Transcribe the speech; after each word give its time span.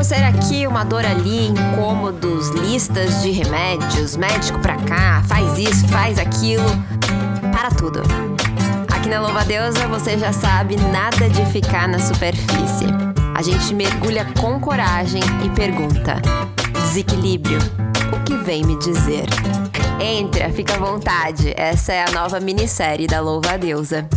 coceira 0.00 0.28
aqui, 0.28 0.66
uma 0.66 0.82
dor 0.82 1.04
ali, 1.04 1.48
incômodos, 1.48 2.48
listas 2.48 3.20
de 3.20 3.32
remédios, 3.32 4.16
médico 4.16 4.58
pra 4.60 4.76
cá, 4.76 5.22
faz 5.28 5.58
isso, 5.58 5.86
faz 5.88 6.18
aquilo. 6.18 6.64
Para 7.52 7.68
tudo. 7.68 8.00
Aqui 8.90 9.10
na 9.10 9.20
Louva 9.20 9.44
Deusa 9.44 9.86
você 9.88 10.16
já 10.16 10.32
sabe 10.32 10.76
nada 10.76 11.28
de 11.28 11.44
ficar 11.52 11.86
na 11.86 11.98
superfície. 11.98 12.86
A 13.36 13.42
gente 13.42 13.74
mergulha 13.74 14.24
com 14.40 14.58
coragem 14.58 15.20
e 15.44 15.50
pergunta: 15.50 16.16
desequilíbrio, 16.72 17.58
o 18.10 18.24
que 18.24 18.38
vem 18.38 18.64
me 18.64 18.78
dizer? 18.78 19.26
Entra, 20.00 20.48
fica 20.48 20.76
à 20.76 20.78
vontade. 20.78 21.52
Essa 21.54 21.92
é 21.92 22.04
a 22.06 22.10
nova 22.12 22.40
minissérie 22.40 23.06
da 23.06 23.20
Louva 23.20 23.58
Deusa. 23.58 24.08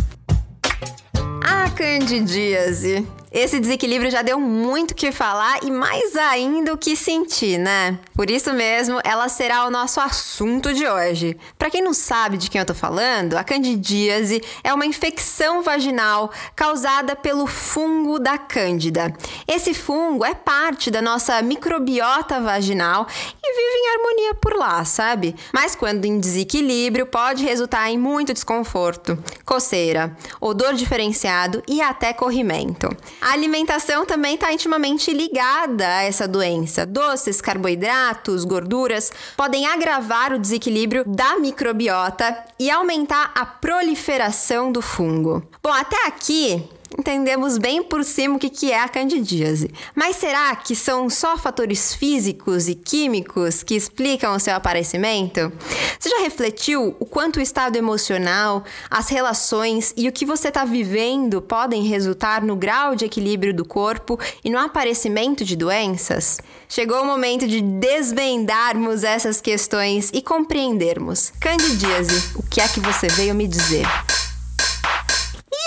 A 1.44 1.68
candidíase 1.68 3.06
esse 3.34 3.58
desequilíbrio 3.58 4.12
já 4.12 4.22
deu 4.22 4.38
muito 4.38 4.92
o 4.92 4.94
que 4.94 5.10
falar 5.10 5.58
e 5.64 5.70
mais 5.70 6.14
ainda 6.14 6.72
o 6.72 6.78
que 6.78 6.94
sentir, 6.94 7.58
né? 7.58 7.98
Por 8.14 8.30
isso 8.30 8.52
mesmo, 8.52 9.00
ela 9.02 9.28
será 9.28 9.66
o 9.66 9.70
nosso 9.70 9.98
assunto 9.98 10.72
de 10.72 10.86
hoje. 10.86 11.36
Para 11.58 11.68
quem 11.68 11.82
não 11.82 11.92
sabe 11.92 12.36
de 12.36 12.48
quem 12.48 12.60
eu 12.60 12.64
tô 12.64 12.72
falando, 12.72 13.34
a 13.34 13.42
candidíase 13.42 14.40
é 14.62 14.72
uma 14.72 14.86
infecção 14.86 15.62
vaginal 15.62 16.30
causada 16.54 17.16
pelo 17.16 17.44
fungo 17.44 18.20
da 18.20 18.38
cândida. 18.38 19.12
Esse 19.48 19.74
fungo 19.74 20.24
é 20.24 20.32
parte 20.32 20.92
da 20.92 21.02
nossa 21.02 21.42
microbiota 21.42 22.40
vaginal 22.40 23.08
e 23.42 23.52
vive 23.52 23.76
em 23.78 23.96
harmonia 23.96 24.34
por 24.34 24.56
lá, 24.56 24.84
sabe? 24.84 25.34
Mas 25.52 25.74
quando 25.74 26.04
em 26.04 26.20
desequilíbrio, 26.20 27.06
pode 27.06 27.42
resultar 27.44 27.90
em 27.90 27.98
muito 27.98 28.32
desconforto, 28.32 29.18
coceira, 29.44 30.16
odor 30.40 30.74
diferenciado 30.74 31.64
e 31.66 31.82
até 31.82 32.12
corrimento. 32.12 32.88
A 33.20 33.32
alimentação 33.32 34.06
também 34.06 34.36
está 34.36 34.52
intimamente 34.52 35.12
ligada 35.12 35.84
a 35.84 36.02
essa 36.04 36.28
doença. 36.28 36.86
Doces, 36.86 37.40
carboidratos, 37.40 38.03
gorduras 38.44 39.12
podem 39.36 39.66
agravar 39.66 40.32
o 40.32 40.38
desequilíbrio 40.38 41.04
da 41.06 41.36
microbiota 41.36 42.36
e 42.58 42.70
aumentar 42.70 43.30
a 43.34 43.46
proliferação 43.46 44.70
do 44.70 44.82
fungo. 44.82 45.42
Bom, 45.62 45.72
até 45.72 46.06
aqui 46.06 46.68
entendemos 46.98 47.58
bem 47.58 47.82
por 47.82 48.04
cima 48.04 48.36
o 48.36 48.38
que 48.38 48.70
é 48.70 48.80
a 48.80 48.88
candidíase. 48.88 49.70
Mas 49.94 50.16
será 50.16 50.54
que 50.56 50.74
são 50.74 51.10
só 51.10 51.36
fatores 51.36 51.94
físicos 51.94 52.68
e 52.68 52.74
químicos 52.74 53.62
que 53.62 53.74
explicam 53.74 54.34
o 54.34 54.40
seu 54.40 54.54
aparecimento? 54.54 55.52
Você 55.98 56.08
já 56.08 56.20
refletiu 56.20 56.96
o 56.98 57.04
quanto 57.04 57.36
o 57.38 57.42
estado 57.42 57.76
emocional, 57.76 58.64
as 58.90 59.08
relações 59.08 59.92
e 59.96 60.08
o 60.08 60.12
que 60.12 60.24
você 60.24 60.48
está 60.48 60.64
vivendo 60.64 61.42
podem 61.42 61.82
resultar 61.82 62.42
no 62.42 62.56
grau 62.56 62.94
de 62.94 63.04
equilíbrio 63.04 63.54
do 63.54 63.64
corpo 63.64 64.18
e 64.44 64.50
no 64.50 64.58
aparecimento 64.58 65.44
de 65.44 65.56
doenças? 65.56 66.38
Chegou 66.68 67.02
o 67.02 67.06
momento 67.06 67.46
de 67.46 67.60
desvendarmos 67.60 69.04
essas 69.04 69.40
questões 69.40 70.10
e 70.12 70.22
compreendermos. 70.22 71.32
Candidíase, 71.40 72.32
o 72.36 72.42
que 72.42 72.60
é 72.60 72.68
que 72.68 72.80
você 72.80 73.06
veio 73.08 73.34
me 73.34 73.46
dizer? 73.46 73.86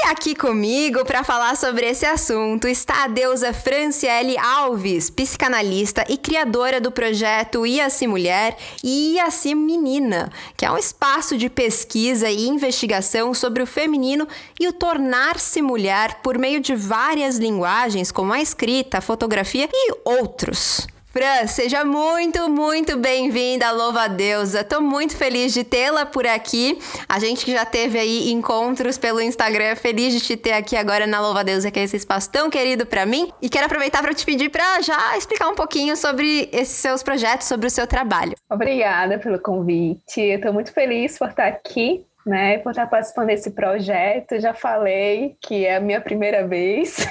Aqui 0.10 0.34
comigo 0.34 1.04
para 1.04 1.22
falar 1.22 1.58
sobre 1.58 1.86
esse 1.86 2.06
assunto 2.06 2.66
está 2.66 3.04
a 3.04 3.08
deusa 3.08 3.52
Franciele 3.52 4.38
Alves, 4.38 5.10
psicanalista 5.10 6.06
e 6.08 6.18
criadora 6.18 6.80
do 6.80 6.92
projeto 6.92 7.66
Ia-se 7.66 8.08
Mulher 8.08 8.58
e 8.82 9.16
Ia-se 9.16 9.54
Menina, 9.54 10.32
que 10.56 10.66
é 10.66 10.72
um 10.72 10.78
espaço 10.78 11.38
de 11.38 11.50
pesquisa 11.50 12.30
e 12.30 12.48
investigação 12.48 13.34
sobre 13.34 13.62
o 13.62 13.68
feminino 13.68 14.26
e 14.58 14.68
o 14.70 14.74
tornar-se 14.74 15.62
mulher 15.62 16.22
por 16.24 16.38
meio 16.38 16.62
de 16.62 16.74
várias 16.74 17.38
linguagens, 17.38 18.10
como 18.10 18.32
a 18.32 18.42
escrita, 18.42 19.00
a 19.00 19.02
fotografia 19.02 19.68
e 19.74 19.94
outros. 20.06 20.88
Fran, 21.18 21.48
seja 21.48 21.84
muito, 21.84 22.48
muito 22.48 22.96
bem-vinda 22.96 23.72
Louva 23.72 24.04
a 24.04 24.08
Deusa. 24.08 24.64
Tô 24.64 24.80
muito 24.80 25.18
feliz 25.18 25.52
de 25.52 25.64
tê-la 25.64 26.06
por 26.06 26.28
aqui. 26.28 26.78
A 27.10 27.18
gente 27.18 27.44
que 27.44 27.52
já 27.52 27.66
teve 27.66 27.98
aí 27.98 28.32
encontros 28.32 29.00
pelo 29.00 29.20
Instagram, 29.20 29.76
feliz 29.76 30.14
de 30.14 30.20
te 30.20 30.38
ter 30.38 30.52
aqui 30.52 30.76
agora 30.76 31.08
na 31.08 31.20
Louva 31.20 31.40
a 31.40 31.44
Deusa, 31.44 31.72
que 31.72 31.80
é 31.80 31.84
esse 31.84 31.98
espaço 31.98 32.32
tão 32.32 32.52
querido 32.52 32.86
para 32.86 33.04
mim. 33.04 33.32
E 33.42 33.50
quero 33.50 33.66
aproveitar 33.66 34.04
para 34.04 34.14
te 34.14 34.24
pedir 34.24 34.50
para 34.50 34.80
já 34.82 35.18
explicar 35.18 35.50
um 35.50 35.56
pouquinho 35.56 35.98
sobre 35.98 36.50
esses 36.54 36.78
seus 36.78 37.02
projetos, 37.02 37.48
sobre 37.48 37.66
o 37.66 37.72
seu 37.72 37.88
trabalho. 37.88 38.36
Obrigada 38.48 39.18
pelo 39.18 39.40
convite. 39.40 40.22
Eu 40.22 40.40
tô 40.40 40.54
muito 40.54 40.72
feliz 40.72 41.18
por 41.18 41.30
estar 41.30 41.48
aqui 41.48 42.06
né, 42.28 42.60
por 42.60 42.72
estar 42.72 42.86
participando 42.86 43.28
desse 43.28 43.52
projeto. 43.52 44.40
Já 44.40 44.54
falei 44.54 45.36
que 45.42 45.66
é 45.66 45.78
a 45.78 45.80
minha 45.80 46.00
primeira 46.00 46.46
vez 46.46 47.08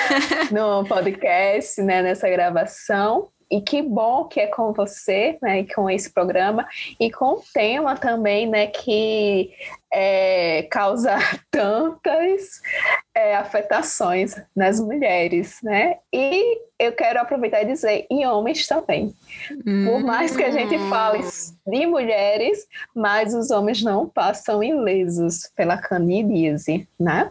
no 0.50 0.82
podcast, 0.86 1.82
né, 1.82 2.00
nessa 2.00 2.26
gravação 2.30 3.28
e 3.50 3.60
que 3.60 3.82
bom 3.82 4.24
que 4.24 4.40
é 4.40 4.46
com 4.46 4.72
você, 4.72 5.38
né, 5.42 5.64
com 5.74 5.90
esse 5.90 6.10
programa 6.10 6.66
e 6.98 7.10
com 7.10 7.34
o 7.34 7.42
tema 7.52 7.96
também, 7.96 8.46
né, 8.48 8.68
que 8.68 9.52
é, 9.92 10.62
causa 10.70 11.16
tantas 11.50 12.60
é, 13.14 13.34
afetações 13.34 14.40
nas 14.54 14.78
mulheres, 14.78 15.58
né? 15.62 15.96
E 16.12 16.60
eu 16.78 16.92
quero 16.92 17.20
aproveitar 17.20 17.62
e 17.62 17.66
dizer 17.66 18.06
em 18.08 18.26
homens 18.26 18.66
também. 18.66 19.14
Hum. 19.66 19.84
Por 19.86 20.00
mais 20.02 20.36
que 20.36 20.44
a 20.44 20.50
gente 20.50 20.78
fale 20.88 21.20
de 21.66 21.86
mulheres, 21.86 22.66
mas 22.94 23.34
os 23.34 23.50
homens 23.50 23.82
não 23.82 24.08
passam 24.08 24.62
ilesos 24.62 25.50
pela 25.56 25.76
canidíase, 25.76 26.88
né? 26.98 27.30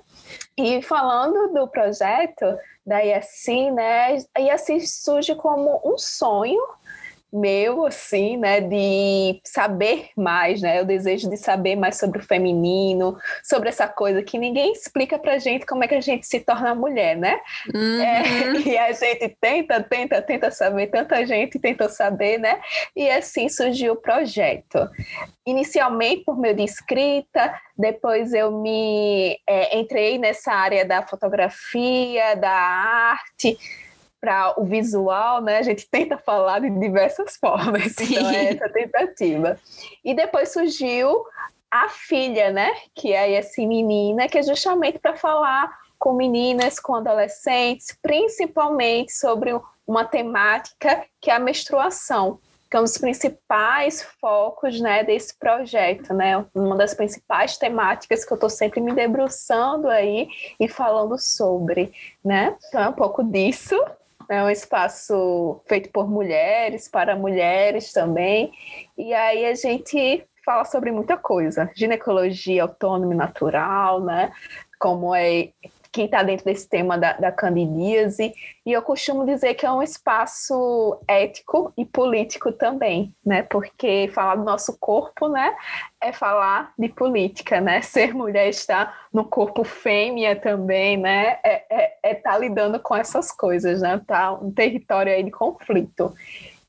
E 0.57 0.81
falando 0.81 1.53
do 1.53 1.67
projeto, 1.67 2.45
Daí 2.85 3.13
assim, 3.13 3.71
né? 3.71 4.17
E 4.37 4.49
assim 4.49 4.79
surge 4.79 5.35
como 5.35 5.79
um 5.85 5.97
sonho 5.97 6.59
meu, 7.31 7.85
assim, 7.85 8.37
né, 8.37 8.59
de 8.59 9.39
saber 9.43 10.09
mais, 10.17 10.61
né, 10.61 10.81
o 10.81 10.85
desejo 10.85 11.29
de 11.29 11.37
saber 11.37 11.75
mais 11.75 11.97
sobre 11.97 12.19
o 12.19 12.23
feminino, 12.23 13.17
sobre 13.43 13.69
essa 13.69 13.87
coisa 13.87 14.23
que 14.23 14.37
ninguém 14.37 14.71
explica 14.71 15.17
pra 15.19 15.37
gente 15.37 15.65
como 15.65 15.83
é 15.83 15.87
que 15.87 15.95
a 15.95 16.01
gente 16.01 16.25
se 16.25 16.39
torna 16.39 16.73
mulher, 16.73 17.15
né? 17.15 17.39
Uhum. 17.73 18.01
É, 18.01 18.23
e 18.65 18.77
a 18.77 18.91
gente 18.91 19.37
tenta, 19.39 19.81
tenta, 19.81 20.21
tenta 20.21 20.51
saber, 20.51 20.87
tanta 20.87 21.25
gente 21.25 21.59
tentou 21.59 21.89
saber, 21.89 22.39
né? 22.39 22.59
E 22.95 23.09
assim 23.09 23.47
surgiu 23.47 23.93
o 23.93 24.01
projeto. 24.01 24.89
Inicialmente 25.45 26.23
por 26.23 26.37
meio 26.37 26.55
de 26.55 26.63
escrita, 26.63 27.53
depois 27.77 28.33
eu 28.33 28.51
me 28.51 29.37
é, 29.47 29.77
entrei 29.77 30.17
nessa 30.17 30.51
área 30.51 30.83
da 30.83 31.05
fotografia, 31.05 32.35
da 32.35 32.51
arte, 32.51 33.57
para 34.19 34.59
o 34.59 34.65
visual, 34.65 35.41
né? 35.41 35.57
A 35.57 35.63
gente 35.63 35.89
tenta 35.89 36.17
falar 36.17 36.59
de 36.59 36.69
diversas 36.69 37.37
formas, 37.41 37.93
Sim. 37.93 38.15
então 38.15 38.29
é 38.29 38.53
essa 38.53 38.69
tentativa. 38.69 39.59
E 40.03 40.13
depois 40.13 40.51
surgiu 40.51 41.25
a 41.71 41.87
filha, 41.89 42.51
né? 42.51 42.71
Que 42.95 43.13
é 43.13 43.33
essa 43.33 43.61
menina, 43.61 44.27
que 44.27 44.37
é 44.37 44.43
justamente 44.43 44.99
para 44.99 45.15
falar 45.15 45.71
com 45.97 46.13
meninas, 46.13 46.79
com 46.79 46.95
adolescentes, 46.95 47.95
principalmente 48.01 49.11
sobre 49.11 49.53
uma 49.85 50.05
temática 50.05 51.05
que 51.19 51.29
é 51.29 51.35
a 51.35 51.39
menstruação, 51.39 52.39
que 52.69 52.77
é 52.77 52.79
um 52.79 52.83
dos 52.83 52.97
principais 52.97 54.03
focos 54.21 54.79
né, 54.79 55.03
desse 55.03 55.37
projeto, 55.37 56.13
né? 56.13 56.45
Uma 56.53 56.77
das 56.77 56.93
principais 56.93 57.57
temáticas 57.57 58.23
que 58.23 58.31
eu 58.31 58.35
estou 58.35 58.49
sempre 58.49 58.79
me 58.79 58.93
debruçando 58.93 59.89
aí 59.89 60.29
e 60.59 60.67
falando 60.67 61.17
sobre, 61.17 61.91
né? 62.23 62.55
Então 62.67 62.81
é 62.81 62.89
um 62.89 62.93
pouco 62.93 63.23
disso 63.23 63.75
é 64.29 64.43
um 64.43 64.49
espaço 64.49 65.59
feito 65.67 65.89
por 65.89 66.09
mulheres, 66.09 66.87
para 66.87 67.15
mulheres 67.15 67.91
também. 67.91 68.51
E 68.97 69.13
aí 69.13 69.45
a 69.45 69.55
gente 69.55 70.23
fala 70.45 70.63
sobre 70.65 70.91
muita 70.91 71.17
coisa. 71.17 71.69
Ginecologia 71.75 72.61
autônoma 72.61 73.13
e 73.13 73.17
natural, 73.17 74.01
né? 74.01 74.31
Como 74.79 75.15
é 75.15 75.49
quem 75.91 76.05
está 76.05 76.23
dentro 76.23 76.45
desse 76.45 76.67
tema 76.67 76.97
da, 76.97 77.13
da 77.13 77.31
candidíase, 77.31 78.33
e 78.65 78.71
eu 78.71 78.81
costumo 78.81 79.25
dizer 79.25 79.53
que 79.55 79.65
é 79.65 79.71
um 79.71 79.81
espaço 79.81 80.99
ético 81.07 81.73
e 81.77 81.85
político 81.85 82.51
também, 82.51 83.13
né? 83.25 83.43
Porque 83.43 84.09
falar 84.13 84.35
do 84.35 84.43
nosso 84.43 84.77
corpo, 84.79 85.27
né, 85.27 85.55
é 86.01 86.11
falar 86.11 86.73
de 86.77 86.89
política, 86.89 87.59
né? 87.59 87.81
Ser 87.83 88.13
mulher 88.13 88.49
estar 88.49 89.07
no 89.13 89.25
corpo 89.25 89.63
fêmea 89.63 90.35
também, 90.35 90.97
né? 90.97 91.39
É 91.43 91.55
estar 91.55 91.75
é, 91.75 91.99
é 92.03 92.15
tá 92.15 92.37
lidando 92.37 92.79
com 92.79 92.95
essas 92.95 93.31
coisas, 93.31 93.81
né? 93.81 94.01
Tá 94.05 94.33
um 94.33 94.51
território 94.51 95.11
aí 95.11 95.23
de 95.23 95.31
conflito. 95.31 96.13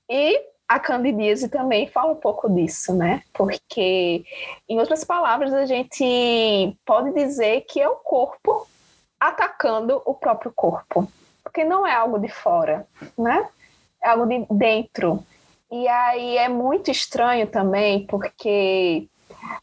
E 0.09 0.51
a 0.71 0.79
candidíase 0.79 1.49
também 1.49 1.89
fala 1.89 2.13
um 2.13 2.17
pouco 2.17 2.49
disso, 2.49 2.95
né? 2.95 3.25
Porque, 3.33 4.25
em 4.69 4.79
outras 4.79 5.03
palavras, 5.03 5.53
a 5.53 5.67
gente 5.67 6.77
pode 6.87 7.13
dizer 7.13 7.63
que 7.63 7.81
é 7.81 7.89
o 7.89 7.97
corpo 7.97 8.69
atacando 9.21 10.01
o 10.07 10.15
próprio 10.15 10.51
corpo, 10.51 11.07
porque 11.45 11.63
não 11.63 11.87
é 11.87 11.95
algo 11.95 12.19
de 12.19 12.29
fora, 12.29 12.87
né? 13.17 13.47
É 14.03 14.09
algo 14.09 14.27
de 14.27 14.47
dentro. 14.51 15.23
E 15.71 15.87
aí 15.87 16.39
é 16.39 16.49
muito 16.49 16.91
estranho 16.91 17.47
também, 17.47 18.07
porque 18.07 19.07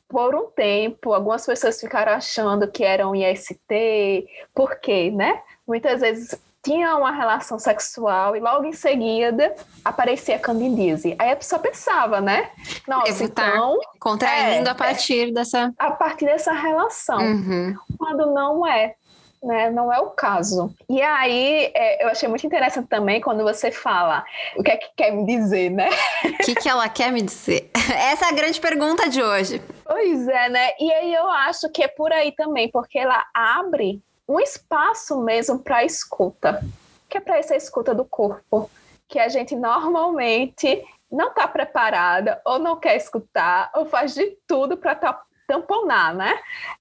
por 0.07 0.35
um 0.35 0.47
tempo 0.51 1.13
algumas 1.13 1.45
pessoas 1.45 1.79
ficaram 1.79 2.13
achando 2.13 2.67
que 2.67 2.83
eram 2.83 3.15
IST, 3.15 4.27
porque, 4.53 5.11
né? 5.11 5.41
Muitas 5.67 6.01
vezes 6.01 6.39
tinha 6.63 6.95
uma 6.97 7.11
relação 7.11 7.57
sexual 7.57 8.35
e 8.35 8.39
logo 8.39 8.65
em 8.65 8.73
seguida 8.73 9.55
aparecia 9.85 10.37
candidíase. 10.37 11.15
Aí 11.17 11.31
a 11.31 11.35
pessoa 11.35 11.59
pensava, 11.61 12.19
né? 12.19 12.51
Nossa, 12.87 13.23
então... 13.23 13.79
Contraindo 13.99 14.67
é, 14.67 14.71
a 14.71 14.75
partir 14.75 15.31
dessa... 15.33 15.73
A 15.79 15.91
partir 15.91 16.25
dessa 16.25 16.51
relação. 16.51 17.19
Uhum. 17.19 17.75
Quando 17.97 18.33
não 18.33 18.67
é 18.67 18.95
né? 19.43 19.69
Não 19.69 19.91
é 19.91 19.99
o 19.99 20.09
caso. 20.09 20.73
E 20.89 21.01
aí, 21.01 21.71
é, 21.73 22.03
eu 22.03 22.09
achei 22.09 22.27
muito 22.27 22.45
interessante 22.45 22.87
também 22.87 23.21
quando 23.21 23.43
você 23.43 23.71
fala 23.71 24.23
o 24.55 24.63
que 24.63 24.71
é 24.71 24.77
que 24.77 24.89
quer 24.95 25.11
me 25.11 25.25
dizer, 25.25 25.69
né? 25.69 25.89
O 26.23 26.37
que, 26.43 26.55
que 26.55 26.69
ela 26.69 26.87
quer 26.89 27.11
me 27.11 27.21
dizer? 27.21 27.69
Essa 27.95 28.25
é 28.25 28.29
a 28.29 28.33
grande 28.33 28.59
pergunta 28.59 29.09
de 29.09 29.21
hoje. 29.21 29.61
Pois 29.85 30.27
é, 30.27 30.49
né? 30.49 30.69
E 30.79 30.91
aí 30.91 31.13
eu 31.13 31.27
acho 31.29 31.69
que 31.69 31.83
é 31.83 31.87
por 31.87 32.11
aí 32.11 32.31
também, 32.31 32.69
porque 32.69 32.99
ela 32.99 33.25
abre 33.33 34.01
um 34.27 34.39
espaço 34.39 35.21
mesmo 35.21 35.59
para 35.59 35.85
escuta, 35.85 36.61
que 37.07 37.17
é 37.17 37.21
para 37.21 37.37
essa 37.37 37.55
escuta 37.55 37.95
do 37.95 38.03
corpo, 38.03 38.69
que 39.07 39.19
a 39.19 39.29
gente 39.29 39.55
normalmente 39.55 40.83
não 41.09 41.29
está 41.29 41.47
preparada 41.47 42.41
ou 42.43 42.59
não 42.59 42.77
quer 42.77 42.97
escutar 42.97 43.71
ou 43.73 43.85
faz 43.85 44.13
de 44.13 44.37
tudo 44.45 44.75
para 44.75 44.93
tá 44.93 45.21
tamponar, 45.47 46.13
né? 46.13 46.37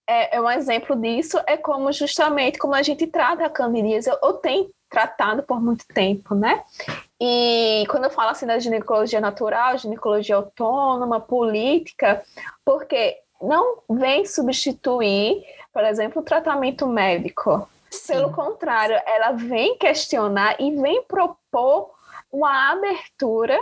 É, 0.07 0.37
é, 0.37 0.41
um 0.41 0.51
exemplo 0.51 0.97
disso 0.97 1.41
é 1.47 1.57
como 1.57 1.93
justamente 1.93 2.59
como 2.59 2.75
a 2.75 2.83
gente 2.83 3.07
trata 3.07 3.47
a 3.47 3.51
candidíase 3.51 4.11
ou 4.21 4.35
tem 4.35 4.69
tratado 4.91 5.43
por 5.45 5.61
muito 5.63 5.87
tempo, 5.87 6.35
né? 6.35 6.63
E 7.21 7.85
quando 7.89 8.05
eu 8.05 8.11
falo 8.11 8.31
assim 8.31 8.47
da 8.47 8.59
ginecologia 8.59 9.21
natural, 9.21 9.79
ginecologia 9.79 10.37
autônoma, 10.37 11.21
política, 11.21 12.23
porque 12.65 13.17
não 13.41 13.79
vem 13.89 14.27
substituir, 14.27 15.45
por 15.73 15.85
exemplo, 15.85 16.21
o 16.21 16.25
tratamento 16.25 16.87
médico. 16.87 17.69
Sim. 17.91 18.15
Pelo 18.15 18.33
contrário, 18.33 19.01
ela 19.07 19.33
vem 19.33 19.79
questionar 19.79 20.57
e 20.61 20.75
vem 20.77 21.03
propor 21.05 21.91
uma 22.33 22.73
abertura 22.73 23.59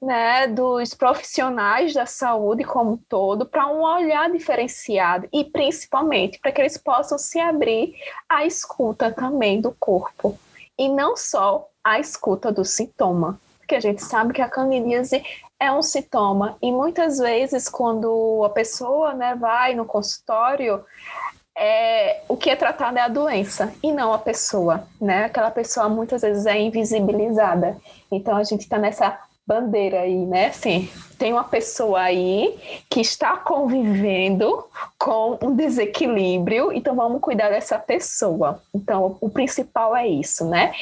né, 0.00 0.46
dos 0.46 0.92
profissionais 0.94 1.94
da 1.94 2.04
saúde 2.04 2.64
como 2.64 2.92
um 2.92 2.96
todo 2.96 3.46
para 3.46 3.66
um 3.66 3.82
olhar 3.82 4.30
diferenciado 4.30 5.28
e 5.32 5.44
principalmente 5.44 6.38
para 6.38 6.52
que 6.52 6.60
eles 6.60 6.76
possam 6.76 7.18
se 7.18 7.40
abrir 7.40 7.94
à 8.28 8.44
escuta 8.44 9.10
também 9.10 9.60
do 9.60 9.74
corpo 9.78 10.38
e 10.78 10.88
não 10.88 11.16
só 11.16 11.68
à 11.82 11.98
escuta 11.98 12.52
do 12.52 12.64
sintoma, 12.64 13.40
porque 13.58 13.74
a 13.74 13.80
gente 13.80 14.02
sabe 14.02 14.34
que 14.34 14.42
a 14.42 14.48
candidíase 14.48 15.24
é 15.58 15.72
um 15.72 15.80
sintoma 15.80 16.58
e 16.60 16.70
muitas 16.70 17.18
vezes 17.18 17.68
quando 17.68 18.44
a 18.44 18.50
pessoa 18.50 19.14
né, 19.14 19.34
vai 19.34 19.74
no 19.74 19.86
consultório 19.86 20.84
é, 21.58 22.20
o 22.28 22.36
que 22.36 22.50
é 22.50 22.56
tratado 22.56 22.98
é 22.98 23.00
a 23.00 23.08
doença 23.08 23.72
e 23.82 23.90
não 23.90 24.12
a 24.12 24.18
pessoa, 24.18 24.86
né? 25.00 25.24
Aquela 25.24 25.50
pessoa 25.50 25.88
muitas 25.88 26.20
vezes 26.20 26.44
é 26.44 26.60
invisibilizada. 26.60 27.78
Então 28.12 28.36
a 28.36 28.44
gente 28.44 28.60
está 28.60 28.76
nessa 28.76 29.18
bandeira 29.46 30.00
aí, 30.00 30.26
né? 30.26 30.46
Assim, 30.46 30.88
tem 31.18 31.32
uma 31.32 31.44
pessoa 31.44 32.00
aí 32.00 32.58
que 32.90 33.00
está 33.00 33.36
convivendo 33.36 34.66
com 34.98 35.38
um 35.42 35.54
desequilíbrio, 35.54 36.72
então 36.72 36.96
vamos 36.96 37.20
cuidar 37.20 37.50
dessa 37.50 37.78
pessoa. 37.78 38.60
Então, 38.74 39.16
o 39.20 39.30
principal 39.30 39.94
é 39.94 40.06
isso, 40.06 40.44
né? 40.48 40.72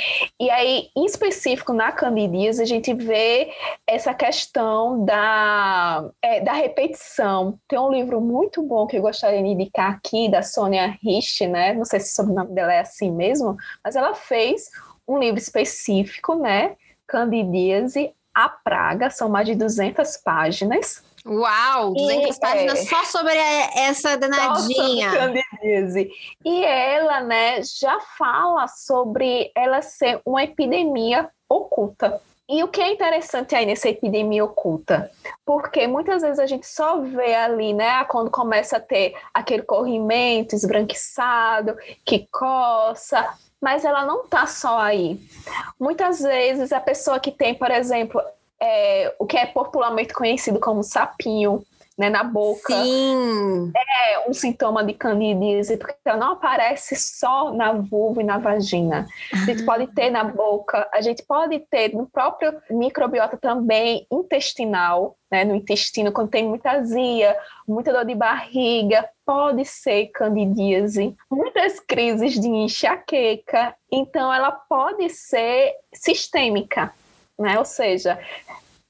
E 0.40 0.49
aí, 0.50 0.88
em 0.96 1.05
específico, 1.05 1.72
na 1.72 1.93
candidíase, 1.93 2.62
a 2.62 2.66
gente 2.66 2.94
vê 2.94 3.52
essa 3.87 4.14
questão 4.14 5.05
da, 5.05 6.08
é, 6.22 6.40
da 6.40 6.52
repetição. 6.52 7.58
Tem 7.69 7.78
um 7.78 7.93
livro 7.93 8.20
muito 8.20 8.62
bom 8.62 8.87
que 8.87 8.96
eu 8.96 9.02
gostaria 9.02 9.43
de 9.43 9.49
indicar 9.49 9.93
aqui, 9.93 10.31
da 10.31 10.43
Sônia 10.43 10.96
Rich, 11.02 11.46
né? 11.46 11.75
Não 11.75 11.84
sei 11.84 12.00
se 12.00 12.12
o 12.12 12.14
sobrenome 12.14 12.55
dela 12.55 12.72
é 12.72 12.81
assim 12.81 13.11
mesmo, 13.11 13.56
mas 13.84 13.94
ela 13.94 14.14
fez 14.14 14.70
um 15.06 15.19
livro 15.19 15.38
específico, 15.38 16.34
né? 16.34 16.76
Candidíase, 17.06 18.14
a 18.34 18.48
Praga, 18.48 19.10
são 19.10 19.28
mais 19.28 19.46
de 19.46 19.54
200 19.54 20.16
páginas. 20.19 21.02
Uau, 21.26 21.94
200 21.94 22.36
e, 22.36 22.40
páginas 22.40 22.78
é, 22.81 22.84
só 22.84 23.04
sobre 23.04 23.34
essa 23.75 24.16
danadinha. 24.16 25.10
Só 25.10 25.20
sobre 25.20 26.10
E 26.44 26.64
ela, 26.64 27.22
né, 27.22 27.62
já 27.62 27.98
fala 28.19 28.69
sobre 28.69 29.50
ela 29.56 29.81
ser 29.81 30.20
uma 30.26 30.44
epidemia 30.44 31.31
oculta. 31.48 32.20
E 32.46 32.62
o 32.62 32.69
que 32.69 32.82
é 32.82 32.92
interessante 32.92 33.54
aí 33.54 33.64
nessa 33.64 33.88
epidemia 33.88 34.44
oculta? 34.44 35.10
Porque 35.46 35.87
muitas 35.87 36.20
vezes 36.20 36.38
a 36.38 36.44
gente 36.44 36.66
só 36.66 37.00
vê 37.00 37.34
ali, 37.34 37.72
né, 37.72 38.04
quando 38.04 38.30
começa 38.30 38.76
a 38.76 38.80
ter 38.80 39.16
aquele 39.32 39.62
corrimento 39.62 40.54
esbranquiçado, 40.54 41.75
que 42.04 42.28
coça, 42.30 43.32
mas 43.64 43.82
ela 43.82 44.05
não 44.05 44.25
está 44.25 44.46
só 44.46 44.78
aí. 44.78 45.19
Muitas 45.81 46.20
vezes 46.20 46.70
a 46.70 46.81
pessoa 46.81 47.19
que 47.19 47.31
tem, 47.31 47.55
por 47.55 47.70
exemplo, 47.70 48.20
é, 48.61 49.14
o 49.19 49.25
que 49.25 49.38
é 49.38 49.46
popularmente 49.46 50.12
conhecido 50.12 50.61
como 50.61 50.82
sapinho, 50.82 51.64
né, 51.96 52.11
na 52.11 52.25
boca. 52.25 52.75
Sim. 52.75 53.73
É 53.76 54.29
um 54.29 54.35
sintoma 54.35 54.85
de 54.85 54.93
candidíase, 54.94 55.76
porque 55.76 55.94
ela 56.05 56.19
não 56.19 56.32
aparece 56.32 56.96
só 56.96 57.52
na 57.52 57.73
vulva 57.73 58.20
e 58.20 58.25
na 58.25 58.38
vagina. 58.38 59.06
A 59.32 59.37
gente 59.44 59.62
ah. 59.62 59.67
pode 59.67 59.87
ter 59.88 60.11
na 60.11 60.25
boca, 60.25 60.88
a 60.93 61.00
gente 61.00 61.23
pode 61.23 61.58
ter 61.61 61.94
no 61.94 62.06
próprio 62.06 62.61
microbiota 62.70 63.37
também 63.37 64.06
intestinal, 64.11 65.17
né, 65.31 65.44
no 65.44 65.55
intestino, 65.55 66.12
quando 66.12 66.31
tem 66.31 66.46
muita 66.46 66.70
azia, 66.70 67.37
muita 67.67 67.93
dor 67.93 68.05
de 68.05 68.14
barriga, 68.14 69.08
pode 69.25 69.64
ser 69.64 70.06
candidíase, 70.08 71.17
muitas 71.31 71.81
crises 71.81 72.35
de 72.35 72.49
enxaqueca, 72.49 73.75
então 73.90 74.32
ela 74.32 74.52
pode 74.52 75.08
ser 75.11 75.73
sistêmica, 75.93 76.93
né? 77.38 77.58
Ou 77.58 77.64
seja, 77.64 78.19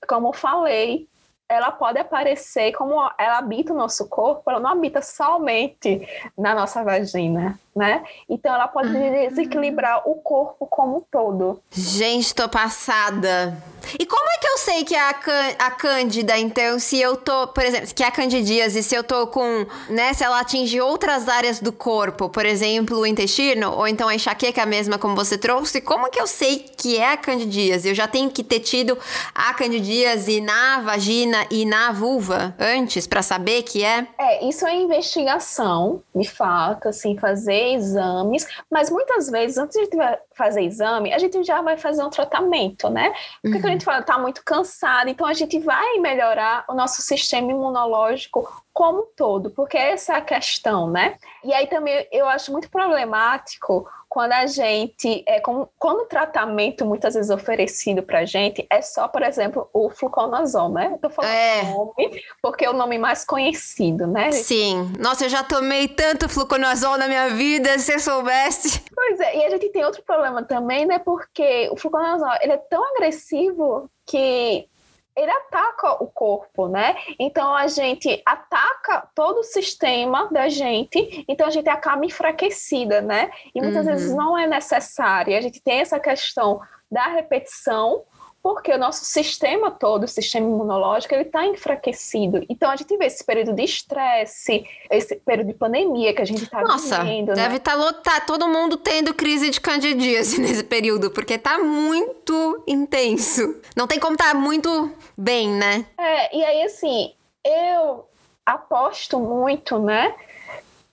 como 0.06 0.32
falei, 0.32 1.08
ela 1.48 1.70
pode 1.70 1.98
aparecer 1.98 2.72
como 2.72 2.94
ela 3.18 3.38
habita 3.38 3.72
o 3.72 3.76
nosso 3.76 4.08
corpo, 4.08 4.50
ela 4.50 4.60
não 4.60 4.70
habita 4.70 5.02
somente 5.02 6.06
na 6.36 6.54
nossa 6.54 6.82
vagina, 6.82 7.58
né? 7.76 8.02
Então 8.28 8.54
ela 8.54 8.66
pode 8.66 8.96
ah. 8.96 9.28
desequilibrar 9.28 10.08
o 10.08 10.14
corpo 10.16 10.66
como 10.66 10.98
um 10.98 11.02
todo. 11.10 11.60
Gente, 11.70 12.34
tô 12.34 12.48
passada. 12.48 13.56
E 13.98 14.06
como 14.06 14.26
é 14.30 14.38
que 14.38 14.46
eu 14.46 14.58
sei 14.58 14.84
que 14.84 14.94
é 14.94 15.00
a, 15.00 15.10
a 15.58 15.70
cândida, 15.70 16.38
então, 16.38 16.78
se 16.78 16.98
eu 16.98 17.16
tô, 17.16 17.48
por 17.48 17.62
exemplo, 17.62 17.94
que 17.94 18.02
é 18.02 18.06
a 18.06 18.10
candidíase, 18.10 18.82
se 18.82 18.94
eu 18.94 19.04
tô 19.04 19.26
com, 19.26 19.66
né, 19.90 20.14
se 20.14 20.24
ela 20.24 20.40
atinge 20.40 20.80
outras 20.80 21.28
áreas 21.28 21.60
do 21.60 21.70
corpo, 21.70 22.30
por 22.30 22.46
exemplo, 22.46 22.98
o 22.98 23.06
intestino, 23.06 23.72
ou 23.72 23.86
então 23.86 24.08
a 24.08 24.14
enxaqueca 24.14 24.64
mesma, 24.64 24.98
como 24.98 25.14
você 25.14 25.36
trouxe, 25.36 25.82
como 25.82 26.06
é 26.06 26.10
que 26.10 26.20
eu 26.20 26.26
sei 26.26 26.60
que 26.60 26.96
é 26.96 27.12
a 27.12 27.16
candidíase? 27.18 27.88
Eu 27.88 27.94
já 27.94 28.08
tenho 28.08 28.30
que 28.30 28.42
ter 28.42 28.60
tido 28.60 28.98
a 29.34 29.52
candidíase 29.52 30.40
na 30.40 30.80
vagina 30.80 31.33
e 31.50 31.64
na 31.64 31.92
vulva 31.92 32.54
antes 32.58 33.06
para 33.06 33.22
saber 33.22 33.62
que 33.62 33.84
é? 33.84 34.06
É, 34.18 34.44
isso 34.44 34.66
é 34.66 34.74
investigação, 34.74 36.02
de 36.14 36.28
fato, 36.28 36.88
assim, 36.88 37.16
fazer 37.18 37.74
exames, 37.74 38.46
mas 38.70 38.90
muitas 38.90 39.30
vezes, 39.30 39.58
antes 39.58 39.76
de 39.88 39.96
fazer 40.34 40.62
exame, 40.62 41.12
a 41.12 41.18
gente 41.18 41.42
já 41.44 41.62
vai 41.62 41.76
fazer 41.76 42.02
um 42.02 42.10
tratamento, 42.10 42.88
né? 42.88 43.12
Porque 43.42 43.58
uhum. 43.58 43.66
a 43.66 43.70
gente 43.70 43.84
fala, 43.84 44.02
tá 44.02 44.18
muito 44.18 44.42
cansado, 44.44 45.08
então 45.08 45.26
a 45.26 45.34
gente 45.34 45.58
vai 45.58 45.98
melhorar 45.98 46.64
o 46.68 46.74
nosso 46.74 47.02
sistema 47.02 47.50
imunológico 47.50 48.64
como 48.72 49.02
um 49.02 49.06
todo, 49.16 49.50
porque 49.50 49.78
essa 49.78 50.14
é 50.14 50.16
a 50.16 50.20
questão, 50.20 50.90
né? 50.90 51.16
E 51.44 51.54
aí 51.54 51.66
também 51.68 52.06
eu 52.10 52.26
acho 52.28 52.50
muito 52.50 52.68
problemático 52.68 53.88
quando 54.14 54.30
a 54.30 54.46
gente, 54.46 55.24
é, 55.26 55.40
com, 55.40 55.66
quando 55.76 56.02
o 56.02 56.06
tratamento 56.06 56.86
muitas 56.86 57.14
vezes 57.14 57.32
oferecido 57.32 58.00
para 58.00 58.24
gente 58.24 58.64
é 58.70 58.80
só, 58.80 59.08
por 59.08 59.24
exemplo, 59.24 59.68
o 59.72 59.90
fluconazol, 59.90 60.68
né? 60.68 60.90
Eu 60.92 60.98
tô 60.98 61.10
falando 61.10 61.32
é. 61.32 61.62
nome 61.64 62.22
porque 62.40 62.64
é 62.64 62.70
o 62.70 62.74
nome 62.74 62.96
mais 62.96 63.24
conhecido, 63.24 64.06
né? 64.06 64.30
Sim. 64.30 64.92
Nossa, 65.00 65.24
eu 65.24 65.28
já 65.28 65.42
tomei 65.42 65.88
tanto 65.88 66.28
fluconazol 66.28 66.96
na 66.96 67.08
minha 67.08 67.30
vida, 67.30 67.76
se 67.76 67.86
você 67.86 67.98
soubesse. 67.98 68.84
Pois 68.94 69.18
é, 69.18 69.36
e 69.36 69.46
a 69.46 69.50
gente 69.50 69.68
tem 69.70 69.84
outro 69.84 70.04
problema 70.04 70.44
também, 70.44 70.86
né? 70.86 71.00
Porque 71.00 71.68
o 71.72 71.76
fluconazol, 71.76 72.36
ele 72.40 72.52
é 72.52 72.56
tão 72.56 72.84
agressivo 72.94 73.90
que 74.06 74.68
ele 75.16 75.30
ataca 75.30 76.02
o 76.02 76.08
corpo, 76.08 76.68
né? 76.68 76.96
Então 77.18 77.54
a 77.54 77.66
gente 77.66 78.20
ataca 78.26 79.08
todo 79.14 79.38
o 79.38 79.44
sistema 79.44 80.28
da 80.30 80.48
gente, 80.48 81.24
então 81.28 81.46
a 81.46 81.50
gente 81.50 81.68
acaba 81.68 82.04
enfraquecida, 82.04 83.00
né? 83.00 83.30
E 83.54 83.60
muitas 83.60 83.86
uhum. 83.86 83.92
vezes 83.92 84.14
não 84.14 84.36
é 84.36 84.46
necessário. 84.46 85.36
A 85.36 85.40
gente 85.40 85.60
tem 85.62 85.80
essa 85.80 86.00
questão 86.00 86.60
da 86.90 87.06
repetição, 87.08 88.04
porque 88.44 88.70
o 88.70 88.76
nosso 88.76 89.06
sistema 89.06 89.70
todo, 89.70 90.04
o 90.04 90.06
sistema 90.06 90.46
imunológico, 90.46 91.14
ele 91.14 91.22
está 91.22 91.46
enfraquecido. 91.46 92.44
Então 92.46 92.70
a 92.70 92.76
gente 92.76 92.94
vê 92.98 93.06
esse 93.06 93.24
período 93.24 93.54
de 93.54 93.62
estresse, 93.62 94.66
esse 94.90 95.16
período 95.16 95.46
de 95.46 95.54
pandemia 95.54 96.12
que 96.12 96.20
a 96.20 96.26
gente 96.26 96.44
está 96.44 96.58
vivendo. 96.58 96.72
Nossa, 96.72 97.02
deve 97.34 97.56
estar 97.56 97.74
né? 97.74 97.92
tá, 98.02 98.18
tá 98.18 98.20
todo 98.20 98.46
mundo 98.46 98.76
tendo 98.76 99.14
crise 99.14 99.48
de 99.48 99.58
candidíase 99.58 100.38
nesse 100.44 100.62
período, 100.62 101.10
porque 101.10 101.38
tá 101.38 101.56
muito 101.56 102.62
intenso. 102.66 103.62
Não 103.74 103.86
tem 103.86 103.98
como 103.98 104.12
estar 104.12 104.32
tá 104.32 104.34
muito 104.34 104.92
bem, 105.16 105.48
né? 105.48 105.86
É, 105.96 106.36
e 106.36 106.44
aí 106.44 106.64
assim, 106.64 107.14
eu 107.42 108.06
aposto 108.44 109.18
muito, 109.18 109.78
né? 109.78 110.14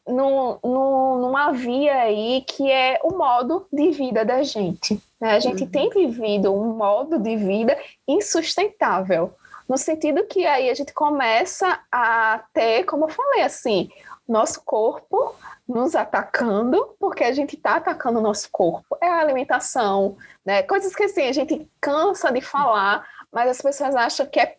Num, 0.08 0.58
num, 0.64 1.18
numa 1.18 1.52
via 1.52 2.02
aí 2.02 2.44
que 2.48 2.70
é 2.70 3.00
o 3.04 3.16
modo 3.16 3.68
de 3.72 3.92
vida 3.92 4.26
da 4.26 4.44
gente. 4.44 5.02
Né? 5.20 5.32
A 5.32 5.40
gente 5.40 5.64
uhum. 5.64 5.70
tem 5.70 5.90
vivido 5.90 6.54
um 6.54 6.74
modo 6.74 7.20
de 7.20 7.36
vida 7.36 7.78
insustentável, 8.08 9.34
no 9.68 9.78
sentido 9.78 10.26
que 10.26 10.46
aí 10.46 10.70
a 10.70 10.74
gente 10.74 10.94
começa 10.94 11.80
a 11.92 12.44
ter, 12.54 12.84
como 12.84 13.06
eu 13.06 13.10
falei, 13.10 13.44
assim, 13.44 13.90
nosso 14.28 14.62
corpo 14.66 15.36
nos 15.68 15.96
atacando, 15.96 16.96
porque 17.00 17.24
a 17.24 17.32
gente 17.32 17.56
está 17.56 17.76
atacando 17.76 18.20
o 18.20 18.22
nosso 18.22 18.50
corpo. 18.52 18.98
É 19.02 19.08
a 19.08 19.20
alimentação, 19.20 20.18
né? 20.46 20.64
Coisas 20.64 20.96
que 20.96 21.04
assim, 21.04 21.28
a 21.28 21.32
gente 21.32 21.70
cansa 21.80 22.32
de 22.32 22.42
falar, 22.42 23.08
mas 23.32 23.50
as 23.50 23.62
pessoas 23.62 23.96
acham 23.96 24.26
que 24.26 24.40
é 24.40 24.56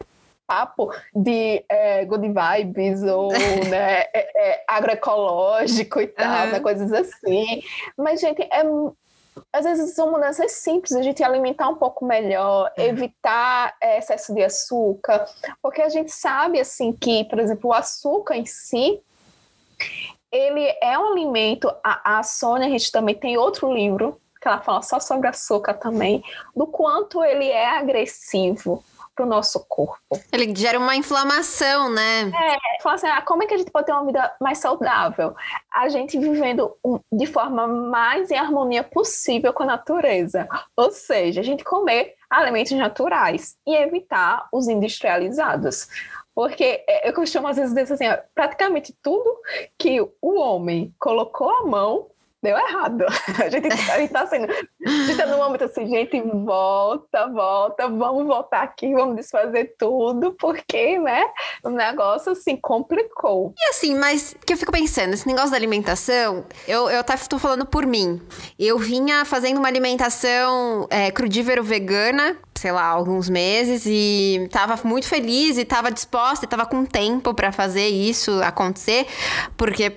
papo 0.47 0.93
de 1.15 1.65
é, 1.69 2.05
good 2.05 2.27
vibes 2.29 3.03
ou 3.03 3.31
né, 3.69 4.03
é, 4.13 4.51
é, 4.53 4.65
agroecológico 4.67 6.01
e 6.01 6.07
tal, 6.07 6.47
uhum. 6.47 6.53
né, 6.53 6.61
coisas 6.61 6.93
assim. 6.93 7.63
Mas, 7.97 8.21
gente, 8.21 8.43
é, 8.43 8.63
às 9.53 9.65
vezes 9.65 9.95
são 9.95 10.11
mudanças 10.11 10.53
simples, 10.53 10.93
a 10.93 11.03
gente 11.03 11.23
alimentar 11.23 11.69
um 11.69 11.77
pouco 11.77 12.05
melhor, 12.05 12.71
é. 12.77 12.87
evitar 12.87 13.75
é, 13.83 13.99
excesso 13.99 14.35
de 14.35 14.43
açúcar, 14.43 15.27
porque 15.63 15.81
a 15.81 15.89
gente 15.89 16.13
sabe, 16.13 16.61
assim, 16.61 16.93
que, 16.93 17.25
por 17.25 17.39
exemplo, 17.39 17.71
o 17.71 17.73
açúcar 17.73 18.37
em 18.37 18.47
si, 18.47 19.01
ele 20.31 20.67
é 20.83 20.99
um 20.99 21.13
alimento, 21.13 21.73
a, 21.83 22.19
a 22.19 22.23
Sônia, 22.23 22.67
a 22.67 22.71
gente 22.71 22.91
também 22.93 23.15
tem 23.15 23.37
outro 23.37 23.73
livro, 23.73 24.19
que 24.41 24.49
ela 24.49 24.61
fala 24.61 24.83
só 24.83 24.99
sobre 24.99 25.29
açúcar 25.29 25.75
também, 25.75 26.23
do 26.55 26.67
quanto 26.67 27.23
ele 27.23 27.49
é 27.49 27.79
agressivo 27.79 28.83
para 29.14 29.25
o 29.25 29.28
nosso 29.28 29.64
corpo. 29.69 30.19
Ele 30.33 30.54
gera 30.54 30.78
uma 30.78 30.97
inflamação, 30.97 31.90
né? 31.90 32.31
É, 32.31 32.83
fala 32.83 32.95
assim, 32.95 33.07
ah, 33.07 33.23
como 33.23 33.42
é 33.42 33.47
que 33.47 33.54
a 33.54 33.59
gente 33.59 33.71
pode 33.71 33.87
ter 33.87 33.92
uma 33.92 34.07
vida 34.07 34.35
mais 34.40 34.59
saudável? 34.59 35.35
A 35.73 35.88
gente 35.88 36.19
vivendo 36.19 36.75
de 37.12 37.26
forma 37.26 37.66
mais 37.66 38.31
em 38.31 38.38
harmonia 38.38 38.83
possível 38.83 39.52
com 39.52 39.62
a 39.62 39.66
natureza. 39.66 40.49
Ou 40.76 40.90
seja, 40.90 41.40
a 41.40 41.45
gente 41.45 41.64
comer 41.64 42.14
alimentos 42.31 42.73
naturais 42.73 43.57
e 43.66 43.76
evitar 43.76 44.49
os 44.52 44.69
industrializados. 44.69 45.88
Porque 46.35 46.83
é, 46.88 47.09
eu 47.09 47.12
costumo 47.12 47.49
às 47.49 47.57
vezes 47.57 47.75
dizer 47.75 47.92
assim, 47.92 48.23
praticamente 48.35 48.95
tudo 49.02 49.38
que 49.78 50.00
o 50.00 50.38
homem 50.38 50.95
colocou 50.99 51.50
a 51.50 51.66
mão 51.66 52.09
deu 52.43 52.57
errado. 52.57 53.05
A 53.43 53.49
gente, 53.49 53.71
gente 53.71 54.13
tá 54.13 54.27
sendo. 54.27 54.51
A 54.51 54.91
gente 54.91 55.17
tá 55.17 55.27
num 55.27 55.39
momento 55.39 55.65
assim, 55.65 55.87
gente, 55.89 56.21
volta, 56.21 57.29
volta, 57.29 57.89
vamos 57.89 58.27
voltar 58.27 58.63
aqui, 58.63 58.93
vamos 58.93 59.17
desfazer 59.17 59.75
tudo, 59.79 60.33
porque, 60.39 60.99
né, 60.99 61.23
o 61.63 61.71
negócio 61.71 62.33
assim 62.33 62.57
complicou. 62.57 63.55
E 63.57 63.71
assim, 63.71 63.95
mas 63.95 64.37
que 64.45 64.53
eu 64.53 64.57
fico 64.57 64.73
pensando, 64.73 65.15
esse 65.15 65.27
negócio 65.27 65.51
da 65.51 65.57
alimentação, 65.57 66.45
eu, 66.67 66.91
eu 66.91 67.05
tá, 67.05 67.17
tô 67.17 67.39
falando 67.39 67.65
por 67.65 67.87
mim. 67.87 68.21
Eu 68.59 68.79
vinha 68.79 69.25
fazendo 69.25 69.59
uma 69.59 69.69
alimentação 69.69 70.87
é, 70.91 71.11
crudívero 71.11 71.63
vegana 71.63 72.37
sei 72.62 72.71
lá, 72.71 72.85
alguns 72.85 73.28
meses 73.28 73.83
e 73.87 74.49
tava 74.52 74.78
muito 74.88 75.09
feliz 75.09 75.59
e 75.59 75.64
tava 75.64 75.90
disposta 75.90 76.45
e 76.45 76.49
tava 76.49 76.64
com 76.64 76.85
tempo 76.85 77.35
para 77.35 77.50
fazer 77.50 77.88
isso 77.88 78.40
acontecer, 78.40 79.04
porque 79.57 79.90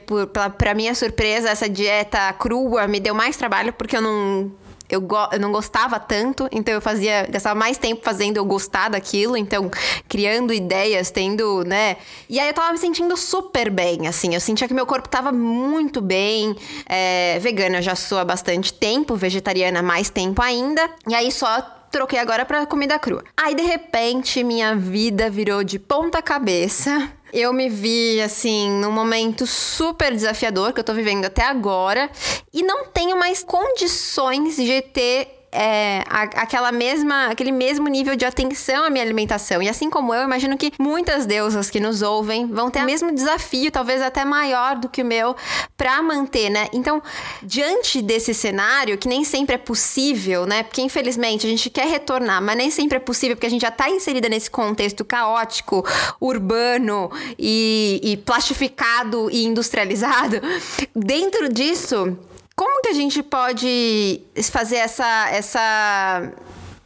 para 0.57 0.73
minha 0.73 0.95
surpresa 0.95 1.47
essa 1.49 1.69
dieta 1.69 2.33
crua 2.33 2.87
me 2.87 2.99
deu 2.99 3.13
mais 3.13 3.37
trabalho 3.37 3.71
porque 3.71 3.95
eu 3.95 4.01
não 4.01 4.51
eu, 4.89 5.01
go 5.01 5.29
eu 5.31 5.39
não 5.39 5.51
gostava 5.51 5.99
tanto, 5.99 6.47
então 6.51 6.73
eu 6.73 6.81
fazia, 6.81 7.27
gastava 7.29 7.57
mais 7.57 7.77
tempo 7.77 8.03
fazendo 8.03 8.37
eu 8.37 8.45
gostar 8.45 8.89
daquilo, 8.89 9.35
então 9.37 9.69
criando 10.07 10.53
ideias, 10.53 11.11
tendo, 11.11 11.63
né? 11.63 11.97
E 12.29 12.39
aí 12.39 12.47
eu 12.47 12.53
tava 12.53 12.71
me 12.71 12.77
sentindo 12.77 13.15
super 13.17 13.69
bem, 13.69 14.07
assim, 14.07 14.33
eu 14.33 14.39
sentia 14.39 14.67
que 14.67 14.73
meu 14.73 14.85
corpo 14.85 15.09
tava 15.09 15.31
muito 15.31 16.01
bem. 16.01 16.55
É, 16.87 17.39
vegana 17.39 17.77
eu 17.77 17.81
já 17.81 17.95
sou 17.95 18.19
há 18.19 18.25
bastante 18.25 18.73
tempo, 18.73 19.15
vegetariana 19.15 19.81
mais 19.81 20.09
tempo 20.09 20.41
ainda, 20.41 20.87
e 21.07 21.15
aí 21.15 21.31
só 21.31 21.74
troquei 21.91 22.19
agora 22.19 22.45
pra 22.45 22.65
comida 22.65 22.99
crua. 22.99 23.23
Aí, 23.35 23.55
de 23.55 23.63
repente, 23.63 24.43
minha 24.43 24.75
vida 24.75 25.29
virou 25.29 25.63
de 25.63 25.79
ponta 25.79 26.21
cabeça. 26.21 27.11
Eu 27.33 27.51
me 27.51 27.67
vi, 27.67 28.21
assim, 28.21 28.69
num 28.79 28.91
momento 28.91 29.45
super 29.45 30.13
desafiador 30.13 30.71
que 30.71 30.79
eu 30.79 30.83
tô 30.83 30.93
vivendo 30.93 31.25
até 31.25 31.43
agora. 31.43 32.09
E 32.53 32.63
não 32.63 32.85
tenho 32.85 33.17
mais 33.17 33.43
condições 33.43 34.55
de 34.55 34.81
ter 34.81 35.34
é, 35.55 36.03
a, 36.09 36.23
aquela 36.23 36.71
mesma, 36.71 37.27
aquele 37.27 37.51
mesmo 37.51 37.87
nível 37.87 38.15
de 38.15 38.25
atenção 38.25 38.83
à 38.83 38.89
minha 38.89 39.03
alimentação. 39.03 39.61
E 39.61 39.69
assim 39.69 39.89
como 39.89 40.13
eu, 40.13 40.23
imagino 40.23 40.57
que 40.57 40.73
muitas 40.77 41.25
deusas 41.25 41.69
que 41.69 41.79
nos 41.79 42.01
ouvem 42.01 42.47
vão 42.47 42.69
ter 42.69 42.81
o 42.81 42.85
mesmo 42.85 43.13
desafio, 43.13 43.71
talvez 43.71 44.01
até 44.01 44.25
maior 44.25 44.75
do 44.75 44.89
que 44.89 45.01
o 45.01 45.05
meu, 45.05 45.35
para 45.77 46.01
manter, 46.01 46.49
né? 46.49 46.67
Então, 46.73 47.01
diante 47.41 48.01
desse 48.01 48.33
cenário, 48.33 48.97
que 48.97 49.07
nem 49.07 49.23
sempre 49.23 49.55
é 49.55 49.57
possível, 49.57 50.45
né? 50.45 50.63
Porque 50.63 50.81
infelizmente 50.81 51.47
a 51.47 51.49
gente 51.49 51.69
quer 51.69 51.87
retornar, 51.87 52.41
mas 52.41 52.57
nem 52.57 52.69
sempre 52.69 52.97
é 52.97 52.99
possível, 52.99 53.35
porque 53.35 53.47
a 53.47 53.49
gente 53.49 53.61
já 53.61 53.69
está 53.69 53.89
inserida 53.89 54.27
nesse 54.27 54.51
contexto 54.51 55.05
caótico, 55.05 55.85
urbano 56.19 57.09
e, 57.39 58.01
e 58.03 58.17
plastificado 58.17 59.29
e 59.31 59.45
industrializado. 59.45 60.41
Dentro 60.93 61.47
disso, 61.51 62.17
como 62.55 62.81
que 62.81 62.89
a 62.89 62.93
gente 62.93 63.21
pode 63.21 64.21
fazer 64.49 64.77
essa, 64.77 65.29
essa, 65.29 66.31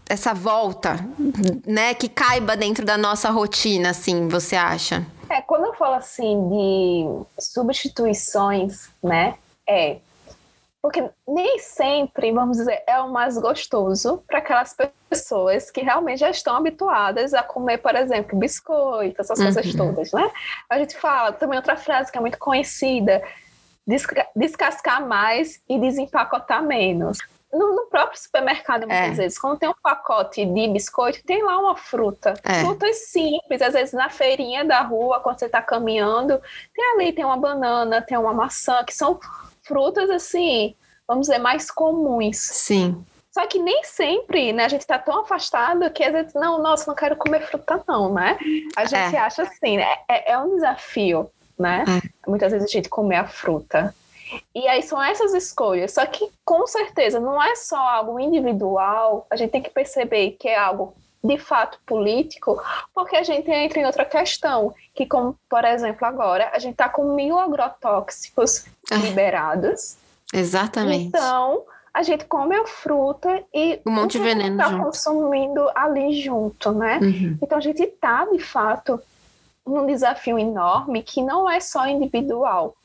essa 0.08 0.34
volta, 0.34 0.96
né? 1.66 1.94
Que 1.94 2.10
caiba 2.10 2.58
dentro 2.58 2.84
da 2.84 2.98
nossa 2.98 3.30
rotina, 3.30 3.92
assim, 3.92 4.28
você 4.28 4.56
acha? 4.56 5.06
É, 5.30 5.42
quando 5.42 5.66
eu 5.66 5.74
falo 5.76 5.94
assim 5.94 6.50
de 6.50 7.42
substituições, 7.42 8.90
né? 9.04 9.36
É. 9.68 9.98
Porque 10.82 11.08
nem 11.28 11.60
sempre, 11.60 12.32
vamos 12.32 12.58
dizer, 12.58 12.82
é 12.88 13.00
o 13.00 13.12
mais 13.12 13.38
gostoso 13.38 14.24
para 14.26 14.40
aquelas 14.40 14.76
pessoas 15.10 15.70
que 15.70 15.82
realmente 15.82 16.20
já 16.20 16.30
estão 16.30 16.56
habituadas 16.56 17.34
a 17.34 17.44
comer, 17.44 17.80
por 17.80 17.96
exemplo, 17.96 18.40
biscoito, 18.40 19.22
essas 19.22 19.38
uhum. 19.38 19.46
coisas 19.46 19.76
todas, 19.76 20.12
né? 20.14 20.32
A 20.70 20.80
gente 20.80 20.98
fala 20.98 21.34
também 21.34 21.58
outra 21.58 21.76
frase 21.76 22.12
que 22.12 22.18
é 22.18 22.22
muito 22.22 22.40
conhecida, 22.40 23.22
descascar 24.36 25.06
mais 25.08 25.62
e 25.68 25.80
desempacotar 25.80 26.64
menos. 26.64 27.18
No, 27.52 27.76
no, 27.76 27.88
próprio 27.88 28.20
supermercado, 28.20 28.82
muitas 28.82 29.18
é. 29.18 29.24
vezes, 29.24 29.40
quando 29.40 29.58
tem 29.58 29.68
um 29.68 29.74
pacote 29.82 30.46
de 30.46 30.68
biscoito, 30.68 31.24
tem 31.26 31.44
lá 31.44 31.58
uma 31.58 31.76
fruta. 31.76 32.36
É. 32.44 32.62
Frutas 32.62 33.08
simples, 33.08 33.60
às 33.64 33.74
vezes 33.74 33.92
na 33.92 34.08
feirinha 34.08 34.64
da 34.64 34.82
rua, 34.82 35.20
quando 35.20 35.40
você 35.40 35.48
está 35.48 35.60
caminhando, 35.60 36.40
tem 36.76 36.86
ali, 36.94 37.12
tem 37.12 37.26
uma 37.26 37.38
banana, 37.38 38.04
tem 38.04 38.16
uma 38.20 38.34
maçã, 38.34 38.84
que 38.84 38.94
são 38.94 39.20
frutas 39.64 40.12
assim, 40.12 40.76
vamos 41.08 41.26
dizer, 41.26 41.40
mais 41.40 41.72
comuns. 41.72 42.38
Sim. 42.38 43.04
Só 43.32 43.48
que 43.48 43.58
nem 43.58 43.84
sempre, 43.84 44.54
né? 44.54 44.66
A 44.66 44.70
gente 44.70 44.82
está 44.82 45.00
tão 45.00 45.22
afastado 45.22 45.90
que 45.90 46.04
às 46.04 46.12
vezes, 46.12 46.34
não, 46.36 46.62
nossa, 46.62 46.86
não 46.88 46.96
quero 46.96 47.16
comer 47.16 47.42
fruta, 47.48 47.84
não, 47.88 48.14
né? 48.14 48.38
A 48.76 48.86
gente 48.86 49.16
é. 49.16 49.20
acha 49.20 49.42
assim, 49.42 49.78
né? 49.78 49.88
É, 50.08 50.34
é 50.34 50.38
um 50.38 50.54
desafio 50.56 51.32
né? 51.60 51.84
É. 51.88 52.30
Muitas 52.30 52.52
vezes 52.52 52.68
a 52.68 52.72
gente 52.72 52.90
comer 52.90 53.18
a 53.18 53.28
fruta. 53.28 53.94
E 54.54 54.68
aí 54.68 54.82
são 54.82 55.02
essas 55.02 55.34
escolhas. 55.34 55.94
Só 55.94 56.06
que, 56.06 56.30
com 56.46 56.66
certeza, 56.66 57.20
não 57.20 57.42
é 57.42 57.56
só 57.56 57.78
algo 57.78 58.20
individual, 58.20 59.28
a 59.30 59.36
gente 59.36 59.52
tem 59.52 59.62
que 59.62 59.70
perceber 59.70 60.38
que 60.40 60.48
é 60.48 60.58
algo 60.58 60.94
de 61.22 61.38
fato 61.38 61.78
político, 61.86 62.62
porque 62.94 63.18
a 63.18 63.24
gente 63.24 63.52
entra 63.52 63.80
em 63.80 63.86
outra 63.86 64.06
questão, 64.06 64.74
que 64.96 65.06
como, 65.06 65.36
por 65.50 65.66
exemplo, 65.66 66.08
agora, 66.08 66.50
a 66.54 66.60
gente 66.60 66.74
está 66.74 66.88
com 66.88 67.14
mil 67.14 67.38
agrotóxicos 67.38 68.66
é. 68.90 68.96
liberados. 68.96 69.98
Exatamente. 70.34 71.08
Então, 71.08 71.64
a 71.94 72.04
gente 72.04 72.26
come 72.26 72.56
a 72.56 72.66
fruta 72.66 73.44
e 73.54 73.82
um 73.86 73.92
monte 73.92 74.14
de 74.14 74.24
veneno 74.24 74.56
está 74.62 74.78
consumindo 74.78 75.70
ali 75.76 76.22
junto, 76.22 76.72
né? 76.72 77.00
Uhum. 77.02 77.38
Então 77.42 77.58
a 77.58 77.62
gente 77.62 77.82
está, 77.82 78.26
de 78.26 78.40
fato, 78.40 79.02
um 79.78 79.86
desafio 79.86 80.38
enorme 80.40 81.04
que 81.04 81.22
não 81.22 81.50
é 81.50 81.60
só 81.60 81.88
individual, 81.88 82.76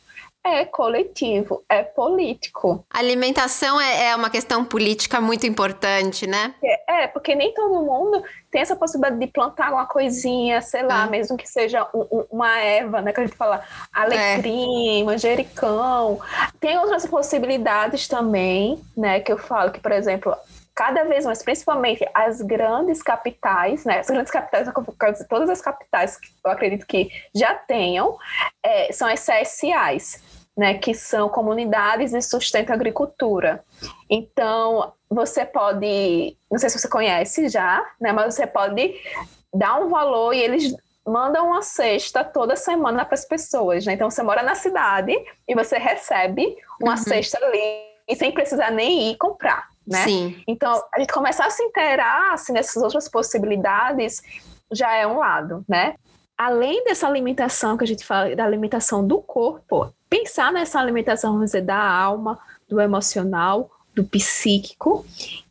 é 0.44 0.66
coletivo, 0.66 1.64
é 1.70 1.82
político. 1.82 2.84
A 2.90 2.98
alimentação 2.98 3.80
é, 3.80 4.08
é 4.08 4.16
uma 4.16 4.28
questão 4.28 4.62
política 4.62 5.18
muito 5.18 5.46
importante, 5.46 6.26
né? 6.26 6.54
É, 6.62 7.04
é, 7.04 7.06
porque 7.06 7.34
nem 7.34 7.54
todo 7.54 7.82
mundo 7.82 8.22
tem 8.50 8.60
essa 8.60 8.76
possibilidade 8.76 9.18
de 9.18 9.26
plantar 9.26 9.72
uma 9.72 9.86
coisinha, 9.86 10.60
sei 10.60 10.82
lá, 10.82 11.06
é. 11.06 11.10
mesmo 11.10 11.36
que 11.38 11.48
seja 11.48 11.88
um, 11.94 12.26
uma 12.30 12.58
erva, 12.58 13.00
né? 13.00 13.10
Que 13.12 13.20
a 13.20 13.26
gente 13.26 13.36
fala 13.36 13.64
alecrim, 13.90 15.00
é. 15.00 15.04
manjericão. 15.04 16.20
Tem 16.60 16.76
outras 16.76 17.06
possibilidades 17.06 18.06
também, 18.06 18.78
né? 18.94 19.20
Que 19.20 19.32
eu 19.32 19.38
falo 19.38 19.72
que, 19.72 19.80
por 19.80 19.92
exemplo, 19.92 20.36
cada 20.74 21.04
vez 21.04 21.24
mais, 21.24 21.42
principalmente 21.42 22.04
as 22.12 22.40
grandes 22.40 23.02
capitais, 23.02 23.84
né? 23.84 24.00
As 24.00 24.08
grandes 24.08 24.32
capitais, 24.32 24.68
todas 25.28 25.48
as 25.48 25.60
capitais 25.60 26.16
que 26.16 26.28
eu 26.44 26.50
acredito 26.50 26.86
que 26.86 27.08
já 27.34 27.54
tenham, 27.54 28.18
é, 28.62 28.92
são 28.92 29.08
as 29.08 29.24
CSAs, 29.24 30.22
né? 30.56 30.74
Que 30.74 30.92
são 30.92 31.28
comunidades 31.28 32.10
de 32.10 32.20
sustento 32.22 32.72
agricultura. 32.72 33.64
Então, 34.10 34.92
você 35.08 35.44
pode, 35.44 36.36
não 36.50 36.58
sei 36.58 36.68
se 36.68 36.78
você 36.78 36.88
conhece 36.88 37.48
já, 37.48 37.84
né? 38.00 38.12
Mas 38.12 38.34
você 38.34 38.46
pode 38.46 39.00
dar 39.54 39.80
um 39.80 39.88
valor 39.88 40.32
e 40.32 40.40
eles 40.40 40.74
manda 41.06 41.42
uma 41.42 41.62
cesta 41.62 42.24
toda 42.24 42.56
semana 42.56 43.04
para 43.04 43.14
as 43.14 43.24
pessoas, 43.24 43.84
né? 43.84 43.92
Então 43.92 44.10
você 44.10 44.22
mora 44.22 44.42
na 44.42 44.54
cidade 44.54 45.14
e 45.46 45.54
você 45.54 45.78
recebe 45.78 46.56
uma 46.80 46.92
uhum. 46.92 46.96
cesta 46.96 47.38
ali 47.38 47.94
e 48.08 48.16
sem 48.16 48.32
precisar 48.32 48.70
nem 48.70 49.10
ir 49.10 49.16
comprar, 49.16 49.68
né? 49.86 50.04
Sim. 50.04 50.42
Então 50.46 50.82
a 50.94 51.00
gente 51.00 51.12
começar 51.12 51.46
a 51.46 51.50
se 51.50 51.62
inteirar 51.62 52.32
assim, 52.32 52.52
nessas 52.52 52.82
outras 52.82 53.08
possibilidades 53.08 54.22
já 54.72 54.94
é 54.94 55.06
um 55.06 55.18
lado, 55.18 55.64
né? 55.68 55.94
Além 56.36 56.82
dessa 56.84 57.06
alimentação 57.06 57.76
que 57.76 57.84
a 57.84 57.86
gente 57.86 58.04
fala, 58.04 58.34
da 58.34 58.44
alimentação 58.44 59.06
do 59.06 59.18
corpo, 59.18 59.92
pensar 60.10 60.52
nessa 60.52 60.80
alimentação, 60.80 61.32
vamos 61.32 61.46
dizer, 61.46 61.62
da 61.62 61.78
alma, 61.78 62.38
do 62.68 62.80
emocional, 62.80 63.70
do 63.94 64.02
psíquico, 64.02 65.06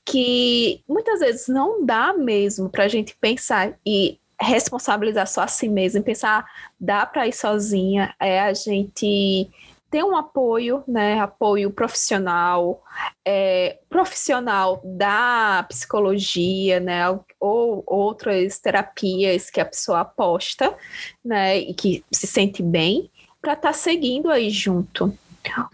que 0.06 0.84
muitas 0.88 1.22
vezes 1.22 1.48
não 1.48 1.86
dá 1.86 2.14
mesmo 2.14 2.70
para 2.70 2.84
a 2.84 2.88
gente 2.88 3.16
pensar 3.16 3.74
e 3.86 4.20
responsabilizar 4.40 5.28
só 5.28 5.42
a 5.42 5.48
si 5.48 5.70
mesmo, 5.70 6.04
pensar, 6.04 6.46
dá 6.78 7.06
para 7.06 7.28
ir 7.28 7.34
sozinha, 7.34 8.14
é 8.20 8.42
a 8.42 8.54
gente 8.54 9.50
ter 9.94 10.04
um 10.04 10.16
apoio, 10.16 10.84
né, 10.88 11.20
apoio 11.20 11.70
profissional, 11.70 12.84
é, 13.24 13.78
profissional 13.88 14.82
da 14.84 15.64
psicologia, 15.70 16.80
né, 16.80 17.04
ou 17.40 17.84
outras 17.86 18.58
terapias 18.58 19.52
que 19.52 19.62
a 19.62 19.66
pessoa 19.66 20.00
aposta, 20.00 20.76
né, 21.24 21.60
e 21.60 21.76
que 21.76 22.04
se 22.12 22.26
sente 22.26 22.64
bem, 22.64 23.12
para 23.40 23.54
estar 23.54 23.68
tá 23.68 23.74
seguindo 23.74 24.32
aí 24.32 24.50
junto. 24.50 25.16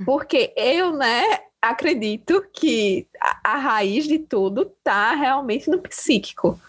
Porque 0.06 0.52
eu, 0.58 0.92
né, 0.92 1.24
acredito 1.62 2.46
que 2.52 3.08
a, 3.22 3.54
a 3.54 3.58
raiz 3.58 4.06
de 4.06 4.20
tudo 4.20 4.70
tá 4.84 5.16
realmente 5.16 5.70
no 5.70 5.80
psíquico 5.80 6.60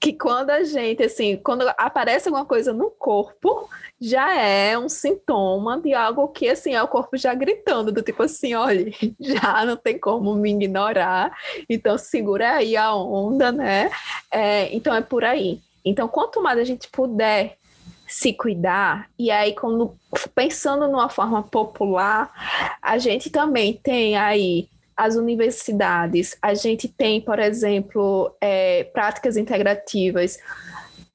que 0.00 0.12
quando 0.12 0.50
a 0.50 0.62
gente, 0.62 1.02
assim, 1.02 1.36
quando 1.36 1.68
aparece 1.76 2.28
alguma 2.28 2.44
coisa 2.44 2.72
no 2.72 2.90
corpo, 2.90 3.68
já 4.00 4.32
é 4.36 4.78
um 4.78 4.88
sintoma 4.88 5.80
de 5.80 5.92
algo 5.92 6.28
que, 6.28 6.48
assim, 6.48 6.74
é 6.74 6.82
o 6.82 6.88
corpo 6.88 7.16
já 7.16 7.34
gritando, 7.34 7.90
do 7.90 8.02
tipo 8.02 8.22
assim, 8.22 8.54
olha, 8.54 8.92
já 9.18 9.64
não 9.64 9.76
tem 9.76 9.98
como 9.98 10.34
me 10.34 10.52
ignorar, 10.52 11.36
então 11.68 11.98
segura 11.98 12.56
aí 12.56 12.76
a 12.76 12.94
onda, 12.94 13.50
né? 13.50 13.90
É, 14.30 14.74
então 14.74 14.94
é 14.94 15.00
por 15.00 15.24
aí. 15.24 15.60
Então, 15.84 16.06
quanto 16.06 16.40
mais 16.42 16.58
a 16.58 16.64
gente 16.64 16.88
puder 16.88 17.56
se 18.06 18.32
cuidar, 18.32 19.08
e 19.18 19.30
aí, 19.30 19.54
quando 19.54 19.94
pensando 20.34 20.86
numa 20.88 21.08
forma 21.08 21.42
popular, 21.42 22.78
a 22.80 22.98
gente 22.98 23.30
também 23.30 23.74
tem 23.74 24.16
aí 24.16 24.68
as 24.98 25.14
universidades, 25.14 26.36
a 26.42 26.54
gente 26.54 26.88
tem, 26.88 27.20
por 27.20 27.38
exemplo, 27.38 28.34
é, 28.40 28.82
práticas 28.82 29.36
integrativas 29.36 30.40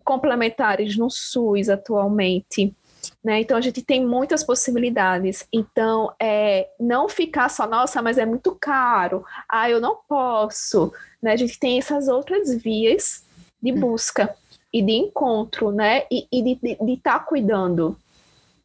complementares 0.05 0.95
no 0.95 1.09
SUS 1.09 1.67
atualmente. 1.67 2.73
Né? 3.21 3.41
Então 3.41 3.57
a 3.57 3.61
gente 3.61 3.81
tem 3.81 4.05
muitas 4.05 4.41
possibilidades. 4.41 5.45
Então, 5.51 6.13
é, 6.17 6.69
não 6.79 7.09
ficar 7.09 7.49
só, 7.49 7.67
nossa, 7.67 8.01
mas 8.01 8.17
é 8.17 8.25
muito 8.25 8.55
caro, 8.55 9.25
ah, 9.49 9.69
eu 9.69 9.81
não 9.81 9.97
posso. 10.07 10.93
Né? 11.21 11.33
A 11.33 11.35
gente 11.35 11.59
tem 11.59 11.77
essas 11.77 12.07
outras 12.07 12.55
vias 12.55 13.25
de 13.61 13.73
hum. 13.73 13.81
busca 13.81 14.33
e 14.71 14.81
de 14.81 14.93
encontro, 14.93 15.73
né? 15.73 16.03
E, 16.09 16.25
e 16.31 16.41
de 16.41 16.93
estar 16.93 17.19
tá 17.19 17.25
cuidando 17.25 17.97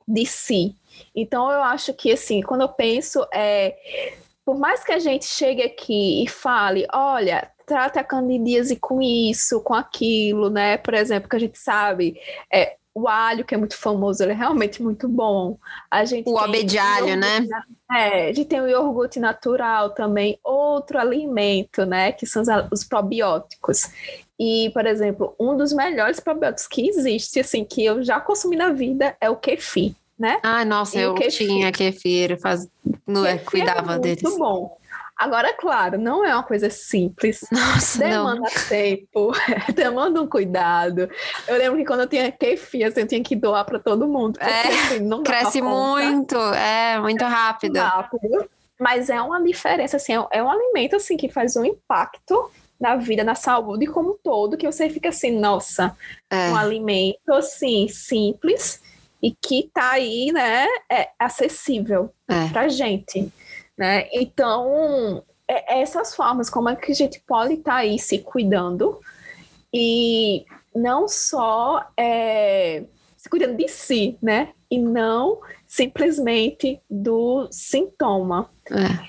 de 0.06 0.24
si. 0.24 0.76
Então 1.14 1.50
eu 1.50 1.62
acho 1.62 1.92
que 1.92 2.12
assim, 2.12 2.40
quando 2.40 2.62
eu 2.62 2.68
penso 2.68 3.26
é 3.32 3.76
por 4.48 4.58
mais 4.58 4.82
que 4.82 4.92
a 4.92 4.98
gente 4.98 5.26
chegue 5.26 5.62
aqui 5.62 6.24
e 6.24 6.26
fale, 6.26 6.86
olha, 6.90 7.50
trata 7.66 8.00
a 8.00 8.02
candidíase 8.02 8.76
com 8.76 9.02
isso, 9.02 9.60
com 9.60 9.74
aquilo, 9.74 10.48
né? 10.48 10.78
Por 10.78 10.94
exemplo, 10.94 11.28
que 11.28 11.36
a 11.36 11.38
gente 11.38 11.58
sabe, 11.58 12.18
é, 12.50 12.76
o 12.94 13.06
alho, 13.06 13.44
que 13.44 13.54
é 13.54 13.58
muito 13.58 13.76
famoso, 13.76 14.22
ele 14.22 14.32
é 14.32 14.34
realmente 14.34 14.82
muito 14.82 15.06
bom. 15.06 15.58
A 15.90 16.02
gente 16.06 16.30
o 16.30 16.38
abê 16.38 16.64
de 16.64 16.78
alho, 16.78 17.14
né? 17.14 17.46
É, 17.92 18.30
a 18.30 18.32
gente 18.32 18.46
tem 18.46 18.62
o 18.62 18.66
iogurte 18.66 19.20
natural 19.20 19.90
também, 19.90 20.40
outro 20.42 20.98
alimento, 20.98 21.84
né? 21.84 22.12
Que 22.12 22.24
são 22.24 22.42
os 22.72 22.82
probióticos. 22.82 23.92
E, 24.40 24.70
por 24.72 24.86
exemplo, 24.86 25.36
um 25.38 25.58
dos 25.58 25.74
melhores 25.74 26.20
probióticos 26.20 26.66
que 26.66 26.88
existe, 26.88 27.38
assim, 27.40 27.66
que 27.66 27.84
eu 27.84 28.02
já 28.02 28.18
consumi 28.18 28.56
na 28.56 28.70
vida 28.70 29.14
é 29.20 29.28
o 29.28 29.36
kefir 29.36 29.94
né? 30.18 30.40
Ah, 30.42 30.64
nossa, 30.64 30.98
e 30.98 31.02
eu 31.02 31.14
tinha 31.14 31.70
kefir, 31.70 32.38
faz... 32.40 32.68
não 33.06 33.24
é, 33.24 33.38
cuidava 33.38 33.94
é 33.94 33.98
deles. 33.98 34.22
Muito 34.22 34.38
bom. 34.38 34.78
Agora, 35.18 35.52
claro, 35.52 35.98
não 35.98 36.24
é 36.24 36.32
uma 36.32 36.44
coisa 36.44 36.70
simples. 36.70 37.40
Nossa, 37.50 37.98
demanda 37.98 38.40
não. 38.40 38.68
tempo, 38.68 39.32
demanda 39.74 40.22
um 40.22 40.28
cuidado. 40.28 41.10
Eu 41.48 41.58
lembro 41.58 41.76
que 41.76 41.84
quando 41.84 42.02
eu 42.02 42.06
tinha 42.06 42.30
kefir, 42.30 42.86
assim, 42.86 43.00
eu 43.00 43.06
tinha 43.08 43.22
que 43.22 43.34
doar 43.34 43.64
para 43.64 43.80
todo 43.80 44.06
mundo. 44.06 44.38
Porque, 44.38 44.48
é, 44.48 44.68
assim, 44.68 45.22
cresce 45.24 45.60
muito, 45.60 46.36
é 46.36 47.00
muito 47.00 47.24
rápido. 47.24 47.78
rápido. 47.78 48.48
Mas 48.78 49.10
é 49.10 49.20
uma 49.20 49.42
diferença, 49.42 49.96
assim, 49.96 50.12
é, 50.12 50.24
é 50.30 50.42
um 50.42 50.48
alimento 50.48 50.94
assim 50.94 51.16
que 51.16 51.28
faz 51.28 51.56
um 51.56 51.64
impacto 51.64 52.48
na 52.80 52.94
vida, 52.94 53.24
na 53.24 53.34
saúde 53.34 53.88
como 53.88 54.12
um 54.12 54.16
todo, 54.22 54.56
que 54.56 54.70
você 54.70 54.88
fica 54.88 55.08
assim, 55.08 55.36
nossa, 55.36 55.96
é. 56.30 56.50
um 56.50 56.56
alimento 56.56 57.32
assim 57.32 57.88
simples 57.88 58.80
e 59.22 59.32
que 59.32 59.60
está 59.60 59.92
aí, 59.92 60.30
né, 60.32 60.66
é 60.90 61.08
acessível 61.18 62.12
é. 62.28 62.48
para 62.48 62.68
gente, 62.68 63.32
né? 63.76 64.08
Então, 64.12 65.22
é, 65.46 65.80
essas 65.80 66.14
formas, 66.14 66.50
como 66.50 66.68
é 66.68 66.76
que 66.76 66.92
a 66.92 66.94
gente 66.94 67.20
pode 67.26 67.54
estar 67.54 67.72
tá 67.72 67.76
aí 67.78 67.98
se 67.98 68.18
cuidando 68.18 69.00
e 69.72 70.44
não 70.74 71.08
só 71.08 71.86
é, 71.96 72.84
se 73.16 73.28
cuidando 73.28 73.56
de 73.56 73.68
si, 73.68 74.16
né? 74.22 74.52
E 74.70 74.78
não 74.78 75.40
simplesmente 75.66 76.80
do 76.88 77.48
sintoma. 77.50 78.50
É. 78.70 79.08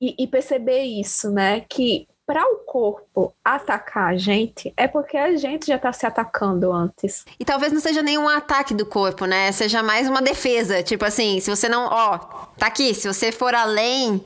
E, 0.00 0.24
e 0.24 0.26
perceber 0.26 0.82
isso, 0.82 1.30
né? 1.30 1.60
Que 1.60 2.08
para 2.26 2.42
o 2.42 2.56
corpo 2.64 3.34
atacar 3.44 4.14
a 4.14 4.16
gente, 4.16 4.72
é 4.76 4.88
porque 4.88 5.16
a 5.16 5.36
gente 5.36 5.66
já 5.66 5.76
está 5.76 5.92
se 5.92 6.06
atacando 6.06 6.72
antes. 6.72 7.24
E 7.38 7.44
talvez 7.44 7.72
não 7.72 7.80
seja 7.80 8.02
nenhum 8.02 8.28
ataque 8.28 8.72
do 8.72 8.86
corpo, 8.86 9.26
né? 9.26 9.52
Seja 9.52 9.82
mais 9.82 10.08
uma 10.08 10.22
defesa. 10.22 10.82
Tipo 10.82 11.04
assim, 11.04 11.38
se 11.40 11.50
você 11.50 11.68
não. 11.68 11.84
Ó, 11.84 12.18
tá 12.56 12.66
aqui. 12.66 12.94
Se 12.94 13.06
você 13.06 13.30
for 13.30 13.54
além, 13.54 14.24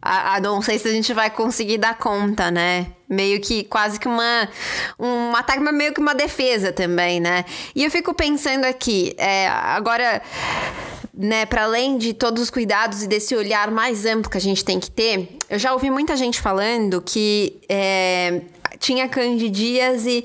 a, 0.00 0.36
a, 0.36 0.40
não 0.40 0.62
sei 0.62 0.78
se 0.78 0.88
a 0.88 0.92
gente 0.92 1.12
vai 1.12 1.28
conseguir 1.28 1.78
dar 1.78 1.98
conta, 1.98 2.50
né? 2.50 2.92
Meio 3.08 3.40
que 3.40 3.64
quase 3.64 3.98
que 3.98 4.06
uma. 4.06 4.48
Um 4.98 5.34
ataque, 5.34 5.58
mas 5.60 5.74
meio 5.74 5.92
que 5.92 6.00
uma 6.00 6.14
defesa 6.14 6.72
também, 6.72 7.18
né? 7.18 7.44
E 7.74 7.82
eu 7.82 7.90
fico 7.90 8.14
pensando 8.14 8.64
aqui, 8.64 9.12
é, 9.18 9.48
agora 9.48 10.22
né, 11.20 11.44
para 11.44 11.64
além 11.64 11.98
de 11.98 12.14
todos 12.14 12.42
os 12.42 12.50
cuidados 12.50 13.02
e 13.02 13.06
desse 13.06 13.36
olhar 13.36 13.70
mais 13.70 14.06
amplo 14.06 14.30
que 14.30 14.38
a 14.38 14.40
gente 14.40 14.64
tem 14.64 14.80
que 14.80 14.90
ter, 14.90 15.36
eu 15.50 15.58
já 15.58 15.72
ouvi 15.74 15.90
muita 15.90 16.16
gente 16.16 16.40
falando 16.40 17.02
que 17.02 17.60
é, 17.68 18.40
tinha 18.78 19.06
candidíase 19.06 20.24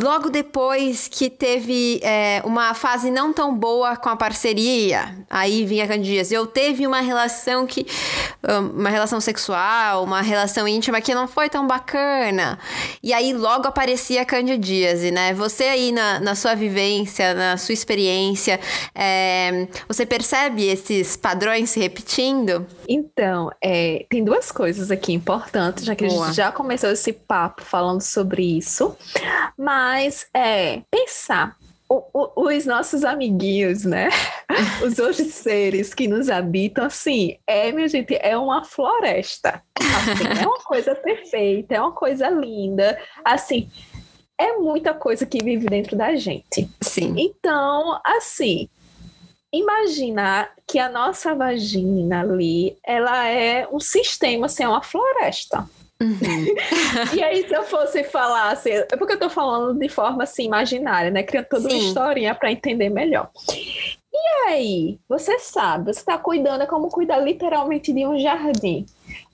logo 0.00 0.30
depois 0.30 1.08
que 1.08 1.28
teve 1.28 2.00
é, 2.02 2.40
uma 2.44 2.72
fase 2.72 3.10
não 3.10 3.32
tão 3.32 3.54
boa 3.54 3.96
com 3.96 4.08
a 4.08 4.16
parceria, 4.16 5.14
aí 5.28 5.66
vinha 5.66 5.86
Candidíase. 5.86 6.34
Eu 6.34 6.46
teve 6.46 6.86
uma 6.86 7.00
relação 7.00 7.66
que. 7.66 7.86
uma 8.74 8.88
relação 8.88 9.20
sexual, 9.20 10.04
uma 10.04 10.22
relação 10.22 10.66
íntima 10.66 11.00
que 11.00 11.14
não 11.14 11.28
foi 11.28 11.50
tão 11.50 11.66
bacana. 11.66 12.58
E 13.02 13.12
aí 13.12 13.32
logo 13.32 13.68
aparecia 13.68 14.24
candidíase, 14.24 15.10
né? 15.10 15.34
Você 15.34 15.64
aí 15.64 15.92
na, 15.92 16.20
na 16.20 16.34
sua 16.34 16.54
vivência, 16.54 17.34
na 17.34 17.56
sua 17.56 17.72
experiência, 17.72 18.58
é, 18.94 19.68
você 19.86 20.06
percebe 20.06 20.66
esses 20.66 21.16
padrões 21.16 21.70
se 21.70 21.80
repetindo? 21.80 22.66
Então, 22.88 23.50
é, 23.62 24.06
tem 24.08 24.24
duas 24.24 24.50
coisas 24.50 24.90
aqui 24.90 25.12
importantes, 25.12 25.84
já 25.84 25.94
que 25.94 26.06
Boa. 26.06 26.24
a 26.24 26.26
gente 26.26 26.36
já 26.36 26.50
começou 26.50 26.90
esse 26.90 27.12
papo 27.12 27.62
falando 27.62 28.00
sobre 28.00 28.42
isso. 28.56 28.96
Mas 29.58 29.73
mas 29.74 30.28
é 30.32 30.82
pensar 30.88 31.56
o, 31.88 32.04
o, 32.12 32.48
os 32.48 32.64
nossos 32.64 33.02
amiguinhos, 33.04 33.84
né? 33.84 34.08
Os 34.86 35.00
outros 35.00 35.34
seres 35.34 35.92
que 35.92 36.06
nos 36.06 36.30
habitam, 36.30 36.84
assim, 36.84 37.36
é, 37.44 37.72
minha 37.72 37.88
gente, 37.88 38.16
é 38.20 38.36
uma 38.36 38.64
floresta. 38.64 39.60
Assim, 39.76 40.42
é 40.42 40.46
uma 40.46 40.58
coisa 40.64 40.94
perfeita, 40.94 41.74
é 41.74 41.80
uma 41.80 41.92
coisa 41.92 42.30
linda. 42.30 42.96
Assim, 43.24 43.68
é 44.38 44.52
muita 44.52 44.94
coisa 44.94 45.26
que 45.26 45.42
vive 45.42 45.66
dentro 45.66 45.96
da 45.96 46.14
gente. 46.14 46.68
Sim. 46.80 47.14
Então, 47.18 48.00
assim, 48.04 48.68
imaginar 49.52 50.52
que 50.68 50.78
a 50.78 50.88
nossa 50.88 51.34
vagina 51.34 52.20
ali, 52.20 52.76
ela 52.86 53.26
é 53.26 53.66
um 53.72 53.80
sistema, 53.80 54.46
assim, 54.46 54.62
é 54.62 54.68
uma 54.68 54.82
floresta. 54.82 55.68
Uhum. 56.00 56.16
e 57.16 57.22
aí, 57.22 57.46
se 57.46 57.54
eu 57.54 57.62
fosse 57.62 58.02
falar 58.04 58.50
assim, 58.50 58.70
é 58.70 58.96
porque 58.96 59.14
eu 59.14 59.18
tô 59.18 59.30
falando 59.30 59.78
de 59.78 59.88
forma 59.88 60.24
assim, 60.24 60.44
imaginária, 60.44 61.10
né? 61.10 61.22
Criando 61.22 61.46
toda 61.46 61.68
Sim. 61.68 61.76
uma 61.76 61.84
historinha 61.84 62.34
para 62.34 62.52
entender 62.52 62.88
melhor. 62.88 63.30
E 64.16 64.48
aí, 64.48 64.98
você 65.08 65.38
sabe, 65.40 65.92
você 65.92 66.00
está 66.00 66.16
cuidando, 66.16 66.62
é 66.62 66.66
como 66.66 66.88
cuidar 66.88 67.18
literalmente 67.18 67.92
de 67.92 68.06
um 68.06 68.18
jardim. 68.18 68.86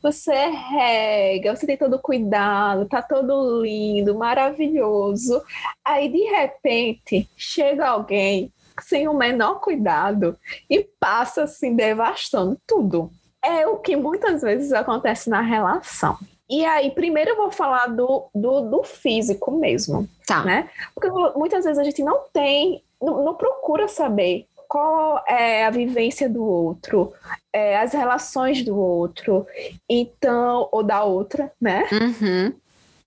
você 0.02 0.32
rega, 0.32 1.54
você 1.54 1.66
tem 1.66 1.76
todo 1.76 1.98
cuidado, 1.98 2.88
tá 2.88 3.02
todo 3.02 3.62
lindo, 3.62 4.16
maravilhoso. 4.16 5.42
Aí 5.84 6.08
de 6.08 6.22
repente 6.24 7.28
chega 7.36 7.88
alguém 7.88 8.52
sem 8.80 9.06
o 9.06 9.14
menor 9.14 9.60
cuidado 9.60 10.38
e 10.68 10.82
passa 10.98 11.44
assim 11.44 11.74
devastando 11.74 12.58
tudo. 12.66 13.10
É 13.44 13.66
o 13.66 13.78
que 13.78 13.96
muitas 13.96 14.42
vezes 14.42 14.72
acontece 14.72 15.28
na 15.28 15.40
relação. 15.40 16.18
E 16.50 16.64
aí, 16.64 16.90
primeiro 16.90 17.30
eu 17.30 17.36
vou 17.36 17.52
falar 17.52 17.86
do, 17.86 18.28
do, 18.34 18.62
do 18.62 18.82
físico 18.82 19.52
mesmo, 19.52 20.08
tá. 20.26 20.42
né? 20.42 20.68
Porque 20.92 21.08
muitas 21.38 21.64
vezes 21.64 21.78
a 21.78 21.84
gente 21.84 22.02
não 22.02 22.24
tem, 22.32 22.82
não, 23.00 23.24
não 23.24 23.34
procura 23.34 23.86
saber 23.86 24.46
qual 24.66 25.22
é 25.28 25.64
a 25.64 25.70
vivência 25.70 26.28
do 26.28 26.44
outro, 26.44 27.12
é, 27.52 27.78
as 27.78 27.92
relações 27.92 28.64
do 28.64 28.76
outro, 28.76 29.46
então, 29.88 30.68
ou 30.72 30.82
da 30.82 31.04
outra, 31.04 31.52
né? 31.60 31.88
Uhum. 31.92 32.52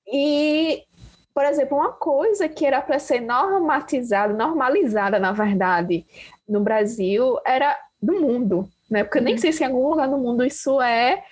E, 0.08 0.84
por 1.34 1.43
exemplo, 1.43 1.77
uma 1.77 1.91
coisa 1.91 2.47
que 2.47 2.65
era 2.65 2.82
para 2.82 2.97
ser 2.97 3.19
normatizada, 3.19 4.34
normalizada, 4.34 5.19
na 5.19 5.34
verdade, 5.34 6.06
no 6.47 6.62
Brasil, 6.62 7.38
era 7.45 7.77
do 8.01 8.21
mundo, 8.21 8.69
né? 8.89 9.03
Porque 9.03 9.17
eu 9.19 9.23
nem 9.23 9.36
uhum. 9.36 9.39
sei 9.39 9.51
se 9.51 9.63
em 9.63 9.67
algum 9.67 9.89
lugar 9.89 10.08
do 10.08 10.17
mundo 10.17 10.45
isso 10.45 10.82
é 10.82 11.23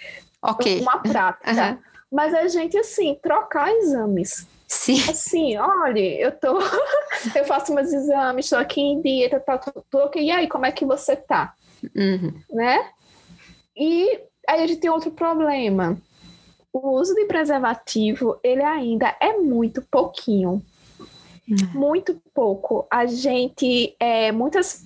okay. 0.42 0.82
uma 0.82 1.00
prática. 1.00 1.72
Uhum. 1.72 1.91
Mas 2.12 2.34
a 2.34 2.48
gente, 2.48 2.78
assim, 2.78 3.18
trocar 3.22 3.72
exames. 3.72 4.48
Sim. 4.68 5.02
Assim, 5.10 5.58
olha, 5.58 6.00
eu 6.00 6.32
tô. 6.32 6.60
eu 7.36 7.46
faço 7.46 7.74
meus 7.74 7.92
exames, 7.92 8.46
estou 8.46 8.60
aqui 8.60 8.82
em 8.82 9.02
dieta, 9.02 9.40
tá 9.40 9.58
tudo 9.58 9.84
ok. 9.94 10.22
E 10.22 10.32
aí, 10.32 10.48
como 10.48 10.66
é 10.66 10.72
que 10.72 10.86
você 10.86 11.16
tá? 11.16 11.54
Uhum. 11.96 12.34
Né? 12.50 12.90
E 13.76 14.20
aí 14.48 14.64
a 14.64 14.68
gente 14.68 14.80
tem 14.80 14.90
outro 14.90 15.12
problema. 15.12 15.98
O 16.74 16.92
uso 16.92 17.14
de 17.14 17.26
preservativo, 17.26 18.40
ele 18.44 18.64
ainda 18.64 19.16
é 19.20 19.38
muito 19.38 19.82
pouquinho. 19.82 20.62
Uhum. 21.50 21.68
Muito 21.74 22.22
pouco. 22.34 22.88
A 22.90 23.06
gente, 23.06 23.96
é, 24.00 24.32
muitas 24.32 24.86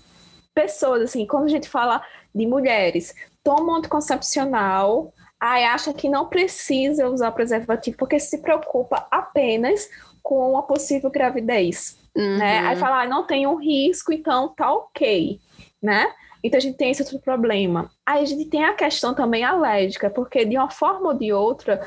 pessoas, 0.53 1.03
assim, 1.03 1.27
quando 1.27 1.45
a 1.45 1.49
gente 1.49 1.69
fala 1.69 2.03
de 2.33 2.47
mulheres, 2.47 3.13
tomam 3.43 3.75
anticoncepcional, 3.75 5.13
aí 5.39 5.63
acha 5.63 5.93
que 5.93 6.09
não 6.09 6.27
precisa 6.27 7.07
usar 7.09 7.31
preservativo 7.31 7.97
porque 7.97 8.19
se 8.19 8.39
preocupa 8.39 9.07
apenas 9.11 9.89
com 10.21 10.57
a 10.57 10.63
possível 10.63 11.11
gravidez, 11.11 11.99
uhum. 12.15 12.37
né? 12.37 12.59
Aí 12.59 12.75
fala, 12.75 13.03
ah, 13.03 13.07
não 13.07 13.27
tem 13.27 13.45
um 13.45 13.55
risco, 13.55 14.11
então 14.11 14.49
tá 14.49 14.71
ok, 14.73 15.39
né? 15.81 16.11
Então 16.43 16.59
a 16.59 16.61
gente 16.61 16.77
tem 16.77 16.91
esse 16.91 17.01
outro 17.01 17.19
problema. 17.19 17.89
Aí 18.05 18.21
a 18.21 18.25
gente 18.25 18.45
tem 18.45 18.63
a 18.63 18.73
questão 18.73 19.15
também 19.15 19.43
alérgica, 19.43 20.09
porque 20.11 20.45
de 20.45 20.57
uma 20.57 20.69
forma 20.69 21.09
ou 21.09 21.13
de 21.13 21.33
outra, 21.33 21.81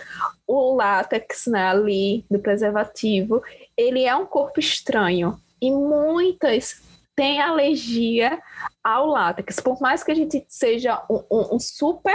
o 0.47 0.75
látex 0.75 1.47
né, 1.47 1.69
ali 1.69 2.25
do 2.29 2.41
preservativo, 2.41 3.41
ele 3.77 4.05
é 4.05 4.15
um 4.17 4.27
corpo 4.27 4.59
estranho. 4.59 5.39
E 5.63 5.71
muitas 5.71 6.83
tem 7.19 7.41
alergia 7.41 8.41
ao 8.83 9.07
látex. 9.07 9.59
Por 9.59 9.81
mais 9.81 10.05
que 10.05 10.13
a 10.13 10.15
gente 10.15 10.45
seja 10.47 11.05
um, 11.11 11.25
um, 11.29 11.57
um 11.57 11.59
super 11.59 12.15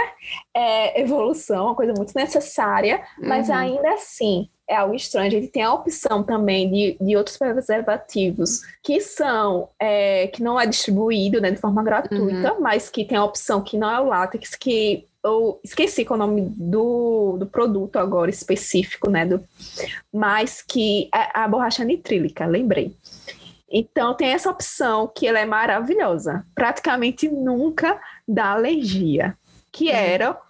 é, 0.56 0.98
evolução, 0.98 1.66
uma 1.66 1.74
coisa 1.74 1.92
muito 1.94 2.14
necessária, 2.16 3.04
uhum. 3.18 3.28
mas 3.28 3.50
ainda 3.50 3.92
assim 3.92 4.48
é 4.66 4.76
algo 4.76 4.94
estranho. 4.94 5.26
A 5.26 5.30
gente 5.30 5.48
tem 5.48 5.62
a 5.62 5.74
opção 5.74 6.22
também 6.22 6.70
de, 6.70 6.96
de 6.98 7.14
outros 7.18 7.36
preservativos 7.36 8.62
que 8.82 8.98
são, 8.98 9.68
é, 9.78 10.28
que 10.28 10.42
não 10.42 10.58
é 10.58 10.66
distribuído 10.66 11.38
né, 11.38 11.50
de 11.50 11.58
forma 11.58 11.84
gratuita, 11.84 12.54
uhum. 12.54 12.60
mas 12.62 12.88
que 12.88 13.04
tem 13.04 13.18
a 13.18 13.24
opção 13.26 13.60
que 13.60 13.76
não 13.76 13.90
é 13.90 14.00
o 14.00 14.06
látex, 14.06 14.54
que 14.54 15.06
eu 15.22 15.60
esqueci 15.62 16.04
qual 16.04 16.20
é 16.20 16.22
o 16.22 16.26
nome 16.26 16.42
do, 16.56 17.36
do 17.38 17.46
produto 17.46 17.96
agora 17.96 18.30
específico, 18.30 19.10
né? 19.10 19.24
Do, 19.24 19.42
mas 20.12 20.62
que 20.62 21.08
é 21.14 21.28
a 21.32 21.48
borracha 21.48 21.82
nitrílica, 21.82 22.44
lembrei. 22.46 22.94
Então 23.76 24.14
tem 24.14 24.28
essa 24.28 24.48
opção 24.48 25.10
que 25.12 25.26
ela 25.26 25.40
é 25.40 25.44
maravilhosa. 25.44 26.46
Praticamente 26.54 27.28
nunca 27.28 28.00
dá 28.26 28.52
alergia, 28.52 29.36
que 29.72 29.86
uhum. 29.86 29.96
era 29.96 30.40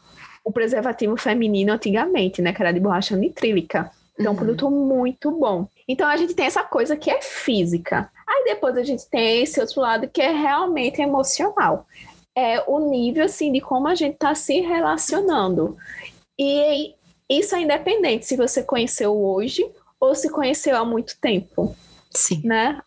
o 0.44 0.52
preservativo 0.52 1.16
feminino 1.16 1.72
antigamente, 1.72 2.42
né? 2.42 2.52
Que 2.52 2.60
era 2.60 2.70
de 2.70 2.80
borracha 2.80 3.16
nitrílica. 3.16 3.90
Então, 4.12 4.26
uhum. 4.26 4.32
um 4.32 4.36
produto 4.36 4.70
muito 4.70 5.30
bom. 5.30 5.66
Então, 5.88 6.06
a 6.06 6.18
gente 6.18 6.34
tem 6.34 6.44
essa 6.44 6.62
coisa 6.62 6.98
que 6.98 7.10
é 7.10 7.22
física. 7.22 8.10
Aí 8.28 8.44
depois 8.44 8.76
a 8.76 8.82
gente 8.82 9.08
tem 9.08 9.42
esse 9.42 9.58
outro 9.58 9.80
lado 9.80 10.06
que 10.06 10.20
é 10.20 10.30
realmente 10.30 11.00
emocional. 11.00 11.86
É 12.36 12.62
o 12.66 12.78
nível, 12.90 13.24
assim, 13.24 13.50
de 13.50 13.60
como 13.60 13.88
a 13.88 13.94
gente 13.94 14.14
está 14.14 14.34
se 14.34 14.60
relacionando. 14.60 15.78
E 16.38 16.94
isso 17.28 17.56
é 17.56 17.62
independente 17.62 18.26
se 18.26 18.36
você 18.36 18.62
conheceu 18.62 19.16
hoje 19.16 19.66
ou 19.98 20.14
se 20.14 20.28
conheceu 20.28 20.76
há 20.76 20.84
muito 20.84 21.18
tempo. 21.18 21.74
Sim. 22.14 22.42
Né? 22.44 22.80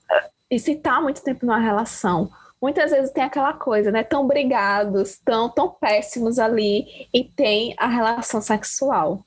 E 0.49 0.59
se 0.59 0.75
tá 0.75 1.01
muito 1.01 1.21
tempo 1.21 1.45
numa 1.45 1.59
relação, 1.59 2.29
muitas 2.61 2.91
vezes 2.91 3.11
tem 3.11 3.23
aquela 3.23 3.53
coisa, 3.53 3.91
né? 3.91 4.03
Tão 4.03 4.25
brigados, 4.25 5.19
tão, 5.23 5.49
tão 5.49 5.69
péssimos 5.69 6.39
ali 6.39 7.07
e 7.13 7.23
tem 7.23 7.75
a 7.77 7.87
relação 7.87 8.41
sexual, 8.41 9.23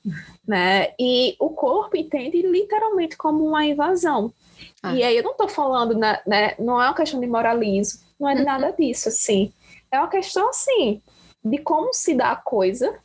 né? 0.47 0.93
E 0.99 1.35
o 1.39 1.49
corpo 1.49 1.95
entende 1.95 2.41
literalmente 2.41 3.15
como 3.15 3.45
uma 3.45 3.65
invasão. 3.65 4.33
Ah. 4.81 4.93
E 4.93 5.03
aí 5.03 5.15
eu 5.15 5.23
não 5.23 5.35
tô 5.35 5.47
falando, 5.47 5.95
né, 5.97 6.19
né, 6.25 6.55
Não 6.59 6.81
é 6.81 6.87
uma 6.87 6.95
questão 6.95 7.19
de 7.19 7.27
moralismo, 7.27 8.01
não 8.19 8.29
é 8.29 8.33
de 8.33 8.41
uhum. 8.41 8.45
nada 8.45 8.71
disso, 8.71 9.09
assim. 9.09 9.53
É 9.91 9.99
uma 9.99 10.07
questão, 10.07 10.49
assim, 10.49 11.01
de 11.43 11.57
como 11.59 11.93
se 11.93 12.13
dá 12.13 12.31
a 12.31 12.35
coisa 12.35 12.97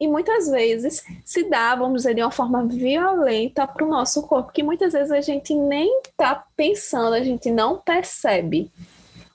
e 0.00 0.08
muitas 0.08 0.48
vezes 0.48 1.04
se 1.24 1.44
dá, 1.44 1.74
vamos 1.74 2.02
dizer, 2.02 2.14
de 2.14 2.22
uma 2.22 2.30
forma 2.30 2.66
violenta 2.66 3.66
para 3.66 3.84
o 3.84 3.88
nosso 3.88 4.22
corpo, 4.22 4.50
que 4.50 4.62
muitas 4.62 4.94
vezes 4.94 5.12
a 5.12 5.20
gente 5.20 5.54
nem 5.54 6.00
está 6.00 6.42
pensando, 6.56 7.12
a 7.12 7.22
gente 7.22 7.50
não 7.50 7.78
percebe. 7.78 8.70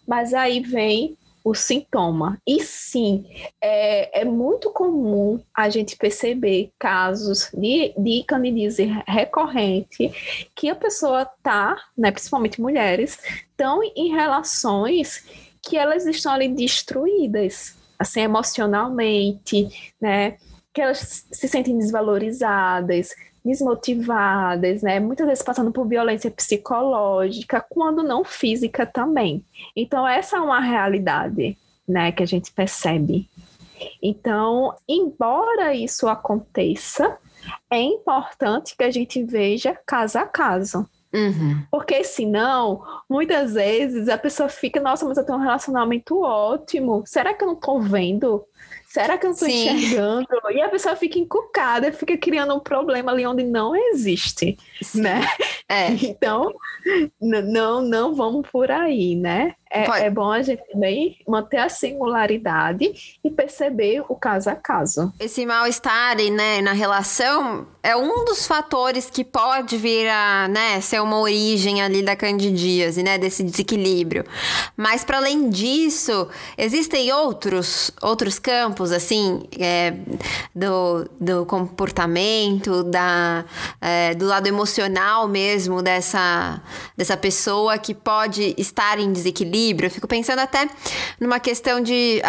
Mas 0.07 0.33
aí 0.33 0.59
vem 0.59 1.15
o 1.43 1.53
sintoma. 1.53 2.41
E 2.47 2.59
sim, 2.63 3.27
é, 3.61 4.21
é 4.21 4.25
muito 4.25 4.71
comum 4.71 5.39
a 5.55 5.69
gente 5.69 5.95
perceber 5.95 6.71
casos 6.79 7.51
de, 7.53 7.93
de 7.95 8.23
candidíase 8.23 8.85
recorrente 9.07 10.11
que 10.55 10.67
a 10.67 10.75
pessoa 10.75 11.21
está, 11.21 11.77
né, 11.95 12.09
principalmente 12.09 12.59
mulheres, 12.59 13.19
estão 13.51 13.83
em 13.95 14.11
relações 14.11 15.23
que 15.61 15.77
elas 15.77 16.07
estão 16.07 16.33
ali 16.33 16.47
destruídas, 16.47 17.75
assim, 17.99 18.21
emocionalmente, 18.21 19.93
né? 20.01 20.37
Que 20.75 20.81
elas 20.81 21.25
se 21.31 21.47
sentem 21.47 21.77
desvalorizadas, 21.77 23.15
desmotivadas, 23.45 24.81
né? 24.81 24.99
Muitas 24.99 25.25
vezes 25.25 25.41
passando 25.41 25.71
por 25.71 25.87
violência 25.87 26.29
psicológica, 26.29 27.65
quando 27.69 28.03
não 28.03 28.25
física 28.25 28.85
também. 28.85 29.45
Então 29.73 30.05
essa 30.05 30.35
é 30.35 30.39
uma 30.41 30.59
realidade, 30.59 31.57
né, 31.87 32.11
que 32.11 32.21
a 32.21 32.25
gente 32.25 32.51
percebe. 32.51 33.29
Então, 34.03 34.75
embora 34.87 35.73
isso 35.73 36.09
aconteça, 36.09 37.17
é 37.69 37.79
importante 37.79 38.75
que 38.75 38.83
a 38.83 38.91
gente 38.91 39.23
veja 39.23 39.79
caso 39.85 40.17
a 40.17 40.25
caso. 40.25 40.85
Uhum. 41.13 41.63
Porque 41.71 42.03
senão, 42.03 42.83
muitas 43.09 43.53
vezes 43.53 44.09
a 44.09 44.17
pessoa 44.17 44.49
fica, 44.49 44.81
nossa, 44.81 45.05
mas 45.05 45.17
eu 45.17 45.25
tenho 45.25 45.37
um 45.37 45.41
relacionamento 45.41 46.21
ótimo. 46.21 47.03
Será 47.05 47.33
que 47.33 47.43
eu 47.43 47.47
não 47.47 47.55
tô 47.55 47.79
vendo 47.79 48.43
Será 48.95 49.17
que 49.17 49.27
eu 49.27 49.31
estou 49.31 49.49
enxergando? 49.49 50.25
E 50.51 50.61
a 50.61 50.69
pessoa 50.69 50.95
fica 50.95 51.19
encucada, 51.19 51.91
fica 51.91 52.17
criando 52.17 52.55
um 52.55 52.61
problema 52.61 53.11
ali 53.11 53.27
onde 53.27 53.43
não 53.43 53.75
existe, 53.75 54.55
Sim. 54.81 55.01
né? 55.01 55.19
É. 55.67 55.87
Então, 55.89 56.53
não, 57.19 57.81
não 57.81 58.15
vamos 58.15 58.47
por 58.49 58.71
aí, 58.71 59.15
né? 59.15 59.55
É, 59.75 60.05
é, 60.05 60.09
bom 60.09 60.31
a 60.31 60.41
gente 60.41 60.63
também 60.71 61.17
manter 61.27 61.57
a 61.57 61.69
singularidade 61.69 63.19
e 63.23 63.29
perceber 63.29 64.03
o 64.07 64.15
caso 64.15 64.49
a 64.49 64.55
caso. 64.55 65.11
Esse 65.19 65.45
mal-estar 65.45 66.15
né, 66.31 66.61
na 66.61 66.71
relação 66.71 67.67
é 67.83 67.95
um 67.95 68.23
dos 68.25 68.47
fatores 68.47 69.09
que 69.09 69.23
pode 69.23 69.77
vir 69.77 70.07
a 70.07 70.47
né, 70.47 70.79
ser 70.81 71.01
uma 71.01 71.19
origem 71.19 71.81
ali 71.81 72.01
da 72.01 72.15
candidíase, 72.15 73.03
né, 73.03 73.17
desse 73.17 73.43
desequilíbrio. 73.43 74.23
Mas 74.77 75.03
para 75.03 75.17
além 75.17 75.49
disso, 75.49 76.27
existem 76.57 77.11
outros, 77.11 77.91
outros 78.01 78.39
campos, 78.39 78.91
assim, 78.91 79.43
é, 79.59 79.93
do, 80.55 81.09
do 81.19 81.45
comportamento, 81.45 82.83
da, 82.83 83.45
é, 83.81 84.15
do 84.15 84.25
lado 84.25 84.47
emocional 84.47 85.27
mesmo 85.27 85.81
dessa, 85.81 86.61
dessa 86.95 87.17
pessoa 87.17 87.77
que 87.77 87.93
pode 87.93 88.55
estar 88.57 88.99
em 88.99 89.11
desequilíbrio 89.11 89.64
equilíbrio. 89.65 89.87
Eu 89.87 89.91
fico 89.91 90.07
pensando 90.07 90.39
até 90.39 90.67
numa 91.19 91.39
questão 91.39 91.81
de. 91.81 92.21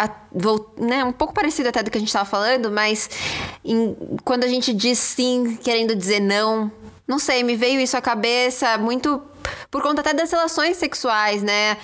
Né, 0.77 1.03
um 1.03 1.11
pouco 1.11 1.33
parecido 1.33 1.69
até 1.69 1.83
do 1.83 1.91
que 1.91 1.97
a 1.97 1.99
gente 1.99 2.09
estava 2.09 2.25
falando, 2.25 2.71
mas 2.71 3.09
em, 3.63 3.95
quando 4.23 4.43
a 4.43 4.47
gente 4.47 4.73
diz 4.73 4.97
sim, 4.97 5.57
querendo 5.61 5.95
dizer 5.95 6.19
não. 6.19 6.71
Não 7.07 7.19
sei, 7.19 7.41
me 7.41 7.55
veio 7.55 7.79
isso 7.79 7.95
à 7.95 8.01
cabeça 8.01 8.77
muito 8.77 9.21
por 9.71 9.81
conta 9.81 10.01
até 10.01 10.13
das 10.13 10.29
relações 10.29 10.75
sexuais, 10.75 11.41
né? 11.41 11.77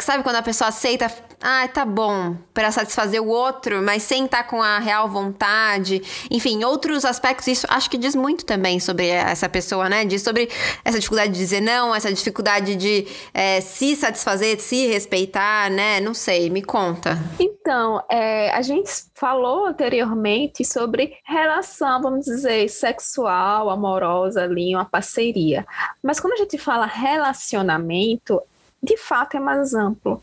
Sabe 0.00 0.24
quando 0.24 0.36
a 0.36 0.42
pessoa 0.42 0.68
aceita 0.68 1.08
ah, 1.46 1.68
tá 1.68 1.84
bom, 1.84 2.38
para 2.54 2.72
satisfazer 2.72 3.20
o 3.22 3.28
outro, 3.28 3.82
mas 3.82 4.02
sem 4.02 4.24
estar 4.24 4.44
tá 4.44 4.48
com 4.48 4.62
a 4.62 4.78
real 4.78 5.10
vontade. 5.10 6.00
Enfim, 6.30 6.64
outros 6.64 7.04
aspectos, 7.04 7.46
isso 7.48 7.66
acho 7.68 7.90
que 7.90 7.98
diz 7.98 8.14
muito 8.14 8.46
também 8.46 8.80
sobre 8.80 9.08
essa 9.08 9.46
pessoa, 9.46 9.86
né? 9.90 10.06
Diz 10.06 10.22
sobre 10.22 10.48
essa 10.82 10.98
dificuldade 10.98 11.34
de 11.34 11.38
dizer 11.38 11.60
não, 11.60 11.94
essa 11.94 12.10
dificuldade 12.10 12.74
de 12.76 13.06
é, 13.34 13.60
se 13.60 13.94
satisfazer, 13.94 14.56
de 14.56 14.62
se 14.62 14.86
respeitar, 14.86 15.70
né? 15.70 16.00
Não 16.00 16.14
sei, 16.14 16.48
me 16.48 16.62
conta. 16.62 17.18
Então, 17.38 18.02
é, 18.08 18.50
a 18.50 18.62
gente 18.62 18.90
falou 19.14 19.66
anteriormente 19.66 20.64
sobre 20.64 21.12
relação, 21.24 22.00
vamos 22.00 22.24
dizer, 22.24 22.70
sexual, 22.70 23.68
amorosa 23.68 24.44
ali, 24.44 24.74
uma 24.74 24.86
parceria. 24.86 25.66
Mas 26.02 26.18
quando 26.18 26.32
a 26.32 26.36
gente 26.36 26.56
fala 26.56 26.86
relacionamento, 26.86 28.40
de 28.82 28.96
fato 28.96 29.36
é 29.36 29.40
mais 29.40 29.74
amplo. 29.74 30.22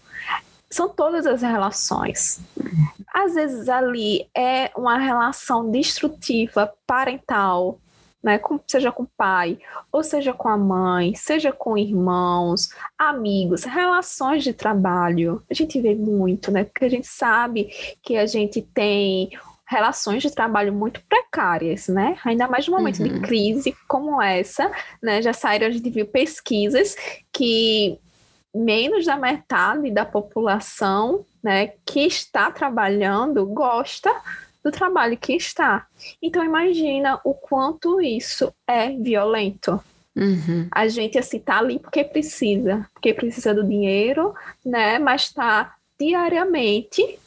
São 0.72 0.90
todas 0.90 1.28
as 1.28 1.42
relações. 1.42 2.40
Às 3.14 3.36
vezes 3.36 3.68
ali 3.68 4.28
é 4.36 4.72
uma 4.76 4.98
relação 4.98 5.70
destrutiva 5.70 6.74
parental, 6.88 7.78
né, 8.24 8.38
com, 8.38 8.60
seja 8.68 8.92
com 8.92 9.04
o 9.04 9.10
pai, 9.18 9.60
ou 9.92 10.04
seja 10.04 10.32
com 10.32 10.48
a 10.48 10.58
mãe, 10.58 11.14
seja 11.16 11.52
com 11.52 11.78
irmãos, 11.78 12.70
amigos, 12.98 13.64
relações 13.64 14.44
de 14.44 14.54
trabalho. 14.54 15.44
A 15.50 15.54
gente 15.54 15.82
vê 15.82 15.96
muito, 15.96 16.52
né? 16.52 16.64
Porque 16.64 16.86
a 16.86 16.90
gente 16.90 17.08
sabe 17.08 17.70
que 18.02 18.16
a 18.16 18.26
gente 18.26 18.62
tem 18.62 19.32
relações 19.68 20.22
de 20.22 20.30
trabalho 20.30 20.74
muito 20.74 21.02
precárias, 21.08 21.88
né? 21.88 22.18
Ainda 22.26 22.48
mais 22.48 22.68
no 22.68 22.76
momento 22.76 23.02
uhum. 23.02 23.08
de 23.08 23.22
crise 23.22 23.76
como 23.88 24.22
essa, 24.22 24.70
né? 25.02 25.22
Já 25.22 25.34
saíram, 25.34 25.68
a 25.68 25.72
gente 25.72 25.90
viu 25.90 26.06
pesquisas 26.06 26.96
que 27.34 27.98
menos 28.54 29.06
da 29.06 29.18
metade 29.18 29.92
da 29.92 30.06
população, 30.06 31.26
né, 31.44 31.74
que 31.86 32.02
está 32.02 32.52
trabalhando 32.52 33.46
gosta 33.46 34.12
do 34.64 34.72
trabalho 34.72 35.18
que 35.18 35.34
está. 35.34 35.88
Então 36.22 36.44
imagina 36.44 37.20
o 37.24 37.34
quanto 37.34 38.02
isso 38.02 38.54
é 38.68 38.90
violento. 38.90 39.82
Uhum. 40.16 40.68
A 40.72 40.88
gente 40.88 41.18
assim 41.18 41.40
tá 41.40 41.60
ali 41.60 41.80
porque 41.80 42.04
precisa, 42.04 42.88
porque 42.94 43.14
precisa 43.14 43.54
do 43.54 43.64
dinheiro, 43.64 44.34
né? 44.64 45.00
Mas 45.00 45.24
está 45.24 45.76
diariamente 46.00 47.18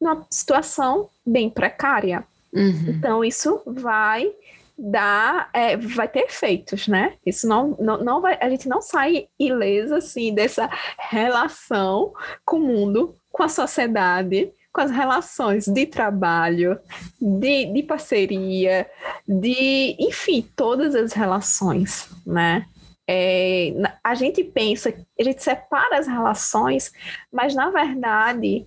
numa 0.00 0.26
situação 0.30 1.10
bem 1.24 1.50
precária. 1.50 2.24
Uhum. 2.52 2.86
Então 2.88 3.24
isso 3.24 3.60
vai 3.66 4.32
dar, 4.78 5.50
é, 5.52 5.76
vai 5.76 6.06
ter 6.06 6.20
efeitos, 6.20 6.86
né? 6.86 7.14
Isso 7.26 7.48
não, 7.48 7.76
não, 7.80 7.98
não 8.04 8.20
vai, 8.20 8.38
a 8.40 8.48
gente 8.48 8.68
não 8.68 8.80
sai 8.80 9.28
ileso 9.38 9.96
assim 9.96 10.32
dessa 10.32 10.70
relação 11.10 12.12
com 12.44 12.58
o 12.58 12.60
mundo, 12.60 13.16
com 13.30 13.42
a 13.42 13.48
sociedade, 13.48 14.52
com 14.72 14.80
as 14.80 14.90
relações 14.90 15.66
de 15.66 15.86
trabalho, 15.86 16.78
de, 17.20 17.66
de 17.66 17.82
parceria, 17.82 18.88
de, 19.26 19.96
enfim, 19.98 20.48
todas 20.54 20.94
as 20.94 21.12
relações, 21.12 22.08
né? 22.24 22.64
É, 23.10 23.72
a 24.04 24.14
gente 24.14 24.44
pensa, 24.44 24.94
a 25.18 25.24
gente 25.24 25.42
separa 25.42 25.98
as 25.98 26.06
relações, 26.06 26.92
mas 27.32 27.54
na 27.54 27.70
verdade 27.70 28.66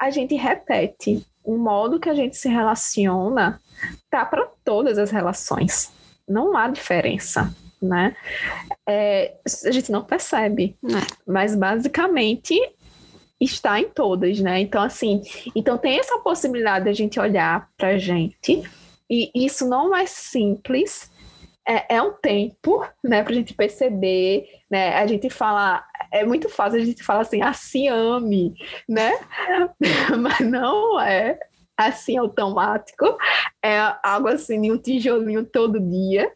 a 0.00 0.10
gente 0.10 0.34
repete 0.34 1.24
o 1.44 1.56
modo 1.58 2.00
que 2.00 2.08
a 2.08 2.14
gente 2.14 2.36
se 2.36 2.48
relaciona 2.48 3.60
tá 4.10 4.24
para 4.24 4.48
todas 4.64 4.98
as 4.98 5.10
relações. 5.10 5.92
Não 6.26 6.56
há 6.56 6.68
diferença, 6.68 7.54
né? 7.80 8.16
É, 8.88 9.34
a 9.66 9.70
gente 9.70 9.92
não 9.92 10.02
percebe, 10.02 10.76
é. 10.84 11.06
mas 11.26 11.54
basicamente 11.54 12.58
está 13.38 13.78
em 13.78 13.88
todas, 13.90 14.40
né? 14.40 14.60
Então, 14.60 14.82
assim, 14.82 15.22
então 15.54 15.76
tem 15.76 15.98
essa 15.98 16.18
possibilidade 16.18 16.84
de 16.84 16.90
a 16.90 16.94
gente 16.94 17.20
olhar 17.20 17.68
para 17.76 17.88
a 17.88 17.98
gente, 17.98 18.62
e 19.10 19.30
isso 19.34 19.68
não 19.68 19.94
é 19.94 20.06
simples, 20.06 21.10
é, 21.66 21.96
é 21.96 22.02
um 22.02 22.12
tempo, 22.12 22.86
né, 23.02 23.22
para 23.22 23.32
a 23.32 23.36
gente 23.36 23.54
perceber, 23.54 24.46
né? 24.70 24.94
A 24.96 25.06
gente 25.06 25.30
fala, 25.30 25.84
é 26.12 26.24
muito 26.24 26.48
fácil 26.48 26.80
a 26.80 26.84
gente 26.84 27.02
falar 27.02 27.20
assim, 27.20 27.42
assim 27.42 27.88
ame, 27.88 28.54
né? 28.88 29.12
Mas 30.20 30.40
não 30.40 31.00
é 31.00 31.38
assim 31.76 32.16
automático, 32.16 33.16
é 33.62 33.78
algo 34.02 34.28
assim, 34.28 34.70
um 34.70 34.78
tijolinho 34.78 35.44
todo 35.44 35.80
dia 35.80 36.32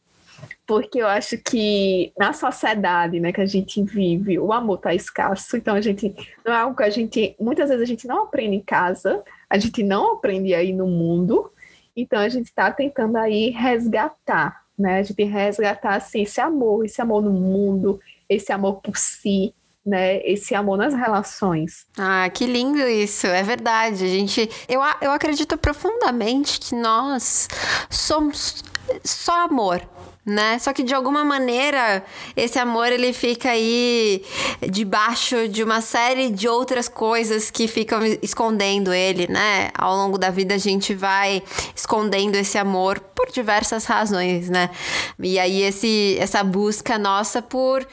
porque 0.69 1.01
eu 1.01 1.07
acho 1.07 1.38
que 1.38 2.12
na 2.19 2.35
sociedade 2.35 3.19
né, 3.19 3.33
que 3.33 3.41
a 3.41 3.47
gente 3.47 3.83
vive, 3.83 4.38
o 4.38 4.53
amor 4.53 4.77
está 4.77 4.95
escasso, 4.95 5.57
então 5.57 5.75
a 5.75 5.81
gente 5.81 6.14
não 6.45 6.53
é 6.53 6.57
algo 6.57 6.77
que 6.77 6.83
a 6.83 6.91
gente, 6.91 7.35
muitas 7.41 7.71
vezes 7.71 7.83
a 7.83 7.87
gente 7.87 8.07
não 8.07 8.25
aprende 8.25 8.57
em 8.57 8.62
casa, 8.62 9.25
a 9.49 9.59
gente 9.59 9.83
não 9.83 10.12
aprende 10.12 10.55
aí 10.55 10.75
no 10.75 10.87
mundo, 10.87 11.51
então 11.97 12.21
a 12.21 12.29
gente 12.29 12.47
está 12.47 12.71
tentando 12.71 13.17
aí 13.17 13.49
resgatar, 13.49 14.62
né? 14.79 14.99
A 14.99 15.03
gente 15.03 15.25
resgatar 15.25 15.97
assim, 15.97 16.23
esse 16.23 16.41
amor, 16.41 16.85
esse 16.85 17.01
amor 17.03 17.23
no 17.23 17.33
mundo, 17.33 18.01
esse 18.29 18.53
amor 18.53 18.81
por 18.81 18.97
si, 18.97 19.55
né, 19.85 20.19
esse 20.19 20.55
amor 20.55 20.77
nas 20.77 20.95
relações. 20.95 21.87
Ah, 21.97 22.29
que 22.29 22.47
lindo 22.47 22.87
isso, 22.87 23.27
é 23.27 23.43
verdade. 23.43 24.05
A 24.05 24.09
gente, 24.09 24.49
eu, 24.69 24.81
eu 25.01 25.11
acredito 25.11 25.57
profundamente 25.57 26.61
que 26.61 26.75
nós 26.75 27.49
somos 27.91 28.62
só 29.03 29.45
amor 29.45 29.81
né? 30.29 30.59
Só 30.59 30.75
que 30.75 30.83
de 30.83 30.95
alguma 30.95 31.25
maneira 31.25 32.05
esse 32.37 32.59
amor 32.59 32.93
ele 32.93 33.14
fica 33.14 33.51
aí 33.51 34.23
debaixo 34.71 35.49
de 35.49 35.64
uma 35.64 35.81
série 35.81 36.29
de 36.31 36.47
outras 36.47 36.87
coisas 36.87 37.51
que 37.51 37.67
ficam 37.67 38.01
escondendo 38.23 38.93
ele, 38.93 39.27
né? 39.27 39.71
Ao 39.75 39.97
longo 39.97 40.19
da 40.19 40.31
vida 40.31 40.55
a 40.55 40.59
gente 40.59 40.95
vai 40.95 41.43
escondendo 41.75 42.37
esse 42.37 42.59
amor 42.59 43.01
por 43.01 43.31
diversas 43.31 43.87
razões, 43.87 44.51
né? 44.51 44.69
E 45.19 45.38
aí 45.38 45.62
esse 45.62 46.17
essa 46.21 46.45
busca 46.45 46.99
nossa 46.99 47.41
por 47.41 47.87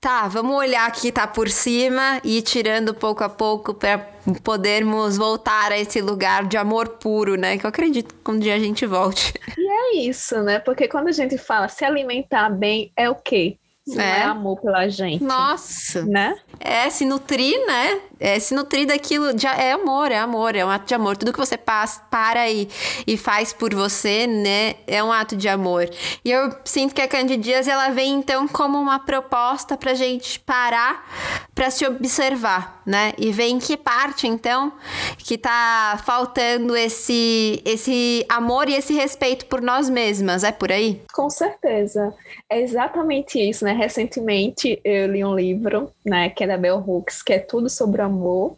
tá, 0.00 0.28
vamos 0.28 0.56
olhar 0.56 0.86
aqui 0.86 1.10
tá 1.12 1.26
por 1.26 1.48
cima 1.48 2.20
e 2.24 2.38
ir 2.38 2.42
tirando 2.42 2.92
pouco 2.92 3.22
a 3.24 3.28
pouco 3.28 3.72
para 3.72 3.98
podermos 4.42 5.16
voltar 5.16 5.72
a 5.72 5.78
esse 5.78 6.00
lugar 6.00 6.46
de 6.46 6.56
amor 6.56 6.88
puro, 6.88 7.36
né? 7.36 7.56
Que 7.56 7.64
eu 7.64 7.68
acredito 7.68 8.14
que 8.14 8.30
um 8.30 8.38
dia 8.38 8.54
a 8.54 8.58
gente 8.58 8.84
volte. 8.84 9.32
É 9.76 9.96
isso, 9.96 10.40
né? 10.42 10.60
Porque 10.60 10.86
quando 10.86 11.08
a 11.08 11.12
gente 11.12 11.36
fala 11.36 11.66
se 11.68 11.84
alimentar 11.84 12.48
bem 12.48 12.92
é 12.96 13.10
o 13.10 13.14
quê? 13.16 13.58
Não 13.86 14.02
é. 14.02 14.20
é 14.20 14.22
amor 14.22 14.60
pela 14.60 14.88
gente. 14.88 15.22
Nossa. 15.22 16.02
Né? 16.06 16.34
É, 16.58 16.88
se 16.88 17.04
nutrir, 17.04 17.54
né? 17.66 18.00
É, 18.18 18.38
se 18.38 18.54
nutrir 18.54 18.86
daquilo 18.86 19.34
de, 19.34 19.46
é 19.46 19.72
amor, 19.72 20.10
é 20.10 20.18
amor, 20.18 20.56
é 20.56 20.64
um 20.64 20.70
ato 20.70 20.86
de 20.86 20.94
amor. 20.94 21.16
Tudo 21.16 21.32
que 21.32 21.38
você 21.38 21.58
passa, 21.58 22.00
para 22.10 22.48
e, 22.48 22.66
e 23.06 23.18
faz 23.18 23.52
por 23.52 23.74
você, 23.74 24.26
né? 24.26 24.76
É 24.86 25.04
um 25.04 25.12
ato 25.12 25.36
de 25.36 25.48
amor. 25.48 25.90
E 26.24 26.30
eu 26.30 26.50
sinto 26.64 26.94
que 26.94 27.02
a 27.02 27.08
Candidias, 27.08 27.68
ela 27.68 27.90
vem 27.90 28.14
então 28.14 28.48
como 28.48 28.78
uma 28.78 28.98
proposta 28.98 29.76
pra 29.76 29.92
gente 29.92 30.40
parar 30.40 31.06
para 31.54 31.70
se 31.70 31.86
observar, 31.86 32.80
né? 32.86 33.12
E 33.18 33.30
ver 33.30 33.48
em 33.48 33.58
que 33.58 33.76
parte, 33.76 34.26
então, 34.26 34.72
que 35.18 35.36
tá 35.36 36.00
faltando 36.04 36.74
esse, 36.74 37.60
esse 37.64 38.24
amor 38.28 38.68
e 38.68 38.74
esse 38.74 38.94
respeito 38.94 39.44
por 39.46 39.60
nós 39.60 39.90
mesmas. 39.90 40.42
É 40.44 40.50
por 40.50 40.72
aí? 40.72 41.02
Com 41.12 41.28
certeza. 41.28 42.14
É 42.48 42.60
exatamente 42.60 43.38
isso, 43.38 43.64
né? 43.64 43.73
Recentemente 43.74 44.80
eu 44.84 45.06
li 45.10 45.24
um 45.24 45.34
livro, 45.34 45.90
né, 46.04 46.30
que 46.30 46.44
é 46.44 46.46
da 46.46 46.56
Bell 46.56 46.78
Hooks, 46.78 47.22
que 47.22 47.32
é 47.32 47.38
tudo 47.38 47.68
sobre 47.68 48.02
amor, 48.02 48.56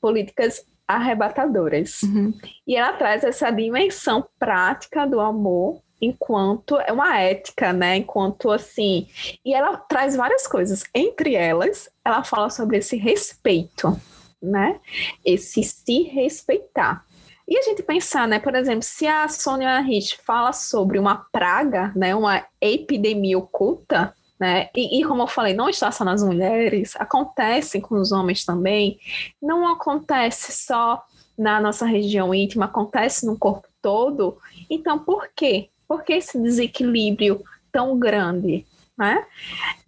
políticas 0.00 0.64
arrebatadoras. 0.86 2.02
Uhum. 2.02 2.34
E 2.66 2.76
ela 2.76 2.92
traz 2.94 3.22
essa 3.22 3.50
dimensão 3.50 4.26
prática 4.38 5.06
do 5.06 5.20
amor 5.20 5.80
enquanto 6.00 6.80
é 6.80 6.92
uma 6.92 7.18
ética, 7.20 7.72
né? 7.72 7.98
Enquanto 7.98 8.50
assim, 8.50 9.06
e 9.44 9.54
ela 9.54 9.76
traz 9.76 10.16
várias 10.16 10.46
coisas. 10.46 10.82
Entre 10.94 11.34
elas, 11.34 11.90
ela 12.04 12.24
fala 12.24 12.48
sobre 12.50 12.78
esse 12.78 12.96
respeito, 12.96 14.00
né? 14.42 14.80
Esse 15.24 15.62
se 15.62 16.02
respeitar. 16.02 17.04
E 17.46 17.58
a 17.58 17.62
gente 17.62 17.82
pensar, 17.82 18.28
né, 18.28 18.38
por 18.38 18.54
exemplo, 18.54 18.82
se 18.82 19.08
a 19.08 19.26
Sônia 19.26 19.80
Rich 19.80 20.18
fala 20.24 20.52
sobre 20.52 21.00
uma 21.00 21.26
praga, 21.32 21.92
né, 21.96 22.14
uma 22.14 22.46
epidemia 22.60 23.36
oculta, 23.36 24.14
né, 24.40 24.70
e, 24.74 24.98
e, 24.98 25.04
como 25.04 25.22
eu 25.22 25.26
falei, 25.26 25.52
não 25.52 25.68
está 25.68 25.92
só 25.92 26.02
nas 26.02 26.22
mulheres, 26.22 26.96
acontece 26.96 27.78
com 27.78 27.96
os 27.96 28.10
homens 28.10 28.42
também, 28.42 28.98
não 29.40 29.68
acontece 29.68 30.50
só 30.50 31.04
na 31.36 31.60
nossa 31.60 31.84
região 31.84 32.34
íntima, 32.34 32.64
acontece 32.64 33.26
no 33.26 33.38
corpo 33.38 33.68
todo. 33.82 34.38
Então, 34.70 34.98
por 34.98 35.28
quê? 35.36 35.68
Por 35.86 36.02
que 36.04 36.14
esse 36.14 36.40
desequilíbrio 36.40 37.42
tão 37.70 37.98
grande? 37.98 38.66
Né? 38.96 39.24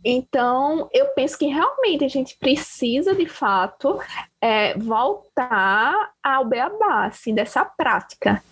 Então, 0.05 0.89
eu 0.93 1.09
penso 1.09 1.39
que 1.39 1.47
realmente 1.47 2.05
a 2.05 2.09
gente 2.09 2.37
precisa, 2.39 3.15
de 3.15 3.27
fato, 3.27 3.99
é, 4.41 4.77
voltar 4.79 6.13
ao 6.23 6.47
beabá, 6.47 7.07
assim, 7.07 7.35
dessa 7.35 7.65
prática, 7.65 8.43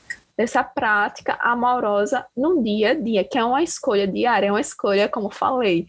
dessa 0.40 0.64
prática 0.64 1.38
amorosa 1.42 2.24
no 2.34 2.62
dia 2.62 2.92
a 2.92 2.94
dia, 2.94 3.22
que 3.22 3.36
é 3.36 3.44
uma 3.44 3.62
escolha 3.62 4.06
diária, 4.06 4.46
é 4.46 4.50
uma 4.50 4.58
escolha, 4.58 5.06
como 5.06 5.28
falei, 5.28 5.86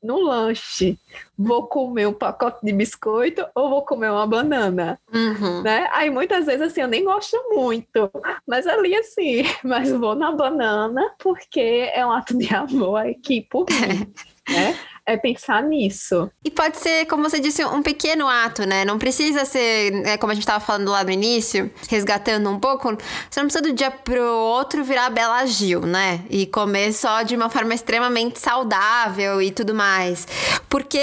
no 0.00 0.20
lanche, 0.20 0.96
vou 1.36 1.66
comer 1.66 2.06
um 2.06 2.12
pacote 2.12 2.64
de 2.64 2.72
biscoito 2.72 3.44
ou 3.56 3.68
vou 3.68 3.82
comer 3.82 4.12
uma 4.12 4.24
banana, 4.24 5.00
uhum. 5.12 5.62
né? 5.62 5.88
Aí 5.92 6.10
muitas 6.10 6.46
vezes 6.46 6.62
assim 6.62 6.82
eu 6.82 6.86
nem 6.86 7.04
gosto 7.04 7.36
muito, 7.50 8.08
mas 8.46 8.68
ali 8.68 8.94
assim, 8.94 9.42
mas 9.64 9.90
vou 9.90 10.14
na 10.14 10.30
banana 10.30 11.12
porque 11.18 11.90
é 11.92 12.06
um 12.06 12.12
ato 12.12 12.38
de 12.38 12.54
amor 12.54 13.04
aqui 13.04 13.48
por 13.50 13.66
mim, 13.68 14.12
né? 14.48 14.78
É 15.04 15.16
pensar 15.16 15.62
nisso. 15.62 16.30
E 16.44 16.50
pode 16.50 16.76
ser, 16.76 17.06
como 17.06 17.28
você 17.28 17.40
disse, 17.40 17.64
um 17.64 17.82
pequeno 17.82 18.28
ato, 18.28 18.64
né? 18.64 18.84
Não 18.84 18.98
precisa 18.98 19.44
ser, 19.44 19.90
né, 19.90 20.16
como 20.16 20.30
a 20.30 20.34
gente 20.34 20.44
estava 20.44 20.64
falando 20.64 20.90
lá 20.90 21.02
no 21.02 21.10
início, 21.10 21.70
resgatando 21.88 22.48
um 22.48 22.58
pouco, 22.58 22.96
você 23.28 23.40
não 23.40 23.46
precisa 23.46 23.62
do 23.62 23.72
dia 23.72 23.90
pro 23.90 24.22
outro 24.22 24.84
virar 24.84 25.10
Bela 25.10 25.44
Gil, 25.46 25.80
né? 25.80 26.24
E 26.30 26.46
comer 26.46 26.92
só 26.92 27.22
de 27.22 27.34
uma 27.34 27.50
forma 27.50 27.74
extremamente 27.74 28.38
saudável 28.38 29.42
e 29.42 29.50
tudo 29.50 29.74
mais. 29.74 30.26
Porque 30.68 30.98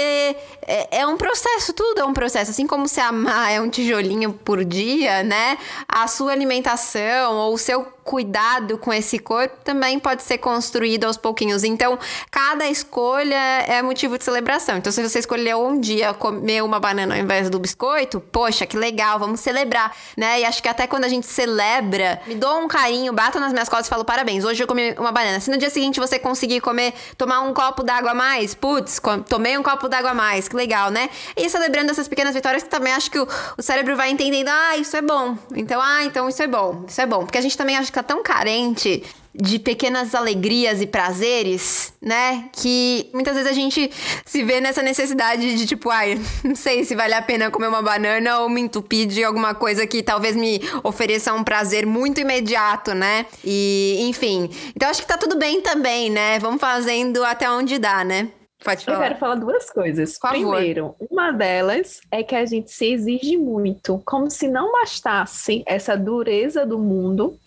é, 0.66 1.00
é 1.00 1.06
um 1.06 1.16
processo, 1.16 1.72
tudo 1.74 2.00
é 2.00 2.04
um 2.04 2.14
processo. 2.14 2.50
Assim 2.50 2.66
como 2.66 2.88
se 2.88 3.00
amar 3.00 3.52
é 3.52 3.60
um 3.60 3.68
tijolinho 3.68 4.32
por 4.32 4.64
dia, 4.64 5.22
né? 5.22 5.58
A 5.86 6.06
sua 6.06 6.32
alimentação 6.32 7.36
ou 7.36 7.54
o 7.54 7.58
seu 7.58 7.86
cuidado 8.10 8.76
com 8.76 8.92
esse 8.92 9.20
corpo 9.20 9.58
também 9.62 9.96
pode 10.00 10.24
ser 10.24 10.38
construído 10.38 11.04
aos 11.04 11.16
pouquinhos. 11.16 11.62
Então, 11.62 11.96
cada 12.28 12.68
escolha 12.68 13.36
é 13.68 13.80
motivo 13.82 14.18
de 14.18 14.24
celebração. 14.24 14.78
Então, 14.78 14.90
se 14.90 15.00
você 15.00 15.20
escolheu 15.20 15.64
um 15.64 15.78
dia 15.78 16.12
comer 16.12 16.60
uma 16.64 16.80
banana 16.80 17.14
ao 17.14 17.20
invés 17.20 17.48
do 17.48 17.56
biscoito, 17.60 18.18
poxa, 18.18 18.66
que 18.66 18.76
legal, 18.76 19.16
vamos 19.16 19.38
celebrar, 19.38 19.96
né? 20.16 20.40
E 20.40 20.44
acho 20.44 20.60
que 20.60 20.68
até 20.68 20.88
quando 20.88 21.04
a 21.04 21.08
gente 21.08 21.24
celebra, 21.24 22.20
me 22.26 22.34
dou 22.34 22.58
um 22.58 22.66
carinho, 22.66 23.12
bato 23.12 23.38
nas 23.38 23.52
minhas 23.52 23.68
costas 23.68 23.86
e 23.86 23.90
falo 23.90 24.04
parabéns, 24.04 24.44
hoje 24.44 24.60
eu 24.60 24.66
comi 24.66 24.92
uma 24.98 25.12
banana. 25.12 25.38
Se 25.38 25.48
no 25.48 25.56
dia 25.56 25.70
seguinte 25.70 26.00
você 26.00 26.18
conseguir 26.18 26.60
comer, 26.60 26.92
tomar 27.16 27.42
um 27.42 27.54
copo 27.54 27.84
d'água 27.84 28.10
a 28.10 28.14
mais, 28.14 28.56
putz, 28.56 29.00
tomei 29.28 29.56
um 29.56 29.62
copo 29.62 29.88
d'água 29.88 30.10
a 30.10 30.14
mais, 30.14 30.48
que 30.48 30.56
legal, 30.56 30.90
né? 30.90 31.10
E 31.36 31.48
celebrando 31.48 31.92
essas 31.92 32.08
pequenas 32.08 32.34
vitórias 32.34 32.64
que 32.64 32.68
também 32.68 32.92
acho 32.92 33.08
que 33.08 33.20
o, 33.20 33.28
o 33.56 33.62
cérebro 33.62 33.94
vai 33.94 34.10
entendendo, 34.10 34.48
ah, 34.48 34.76
isso 34.76 34.96
é 34.96 35.02
bom. 35.02 35.38
Então, 35.54 35.80
ah, 35.80 36.02
então 36.04 36.28
isso 36.28 36.42
é 36.42 36.48
bom, 36.48 36.84
isso 36.88 37.00
é 37.00 37.06
bom. 37.06 37.20
Porque 37.20 37.38
a 37.38 37.40
gente 37.40 37.56
também 37.56 37.76
acha 37.76 37.92
que 37.92 37.99
tá 38.02 38.14
tão 38.14 38.22
carente 38.22 39.02
de 39.34 39.58
pequenas 39.58 40.14
alegrias 40.14 40.80
e 40.80 40.86
prazeres, 40.86 41.92
né? 42.02 42.48
Que 42.52 43.08
muitas 43.12 43.34
vezes 43.34 43.50
a 43.50 43.54
gente 43.54 43.90
se 44.24 44.42
vê 44.42 44.60
nessa 44.60 44.82
necessidade 44.82 45.56
de 45.56 45.66
tipo, 45.66 45.88
ai, 45.88 46.20
não 46.42 46.56
sei 46.56 46.84
se 46.84 46.96
vale 46.96 47.14
a 47.14 47.22
pena 47.22 47.50
comer 47.50 47.68
uma 47.68 47.82
banana 47.82 48.40
ou 48.40 48.48
me 48.48 48.60
entupir 48.60 49.06
de 49.06 49.22
alguma 49.22 49.54
coisa 49.54 49.86
que 49.86 50.02
talvez 50.02 50.34
me 50.34 50.60
ofereça 50.82 51.32
um 51.32 51.44
prazer 51.44 51.86
muito 51.86 52.20
imediato, 52.20 52.92
né? 52.92 53.26
E, 53.44 53.98
enfim. 54.08 54.50
Então 54.74 54.88
acho 54.88 55.02
que 55.02 55.08
tá 55.08 55.16
tudo 55.16 55.38
bem 55.38 55.60
também, 55.60 56.10
né? 56.10 56.38
Vamos 56.38 56.60
fazendo 56.60 57.24
até 57.24 57.48
onde 57.50 57.78
dá, 57.78 58.02
né? 58.04 58.28
Pode 58.64 58.84
falar. 58.84 58.98
Eu 58.98 59.02
quero 59.02 59.18
falar 59.18 59.34
duas 59.36 59.70
coisas. 59.70 60.18
Primeiro, 60.18 60.94
uma 61.10 61.30
delas 61.30 62.00
é 62.10 62.22
que 62.22 62.34
a 62.34 62.44
gente 62.44 62.70
se 62.70 62.92
exige 62.92 63.36
muito, 63.38 64.02
como 64.04 64.30
se 64.30 64.48
não 64.48 64.72
bastasse 64.72 65.62
essa 65.66 65.96
dureza 65.96 66.66
do 66.66 66.78
mundo, 66.78 67.38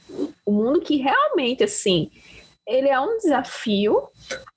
o 0.46 0.52
mundo 0.52 0.82
que 0.82 0.98
realmente, 0.98 1.64
assim, 1.64 2.10
ele 2.66 2.90
é 2.90 3.00
um 3.00 3.18
desafio. 3.18 4.08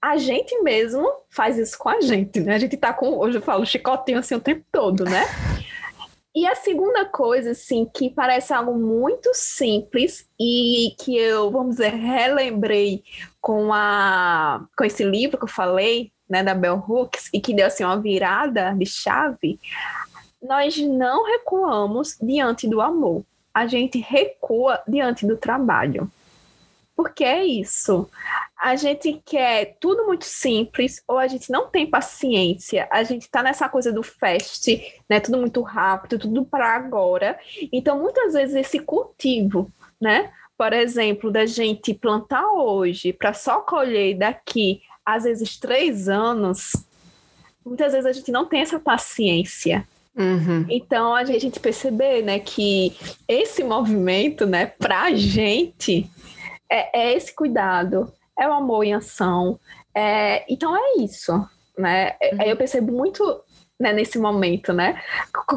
A 0.01 0.16
gente 0.16 0.61
mesmo 0.62 1.07
faz 1.29 1.59
isso 1.59 1.79
com 1.79 1.88
a 1.88 2.01
gente, 2.01 2.40
né? 2.40 2.55
A 2.55 2.59
gente 2.59 2.77
tá 2.77 2.92
com, 2.92 3.19
hoje 3.19 3.38
eu 3.38 3.42
falo, 3.42 3.66
chicotinho 3.66 4.19
assim 4.19 4.35
o 4.35 4.40
tempo 4.40 4.64
todo, 4.71 5.05
né? 5.05 5.25
E 6.35 6.47
a 6.47 6.55
segunda 6.55 7.07
coisa, 7.07 7.53
assim, 7.53 7.87
que 7.87 8.11
parece 8.11 8.53
algo 8.53 8.75
muito 8.75 9.31
simples 9.33 10.29
e 10.38 10.95
que 10.99 11.16
eu, 11.16 11.51
vamos 11.51 11.77
dizer, 11.77 11.95
relembrei 11.95 13.03
com, 13.40 13.73
a, 13.73 14.66
com 14.77 14.85
esse 14.85 15.03
livro 15.03 15.38
que 15.38 15.45
eu 15.45 15.49
falei, 15.49 16.12
né, 16.29 16.42
da 16.42 16.55
Bell 16.55 16.85
Hooks, 16.87 17.31
e 17.33 17.40
que 17.40 17.55
deu 17.55 17.66
assim 17.66 17.85
uma 17.85 17.99
virada 17.99 18.75
de 18.75 18.85
chave, 18.85 19.59
nós 20.42 20.77
não 20.77 21.25
recuamos 21.25 22.19
diante 22.21 22.69
do 22.69 22.83
amor. 22.83 23.25
A 23.57 23.66
gente 23.66 23.99
recua 23.99 24.83
diante 24.87 25.27
do 25.27 25.35
trabalho. 25.35 26.12
Porque 26.95 27.25
é 27.25 27.42
isso. 27.42 28.07
A 28.55 28.77
gente 28.77 29.23
quer 29.25 29.79
tudo 29.81 30.05
muito 30.05 30.27
simples, 30.27 31.03
ou 31.09 31.16
a 31.16 31.27
gente 31.27 31.51
não 31.51 31.66
tem 31.69 31.87
paciência, 31.88 32.87
a 32.92 33.03
gente 33.03 33.31
tá 33.31 33.42
nessa 33.42 33.66
coisa 33.66 33.90
do 33.90 34.03
fast, 34.03 35.01
né? 35.09 35.21
Tudo 35.21 35.38
muito 35.38 35.62
rápido, 35.62 36.19
tudo 36.19 36.45
para 36.45 36.77
agora. 36.77 37.40
Então, 37.73 37.99
muitas 37.99 38.35
vezes, 38.35 38.55
esse 38.55 38.79
cultivo, 38.79 39.73
né? 39.99 40.31
Por 40.59 40.75
exemplo, 40.75 41.31
da 41.31 41.47
gente 41.47 41.95
plantar 41.95 42.47
hoje 42.53 43.11
para 43.11 43.33
só 43.33 43.62
colher 43.62 44.19
daqui 44.19 44.83
às 45.03 45.25
vezes 45.25 45.57
três 45.57 46.11
anos, 46.11 46.73
muitas 47.64 47.92
vezes 47.92 48.05
a 48.05 48.12
gente 48.12 48.31
não 48.31 48.45
tem 48.45 48.61
essa 48.61 48.79
paciência. 48.79 49.88
Uhum. 50.17 50.65
Então 50.69 51.15
a 51.15 51.25
gente, 51.25 51.37
a 51.37 51.41
gente 51.41 51.61
perceber, 51.61 52.23
né, 52.23 52.39
que 52.39 52.97
esse 53.29 53.63
movimento, 53.63 54.47
né, 54.47 54.67
para 54.67 55.15
gente 55.15 56.11
é, 56.71 57.09
é, 57.09 57.13
esse 57.15 57.35
cuidado, 57.35 58.11
é 58.39 58.49
o 58.49 58.53
amor 58.53 58.85
em 58.85 58.95
ação. 58.95 59.59
É, 59.95 60.45
então 60.49 60.77
é 60.77 61.03
isso, 61.03 61.33
né? 61.77 62.13
Uhum. 62.33 62.41
Aí 62.41 62.51
eu 62.51 62.57
percebo 62.57 62.93
muito 62.93 63.43
né, 63.79 63.93
nesse 63.93 64.19
momento, 64.19 64.73
né? 64.73 65.01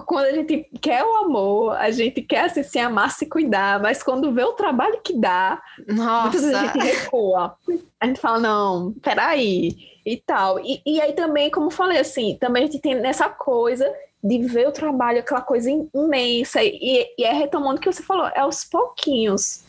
Quando 0.06 0.26
a 0.26 0.32
gente 0.32 0.70
quer 0.82 1.04
o 1.04 1.16
amor, 1.18 1.78
a 1.78 1.90
gente 1.90 2.22
quer 2.22 2.46
assim, 2.46 2.64
se 2.64 2.78
amar, 2.78 3.12
se 3.12 3.26
cuidar, 3.26 3.82
mas 3.82 4.04
quando 4.04 4.34
vê 4.34 4.44
o 4.44 4.54
trabalho 4.54 5.00
que 5.02 5.14
dá, 5.14 5.62
Nossa. 5.88 6.22
muitas 6.24 6.42
vezes 6.42 6.56
a 6.56 6.66
gente 6.66 6.80
recua. 6.80 7.56
A 8.00 8.06
gente 8.06 8.20
fala, 8.20 8.40
não, 8.40 8.94
peraí, 9.02 9.78
e 10.06 10.18
tal. 10.18 10.60
E, 10.60 10.82
e 10.86 11.00
aí 11.00 11.14
também, 11.14 11.50
como 11.50 11.68
eu 11.68 11.72
falei, 11.72 11.98
assim, 11.98 12.38
também 12.40 12.64
a 12.64 12.66
gente 12.66 12.82
tem 12.82 12.96
nessa 12.96 13.30
coisa 13.30 13.90
de 14.24 14.40
ver 14.40 14.68
o 14.68 14.72
trabalho, 14.72 15.20
aquela 15.20 15.42
coisa 15.42 15.70
imensa, 15.94 16.64
e, 16.64 17.08
e 17.18 17.24
é 17.24 17.34
retomando 17.34 17.78
o 17.78 17.82
que 17.82 17.92
você 17.92 18.04
falou, 18.04 18.28
é 18.28 18.40
aos 18.40 18.64
pouquinhos. 18.64 19.64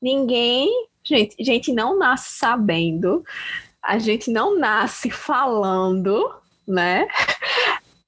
Ninguém, 0.00 0.68
gente, 1.02 1.36
gente 1.40 1.72
não 1.72 1.98
nasce 1.98 2.38
sabendo, 2.38 3.24
a 3.82 3.98
gente 3.98 4.30
não 4.30 4.58
nasce 4.58 5.10
falando, 5.10 6.32
né? 6.66 7.06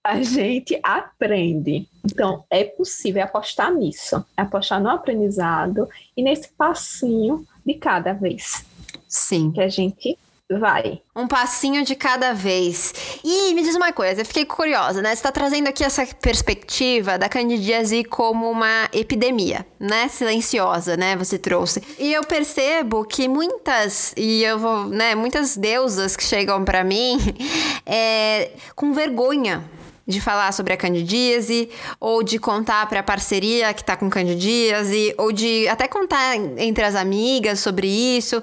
a 0.08 0.22
gente 0.22 0.78
aprende. 0.82 1.86
Então, 2.04 2.44
é 2.48 2.64
possível 2.64 3.22
apostar 3.22 3.72
nisso, 3.72 4.24
apostar 4.36 4.80
no 4.80 4.88
aprendizado 4.88 5.88
e 6.16 6.22
nesse 6.22 6.48
passinho 6.52 7.46
de 7.64 7.74
cada 7.74 8.14
vez. 8.14 8.64
Sim. 9.06 9.50
Que 9.52 9.60
a 9.60 9.68
gente 9.68 10.18
vai. 10.56 11.00
Um 11.14 11.26
passinho 11.26 11.84
de 11.84 11.94
cada 11.94 12.32
vez. 12.32 13.20
E 13.22 13.52
me 13.54 13.62
diz 13.62 13.74
uma 13.74 13.92
coisa, 13.92 14.22
eu 14.22 14.24
fiquei 14.24 14.44
curiosa, 14.44 15.02
né? 15.02 15.10
Você 15.10 15.14
está 15.14 15.32
trazendo 15.32 15.68
aqui 15.68 15.84
essa 15.84 16.06
perspectiva 16.06 17.18
da 17.18 17.28
candidíase 17.28 18.04
como 18.04 18.50
uma 18.50 18.88
epidemia, 18.92 19.66
né? 19.78 20.08
Silenciosa, 20.08 20.96
né? 20.96 21.16
Você 21.16 21.38
trouxe. 21.38 21.82
E 21.98 22.12
eu 22.12 22.22
percebo 22.24 23.04
que 23.04 23.28
muitas, 23.28 24.14
e 24.16 24.42
eu 24.42 24.58
vou, 24.58 24.84
né? 24.86 25.14
Muitas 25.14 25.56
deusas 25.56 26.16
que 26.16 26.24
chegam 26.24 26.64
para 26.64 26.82
mim 26.82 27.18
é, 27.84 28.52
com 28.74 28.92
vergonha 28.92 29.64
de 30.08 30.22
falar 30.22 30.52
sobre 30.52 30.72
a 30.72 30.76
candidíase, 30.76 31.68
ou 32.00 32.22
de 32.22 32.38
contar 32.38 32.88
para 32.88 33.00
a 33.00 33.02
parceria 33.02 33.74
que 33.74 33.82
está 33.82 33.94
com 33.94 34.08
candidíase, 34.08 35.14
ou 35.18 35.30
de 35.30 35.68
até 35.68 35.86
contar 35.86 36.34
entre 36.56 36.82
as 36.82 36.94
amigas 36.94 37.60
sobre 37.60 37.86
isso, 37.86 38.42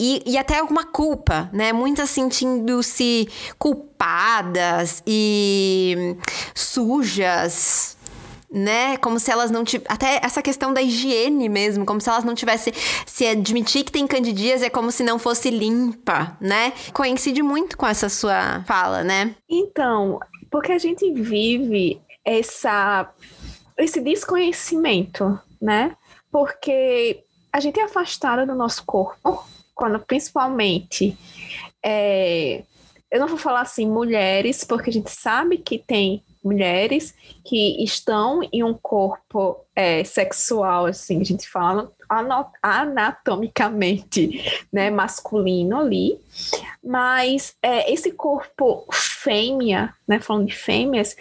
e, 0.00 0.20
e 0.26 0.36
até 0.36 0.58
alguma 0.58 0.84
culpa, 0.84 1.48
né? 1.52 1.72
Muitas 1.72 2.10
sentindo-se 2.10 3.28
culpadas 3.56 5.00
e 5.06 6.16
sujas, 6.52 7.96
né? 8.54 8.96
Como 8.98 9.18
se 9.18 9.30
elas 9.30 9.50
não 9.50 9.64
tivessem. 9.64 9.92
Até 9.92 10.20
essa 10.22 10.40
questão 10.40 10.72
da 10.72 10.80
higiene 10.80 11.48
mesmo, 11.48 11.84
como 11.84 12.00
se 12.00 12.08
elas 12.08 12.22
não 12.22 12.34
tivessem. 12.34 12.72
Se 13.04 13.26
admitir 13.26 13.84
que 13.84 13.90
tem 13.90 14.06
candidíase 14.06 14.64
é 14.64 14.70
como 14.70 14.92
se 14.92 15.02
não 15.02 15.18
fosse 15.18 15.50
limpa, 15.50 16.36
né? 16.40 16.72
Coincide 16.92 17.42
muito 17.42 17.76
com 17.76 17.86
essa 17.86 18.08
sua 18.08 18.62
fala, 18.64 19.02
né? 19.02 19.34
Então, 19.50 20.20
porque 20.54 20.70
a 20.70 20.78
gente 20.78 21.10
vive 21.12 22.00
essa, 22.24 23.12
esse 23.76 24.00
desconhecimento, 24.00 25.36
né? 25.60 25.96
Porque 26.30 27.24
a 27.52 27.58
gente 27.58 27.80
é 27.80 27.82
afastada 27.82 28.46
do 28.46 28.54
nosso 28.54 28.86
corpo, 28.86 29.44
quando 29.74 29.98
principalmente. 29.98 31.18
É, 31.84 32.62
eu 33.10 33.18
não 33.18 33.26
vou 33.26 33.36
falar 33.36 33.62
assim 33.62 33.90
mulheres, 33.90 34.62
porque 34.62 34.90
a 34.90 34.92
gente 34.92 35.10
sabe 35.10 35.58
que 35.58 35.76
tem 35.76 36.22
mulheres 36.44 37.14
que 37.42 37.82
estão 37.82 38.40
em 38.52 38.62
um 38.62 38.74
corpo 38.74 39.64
é, 39.74 40.04
sexual, 40.04 40.86
assim, 40.86 41.20
a 41.20 41.24
gente 41.24 41.48
fala 41.48 41.90
anatomicamente 42.62 44.64
né, 44.72 44.90
masculino 44.90 45.78
ali, 45.78 46.18
mas 46.84 47.56
é, 47.62 47.90
esse 47.90 48.12
corpo 48.12 48.86
fêmea, 48.92 49.94
né, 50.06 50.20
falando 50.20 50.46
de 50.46 50.54
fêmeas, 50.54 51.16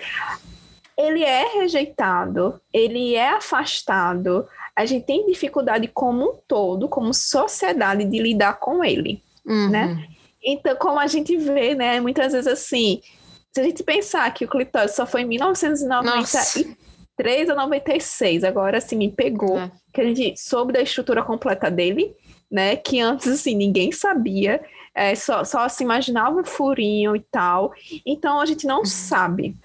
ele 0.97 1.23
é 1.23 1.59
rejeitado, 1.59 2.59
ele 2.71 3.15
é 3.15 3.29
afastado, 3.29 4.45
a 4.75 4.85
gente 4.85 5.05
tem 5.05 5.25
dificuldade 5.25 5.87
como 5.87 6.31
um 6.31 6.35
todo, 6.47 6.89
como 6.89 7.13
sociedade, 7.13 8.05
de 8.05 8.19
lidar 8.19 8.59
com 8.59 8.83
ele, 8.83 9.23
uhum. 9.45 9.69
né? 9.69 10.07
Então, 10.43 10.75
como 10.75 10.99
a 10.99 11.07
gente 11.07 11.37
vê, 11.37 11.73
né, 11.73 12.01
muitas 12.01 12.33
vezes 12.33 12.47
assim, 12.47 13.01
se 13.53 13.61
a 13.61 13.63
gente 13.63 13.83
pensar 13.83 14.33
que 14.33 14.45
o 14.45 14.47
clitóris 14.47 14.95
só 14.95 15.05
foi 15.05 15.21
em 15.21 15.25
1993 15.25 17.49
ou 17.49 17.55
96, 17.55 18.43
agora 18.43 18.79
assim, 18.79 18.95
me 18.95 19.11
pegou, 19.11 19.59
é. 19.59 19.69
que 19.93 20.01
a 20.01 20.03
gente 20.03 20.35
soube 20.37 20.73
da 20.73 20.81
estrutura 20.81 21.21
completa 21.21 21.69
dele, 21.69 22.15
né, 22.49 22.75
que 22.75 22.99
antes, 22.99 23.27
assim, 23.27 23.53
ninguém 23.55 23.91
sabia, 23.91 24.59
é, 24.95 25.13
só, 25.13 25.43
só 25.43 25.69
se 25.69 25.83
imaginava 25.83 26.41
o 26.41 26.45
furinho 26.45 27.15
e 27.15 27.19
tal, 27.19 27.71
então 28.03 28.39
a 28.39 28.45
gente 28.45 28.65
não 28.65 28.79
uhum. 28.79 28.85
sabe, 28.85 29.55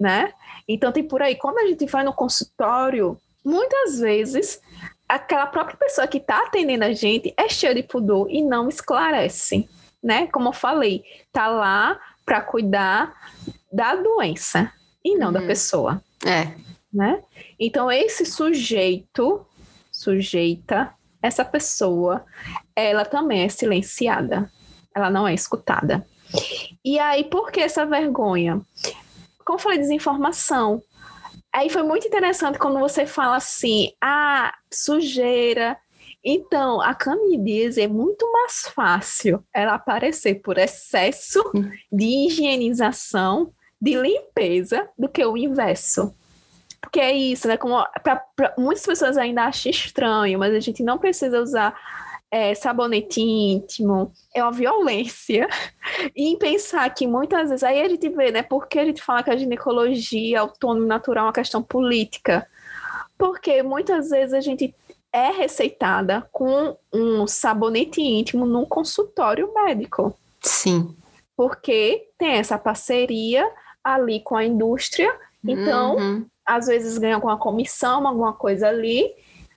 né? 0.00 0.32
Então 0.66 0.90
tem 0.90 1.04
por 1.04 1.20
aí, 1.22 1.36
quando 1.36 1.58
a 1.58 1.66
gente 1.66 1.84
vai 1.86 2.02
no 2.02 2.14
consultório, 2.14 3.18
muitas 3.44 4.00
vezes 4.00 4.58
aquela 5.06 5.46
própria 5.46 5.76
pessoa 5.76 6.06
que 6.06 6.16
está 6.18 6.38
atendendo 6.38 6.84
a 6.84 6.94
gente 6.94 7.34
é 7.36 7.46
cheia 7.48 7.74
de 7.74 7.82
pudor 7.82 8.30
e 8.30 8.40
não 8.42 8.68
esclarece, 8.68 9.68
né? 10.02 10.26
Como 10.28 10.48
eu 10.48 10.52
falei, 10.52 11.04
tá 11.30 11.46
lá 11.46 12.00
para 12.24 12.40
cuidar 12.40 13.14
da 13.72 13.94
doença 13.96 14.72
e 15.04 15.16
não 15.16 15.28
uhum. 15.28 15.32
da 15.32 15.42
pessoa. 15.42 16.02
É. 16.24 16.52
Né? 16.92 17.22
Então 17.58 17.90
esse 17.90 18.24
sujeito, 18.24 19.44
sujeita, 19.90 20.94
essa 21.22 21.44
pessoa, 21.44 22.24
ela 22.76 23.04
também 23.04 23.44
é 23.44 23.48
silenciada. 23.48 24.50
Ela 24.94 25.10
não 25.10 25.26
é 25.26 25.34
escutada. 25.34 26.06
E 26.84 26.98
aí, 26.98 27.24
por 27.24 27.50
que 27.50 27.60
essa 27.60 27.86
vergonha? 27.86 28.60
Como 29.44 29.58
eu 29.58 29.62
falei, 29.62 29.78
desinformação. 29.78 30.82
Aí 31.52 31.70
foi 31.70 31.82
muito 31.82 32.06
interessante 32.06 32.58
quando 32.58 32.78
você 32.78 33.06
fala 33.06 33.36
assim, 33.36 33.92
ah, 34.02 34.52
sujeira. 34.72 35.78
Então, 36.24 36.80
a 36.80 36.94
candidíase 36.94 37.82
é 37.82 37.88
muito 37.88 38.30
mais 38.32 38.62
fácil 38.68 39.44
ela 39.52 39.74
aparecer 39.74 40.36
por 40.36 40.56
excesso 40.56 41.42
de 41.92 42.26
higienização, 42.26 43.52
de 43.80 43.94
limpeza, 43.94 44.88
do 44.98 45.08
que 45.08 45.22
o 45.24 45.36
inverso. 45.36 46.14
Porque 46.80 46.98
é 47.00 47.12
isso, 47.12 47.46
né? 47.46 47.56
Como 47.58 47.84
pra, 48.02 48.16
pra, 48.34 48.54
muitas 48.56 48.86
pessoas 48.86 49.18
ainda 49.18 49.44
acham 49.44 49.70
estranho, 49.70 50.38
mas 50.38 50.54
a 50.54 50.60
gente 50.60 50.82
não 50.82 50.96
precisa 50.96 51.40
usar 51.40 51.74
é, 52.30 52.54
sabonete 52.54 53.20
íntimo, 53.20 54.12
é 54.34 54.42
uma 54.42 54.52
violência. 54.52 55.46
E 56.16 56.36
pensar 56.38 56.88
que 56.90 57.06
muitas 57.06 57.50
vezes, 57.50 57.62
aí 57.62 57.80
a 57.80 57.88
gente 57.88 58.08
vê, 58.08 58.30
né, 58.30 58.42
por 58.42 58.66
que 58.66 58.78
a 58.78 58.84
gente 58.84 59.02
fala 59.02 59.22
que 59.22 59.30
a 59.30 59.36
ginecologia, 59.36 60.40
autônomo 60.40 60.86
natural 60.86 61.24
é 61.24 61.26
uma 61.28 61.32
questão 61.32 61.62
política? 61.62 62.46
Porque 63.16 63.62
muitas 63.62 64.10
vezes 64.10 64.32
a 64.32 64.40
gente 64.40 64.74
é 65.14 65.30
receitada 65.30 66.28
com 66.32 66.76
um 66.92 67.24
sabonete 67.24 68.02
íntimo 68.02 68.44
num 68.44 68.64
consultório 68.64 69.54
médico. 69.54 70.12
Sim. 70.40 70.96
Porque 71.36 72.08
tem 72.18 72.32
essa 72.32 72.58
parceria 72.58 73.48
ali 73.82 74.18
com 74.18 74.36
a 74.36 74.44
indústria, 74.44 75.16
então, 75.44 75.96
uhum. 75.96 76.26
às 76.44 76.66
vezes 76.66 76.98
ganha 76.98 77.14
alguma 77.14 77.38
comissão, 77.38 78.04
alguma 78.04 78.32
coisa 78.32 78.68
ali, 78.68 79.14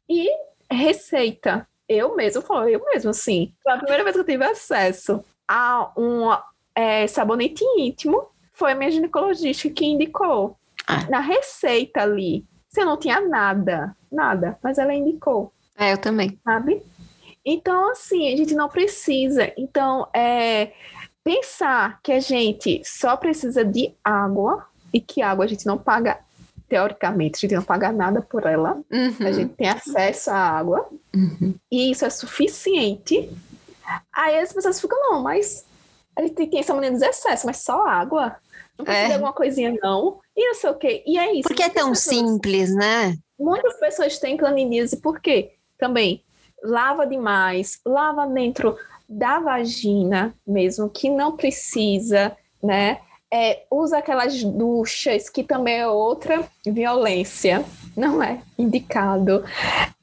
e 0.08 0.30
receita 0.70 1.68
eu 1.90 2.16
mesmo, 2.16 2.42
falo, 2.44 2.70
eu 2.70 2.84
mesmo, 2.94 3.10
assim. 3.10 3.52
Foi 3.64 3.74
a 3.74 3.78
primeira 3.78 4.04
vez 4.04 4.16
que 4.16 4.22
eu 4.22 4.26
tive 4.26 4.44
acesso 4.44 5.24
a 5.48 5.92
um 5.98 6.38
é, 6.76 7.08
sabonete 7.08 7.64
íntimo, 7.80 8.28
foi 8.54 8.74
a 8.74 8.76
minha 8.76 8.92
ginecologista 8.92 9.70
que 9.70 9.86
indicou. 9.86 10.56
Ah. 10.86 11.10
Na 11.10 11.20
receita 11.20 12.04
ali, 12.04 12.46
você 12.68 12.84
não 12.84 12.98
tinha 12.98 13.22
nada, 13.22 13.96
nada, 14.12 14.58
mas 14.62 14.78
ela 14.78 14.94
indicou. 14.94 15.52
É, 15.78 15.94
eu 15.94 15.98
também. 15.98 16.38
Sabe? 16.44 16.82
Então, 17.46 17.92
assim, 17.92 18.34
a 18.34 18.36
gente 18.36 18.54
não 18.54 18.68
precisa. 18.68 19.52
Então, 19.58 20.08
é, 20.14 20.74
pensar 21.24 22.00
que 22.02 22.12
a 22.12 22.20
gente 22.20 22.82
só 22.84 23.16
precisa 23.16 23.64
de 23.64 23.94
água 24.04 24.66
e 24.94 25.00
que 25.00 25.22
água 25.22 25.46
a 25.46 25.48
gente 25.48 25.66
não 25.66 25.78
paga 25.78 26.20
teoricamente, 26.68 27.38
a 27.38 27.40
gente 27.40 27.56
não 27.56 27.64
paga 27.64 27.92
nada 27.92 28.22
por 28.22 28.46
ela, 28.46 28.82
uhum. 28.92 29.28
a 29.28 29.32
gente 29.32 29.54
tem 29.54 29.70
acesso 29.70 30.30
à 30.30 30.36
água, 30.36 30.90
uhum. 31.16 31.56
e 31.72 31.92
isso 31.92 32.06
é 32.06 32.10
suficiente. 32.10 33.30
Aí 34.14 34.38
as 34.40 34.52
pessoas 34.52 34.82
ficam, 34.82 35.00
não, 35.00 35.24
mas 35.24 35.66
a 36.18 36.22
gente 36.22 36.34
tem 36.34 36.60
essa 36.60 36.74
maneira 36.74 36.98
de 36.98 37.06
excesso, 37.06 37.46
mas 37.46 37.58
só 37.58 37.88
água? 37.88 38.36
Não 38.78 38.86
precisa 38.86 39.06
é. 39.06 39.08
de 39.08 39.14
alguma 39.14 39.34
coisinha, 39.34 39.78
não. 39.82 40.20
E 40.36 40.48
não 40.48 40.54
sei 40.56 40.70
o 40.70 40.76
quê. 40.76 41.04
E 41.06 41.18
é 41.18 41.34
isso. 41.34 41.48
Porque 41.48 41.64
é 41.64 41.70
tão 41.70 41.90
pessoas, 41.90 42.18
simples, 42.18 42.76
né? 42.76 43.18
Muitas 43.40 43.80
pessoas 43.80 44.20
têm 44.20 44.38
clandidíase, 44.38 44.98
por 44.98 45.20
quê? 45.20 45.54
Também 45.78 46.24
lava 46.64 47.06
demais, 47.06 47.80
lava 47.86 48.26
dentro 48.28 48.78
da 49.08 49.40
vagina 49.40 50.34
mesmo, 50.46 50.90
que 50.90 51.10
não 51.10 51.38
precisa, 51.38 52.36
né? 52.62 53.00
é, 53.32 53.64
usa 53.70 53.98
aquelas 53.98 54.42
duchas, 54.44 55.30
que 55.30 55.44
também 55.44 55.80
é 55.80 55.88
outra 55.88 56.48
violência, 56.66 57.64
não 57.96 58.24
é 58.24 58.42
indicado. 58.58 59.44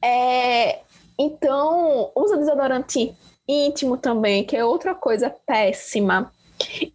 É, 0.03 0.81
então, 1.19 2.11
usa 2.15 2.37
desodorante 2.37 3.15
íntimo 3.49 3.97
também, 3.97 4.45
que 4.45 4.57
é 4.57 4.65
outra 4.65 4.95
coisa 4.95 5.35
péssima. 5.47 6.33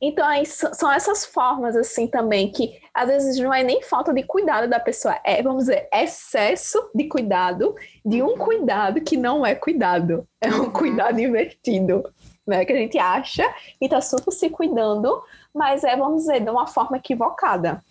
Então, 0.01 0.26
aí, 0.26 0.45
são 0.45 0.91
essas 0.91 1.26
formas, 1.26 1.76
assim, 1.76 2.07
também, 2.07 2.51
que 2.51 2.80
às 2.93 3.07
vezes 3.07 3.38
não 3.39 3.53
é 3.53 3.64
nem 3.64 3.82
falta 3.82 4.14
de 4.14 4.24
cuidado 4.24 4.70
da 4.70 4.80
pessoa, 4.80 5.20
é, 5.24 5.41
vamos 5.41 5.66
dizer, 5.66 5.88
excesso 5.93 6.89
de 6.95 7.07
cuidado, 7.07 7.76
de 8.05 8.22
um 8.24 8.38
cuidado 8.38 9.01
que 9.01 9.18
não 9.18 9.45
é 9.45 9.55
cuidado, 9.55 10.28
é 10.41 10.49
um 10.49 10.72
cuidado 10.72 11.20
invertido, 11.20 12.03
né? 12.47 12.66
Que 12.66 12.74
a 12.74 12.78
gente 12.78 12.97
acha 12.97 13.43
e 13.80 13.88
tá 13.88 14.01
super 14.01 14.32
se 14.32 14.49
cuidando, 14.49 15.22
mas 15.53 15.84
é, 15.84 15.95
vamos 15.95 16.22
dizer, 16.22 16.41
de 16.41 16.49
uma 16.49 16.68
forma 16.68 16.97
equivocada. 16.97 17.84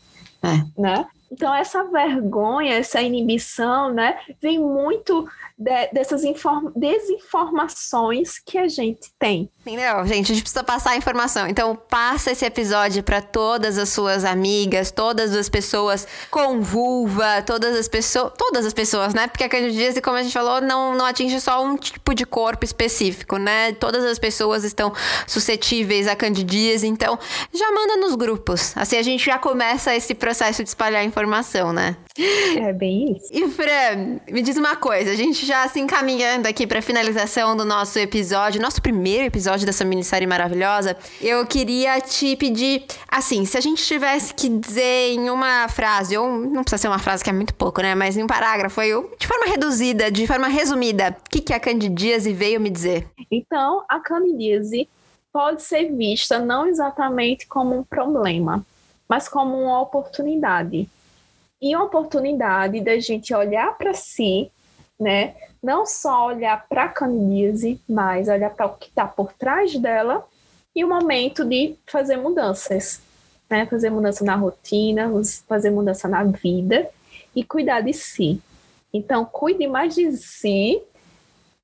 É. 0.43 0.81
Né? 0.81 1.07
Então, 1.31 1.55
essa 1.55 1.85
vergonha, 1.85 2.75
essa 2.75 3.03
inibição, 3.03 3.93
né, 3.93 4.19
vem 4.41 4.59
muito 4.59 5.29
de, 5.59 5.89
dessas 5.93 6.23
desinformações 6.77 8.39
que 8.39 8.57
a 8.57 8.69
gente 8.69 9.11
tem. 9.19 9.51
Entendeu, 9.61 10.07
gente? 10.07 10.31
A 10.31 10.35
gente 10.35 10.43
precisa 10.43 10.63
passar 10.63 10.93
a 10.93 10.97
informação. 10.97 11.49
Então, 11.49 11.77
passa 11.77 12.31
esse 12.31 12.45
episódio 12.45 13.03
para 13.03 13.21
todas 13.21 13.77
as 13.77 13.89
suas 13.89 14.25
amigas, 14.25 14.91
todas 14.91 15.35
as 15.35 15.49
pessoas 15.49 16.07
com 16.31 16.61
vulva, 16.61 17.43
todas 17.43 17.77
as 17.77 17.89
pessoas, 17.89 18.33
todas 18.39 18.65
as 18.65 18.73
pessoas, 18.73 19.13
né? 19.13 19.27
Porque 19.27 19.45
a 19.45 19.49
candidíase, 19.49 20.01
como 20.01 20.17
a 20.17 20.23
gente 20.23 20.33
falou, 20.33 20.61
não, 20.61 20.95
não 20.95 21.05
atinge 21.05 21.41
só 21.41 21.63
um 21.63 21.77
tipo 21.77 22.15
de 22.15 22.25
corpo 22.25 22.65
específico, 22.65 23.37
né? 23.37 23.73
Todas 23.73 24.05
as 24.05 24.19
pessoas 24.19 24.65
estão 24.65 24.93
suscetíveis 25.27 26.07
à 26.07 26.15
candidíase, 26.15 26.87
então 26.87 27.19
já 27.53 27.71
manda 27.73 27.97
nos 27.97 28.15
grupos. 28.15 28.73
Assim 28.77 28.97
a 28.97 29.03
gente 29.03 29.27
já 29.27 29.39
começa 29.39 29.95
esse 29.95 30.15
processo 30.15 30.63
de 30.63 30.69
espalhar 30.69 31.05
informação, 31.05 31.73
né? 31.73 31.97
É 32.57 32.73
bem 32.73 33.17
isso. 33.17 33.29
E 33.31 33.49
Fran, 33.49 34.21
me 34.31 34.43
diz 34.43 34.57
uma 34.57 34.77
coisa, 34.77 35.11
a 35.11 35.17
gente 35.17 35.48
já 35.49 35.67
se 35.67 35.81
encaminhando 35.81 36.47
aqui 36.47 36.67
para 36.67 36.83
finalização 36.83 37.57
do 37.57 37.65
nosso 37.65 37.99
episódio, 37.99 38.61
nosso 38.61 38.83
primeiro 38.83 39.25
episódio 39.25 39.65
dessa 39.65 39.83
minissérie 39.83 40.27
maravilhosa, 40.27 40.95
eu 41.23 41.47
queria 41.47 41.99
te 42.03 42.37
pedir, 42.37 42.85
assim, 43.11 43.47
se 43.47 43.57
a 43.57 43.61
gente 43.61 43.83
tivesse 43.83 44.35
que 44.35 44.47
dizer 44.47 45.15
em 45.15 45.31
uma 45.31 45.67
frase, 45.69 46.19
ou 46.19 46.29
não 46.29 46.63
precisa 46.63 46.83
ser 46.83 46.89
uma 46.89 46.99
frase 46.99 47.25
que 47.25 47.31
é 47.31 47.33
muito 47.33 47.55
pouco, 47.55 47.81
né, 47.81 47.95
mas 47.95 48.15
em 48.15 48.23
um 48.23 48.27
parágrafo, 48.27 48.83
eu, 48.83 49.11
de 49.19 49.27
forma 49.27 49.47
reduzida, 49.47 50.11
de 50.11 50.27
forma 50.27 50.49
resumida, 50.49 51.17
o 51.19 51.31
que, 51.31 51.41
que 51.41 51.55
a 51.55 51.59
candidíase 51.59 52.31
veio 52.31 52.61
me 52.61 52.69
dizer? 52.69 53.09
Então, 53.31 53.83
a 53.89 54.01
candidíase 54.01 54.87
pode 55.33 55.63
ser 55.63 55.91
vista 55.97 56.39
não 56.39 56.67
exatamente 56.67 57.47
como 57.47 57.75
um 57.75 57.83
problema, 57.83 58.63
mas 59.09 59.31
como 59.31 59.59
uma 59.59 59.81
oportunidade. 59.81 60.87
E 61.61 61.75
uma 61.75 61.87
oportunidade 61.87 62.83
da 62.83 63.01
gente 63.01 63.35
olhar 63.35 63.79
para 63.79 63.95
si 63.95 64.51
né? 64.99 65.35
Não 65.63 65.87
só 65.87 66.27
olhar 66.27 66.67
para 66.69 66.85
a 66.85 66.89
candidíase, 66.89 67.81
mas 67.89 68.29
olhar 68.29 68.51
para 68.51 68.67
o 68.67 68.77
que 68.77 68.89
está 68.89 69.07
por 69.07 69.33
trás 69.33 69.77
dela 69.79 70.27
e 70.75 70.85
o 70.85 70.89
momento 70.89 71.45
de 71.45 71.77
fazer 71.87 72.17
mudanças, 72.17 73.01
né? 73.49 73.67
Fazer 73.67 73.91
mudança 73.91 74.25
na 74.25 74.35
rotina, 74.35 75.11
fazer 75.47 75.71
mudança 75.71 76.09
na 76.09 76.25
vida 76.25 76.89
e 77.35 77.45
cuidar 77.45 77.81
de 77.81 77.93
si. 77.93 78.41
Então, 78.93 79.25
cuide 79.25 79.67
mais 79.67 79.95
de 79.95 80.11
si 80.13 80.81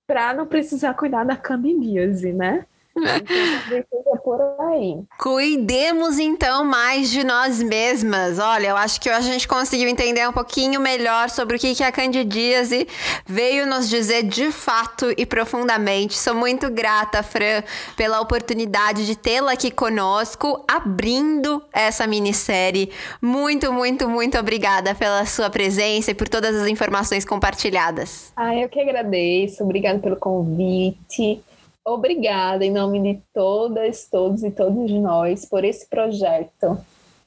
para 0.06 0.34
não 0.34 0.46
precisar 0.46 0.94
cuidar 0.94 1.24
da 1.24 1.36
candidíase, 1.36 2.32
né? 2.32 2.66
Então, 2.96 4.16
por 4.24 4.40
aí. 4.70 4.98
Cuidemos 5.18 6.18
então 6.18 6.64
mais 6.64 7.10
de 7.10 7.24
nós 7.24 7.62
mesmas. 7.62 8.38
Olha, 8.38 8.68
eu 8.68 8.76
acho 8.76 9.00
que 9.00 9.10
a 9.10 9.20
gente 9.20 9.48
conseguiu 9.48 9.88
entender 9.88 10.28
um 10.28 10.32
pouquinho 10.32 10.80
melhor 10.80 11.28
sobre 11.28 11.56
o 11.56 11.58
que, 11.58 11.74
que 11.74 11.82
a 11.82 11.90
Candidíase 11.90 12.86
veio 13.26 13.66
nos 13.66 13.88
dizer 13.88 14.22
de 14.22 14.50
fato 14.52 15.12
e 15.16 15.26
profundamente. 15.26 16.16
Sou 16.16 16.34
muito 16.34 16.70
grata, 16.70 17.22
Fran, 17.22 17.62
pela 17.96 18.20
oportunidade 18.20 19.06
de 19.06 19.16
tê-la 19.16 19.52
aqui 19.52 19.70
conosco, 19.70 20.64
abrindo 20.68 21.62
essa 21.72 22.06
minissérie. 22.06 22.90
Muito, 23.20 23.72
muito, 23.72 24.08
muito 24.08 24.38
obrigada 24.38 24.94
pela 24.94 25.26
sua 25.26 25.50
presença 25.50 26.10
e 26.12 26.14
por 26.14 26.28
todas 26.28 26.54
as 26.54 26.68
informações 26.68 27.24
compartilhadas. 27.24 28.32
Ah, 28.36 28.54
eu 28.54 28.68
que 28.68 28.80
agradeço. 28.80 29.64
Obrigada 29.64 29.98
pelo 29.98 30.16
convite. 30.16 31.42
Obrigada 31.84 32.64
em 32.64 32.72
nome 32.72 33.00
de 33.02 33.22
todas, 33.32 34.08
todos 34.10 34.42
e 34.42 34.50
todos 34.50 34.90
nós 34.90 35.44
por 35.44 35.64
esse 35.64 35.86
projeto, 35.86 36.78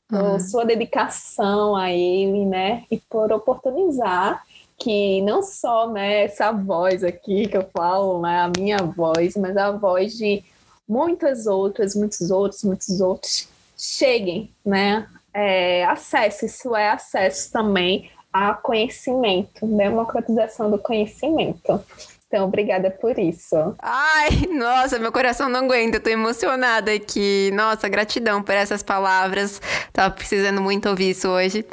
por 0.10 0.20
uhum. 0.20 0.40
sua 0.40 0.66
dedicação 0.66 1.76
a 1.76 1.92
ele, 1.92 2.46
né? 2.46 2.84
E 2.90 2.98
por 2.98 3.32
oportunizar 3.32 4.44
que 4.78 5.22
não 5.22 5.42
só 5.42 5.90
né, 5.90 6.24
essa 6.26 6.52
voz 6.52 7.04
aqui 7.04 7.48
que 7.48 7.58
eu 7.58 7.68
falo, 7.74 8.22
né, 8.22 8.42
a 8.42 8.52
minha 8.60 8.78
voz, 8.78 9.36
mas 9.36 9.58
a 9.58 9.72
voz 9.72 10.14
de 10.14 10.44
muitas 10.88 11.48
outras, 11.48 11.96
muitos 11.96 12.30
outros, 12.30 12.64
muitos 12.64 13.02
outros 13.02 13.50
cheguem, 13.76 14.52
né? 14.66 15.08
É, 15.34 15.86
acesso, 15.86 16.46
isso 16.46 16.76
é 16.76 16.90
acesso 16.90 17.52
também 17.52 18.10
a 18.34 18.54
conhecimento, 18.54 19.66
democratização 19.66 20.70
do 20.72 20.80
conhecimento. 20.80 21.84
Então, 22.28 22.46
obrigada 22.46 22.92
por 22.92 23.18
isso. 23.18 23.56
Ai, 23.80 24.30
nossa, 24.52 25.00
meu 25.00 25.14
coração 25.14 25.48
não 25.48 25.62
aguenta, 25.62 25.96
eu 25.96 26.04
tô 26.04 26.10
emocionada 26.10 26.92
aqui. 26.92 27.50
Nossa, 27.54 27.88
gratidão 27.88 28.44
por 28.44 28.54
essas 28.54 28.84
palavras. 28.84 29.62
Tava 29.94 30.14
precisando 30.14 30.62
muito 30.62 30.90
ouvir 30.90 31.12
isso 31.12 31.30
hoje. 31.30 31.66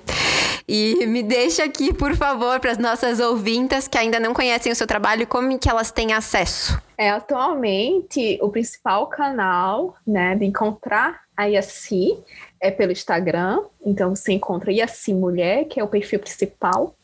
E 0.66 1.04
me 1.06 1.22
deixa 1.24 1.64
aqui, 1.64 1.92
por 1.92 2.14
favor, 2.16 2.60
para 2.60 2.70
as 2.70 2.78
nossas 2.78 3.18
ouvintas 3.18 3.88
que 3.88 3.98
ainda 3.98 4.20
não 4.20 4.32
conhecem 4.32 4.70
o 4.70 4.76
seu 4.76 4.86
trabalho, 4.86 5.26
como 5.26 5.58
que 5.58 5.68
elas 5.68 5.90
têm 5.90 6.12
acesso? 6.12 6.80
É, 6.96 7.10
atualmente, 7.10 8.38
o 8.40 8.48
principal 8.48 9.08
canal 9.08 9.96
né, 10.06 10.36
de 10.36 10.44
encontrar 10.44 11.22
a 11.36 11.46
Yassi 11.46 12.16
é 12.60 12.70
pelo 12.70 12.92
Instagram. 12.92 13.60
Então, 13.84 14.14
você 14.14 14.32
encontra 14.32 14.72
Yassi 14.72 15.12
Mulher, 15.12 15.64
que 15.64 15.80
é 15.80 15.84
o 15.84 15.88
perfil 15.88 16.20
principal, 16.20 16.94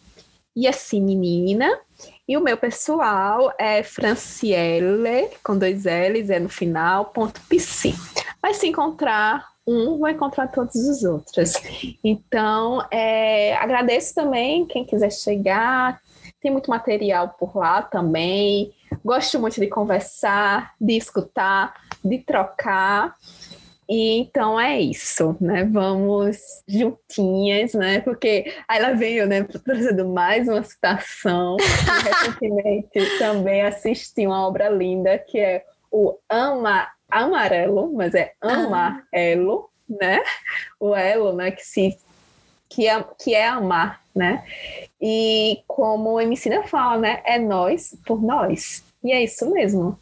Yassi 0.56 1.00
Menina. 1.00 1.68
E 2.30 2.36
o 2.36 2.40
meu 2.40 2.56
pessoal 2.56 3.52
é 3.58 3.82
Franciele, 3.82 5.30
com 5.42 5.58
dois 5.58 5.82
L's, 5.84 6.30
é 6.30 6.38
no 6.38 6.48
final, 6.48 7.06
ponto 7.06 7.40
PC. 7.48 7.92
Vai 8.40 8.54
se 8.54 8.68
encontrar 8.68 9.50
um 9.66 9.98
vai 9.98 10.12
encontrar 10.12 10.46
todos 10.46 10.76
os 10.76 11.02
outros. 11.02 11.54
Então, 12.04 12.86
é, 12.88 13.56
agradeço 13.56 14.14
também 14.14 14.64
quem 14.64 14.84
quiser 14.84 15.10
chegar. 15.10 16.00
Tem 16.40 16.52
muito 16.52 16.70
material 16.70 17.30
por 17.30 17.56
lá 17.56 17.82
também. 17.82 18.72
Gosto 19.04 19.40
muito 19.40 19.58
de 19.58 19.66
conversar, 19.66 20.72
de 20.80 20.96
escutar, 20.96 21.74
de 22.04 22.18
trocar. 22.18 23.16
E 23.90 24.18
então 24.18 24.58
é 24.58 24.80
isso, 24.80 25.36
né? 25.40 25.64
Vamos 25.64 26.38
juntinhas, 26.68 27.74
né? 27.74 28.00
Porque 28.00 28.54
aí 28.68 28.78
ela 28.78 28.92
veio, 28.92 29.26
né, 29.26 29.42
trazendo 29.64 30.08
mais 30.08 30.46
uma 30.46 30.62
citação. 30.62 31.56
recentemente 32.04 33.18
também 33.18 33.62
assisti 33.62 34.28
uma 34.28 34.46
obra 34.46 34.68
linda 34.68 35.18
que 35.18 35.40
é 35.40 35.64
o 35.90 36.16
Ama 36.28 36.86
amarelo, 37.10 37.92
mas 37.92 38.14
é 38.14 38.32
amarelo, 38.40 39.68
ah. 39.90 39.94
né? 40.00 40.22
O 40.78 40.94
elo, 40.94 41.32
né? 41.32 41.50
Que 41.50 41.66
se 41.66 41.98
que 42.68 42.86
é, 42.86 43.04
que 43.18 43.34
é 43.34 43.48
amar, 43.48 44.00
né? 44.14 44.44
E 45.00 45.64
como 45.66 46.16
a 46.16 46.22
Emicina 46.22 46.62
fala, 46.62 46.96
né? 46.96 47.22
É 47.24 47.40
nós 47.40 47.92
por 48.06 48.22
nós. 48.22 48.84
E 49.02 49.10
é 49.10 49.24
isso 49.24 49.50
mesmo. 49.50 49.98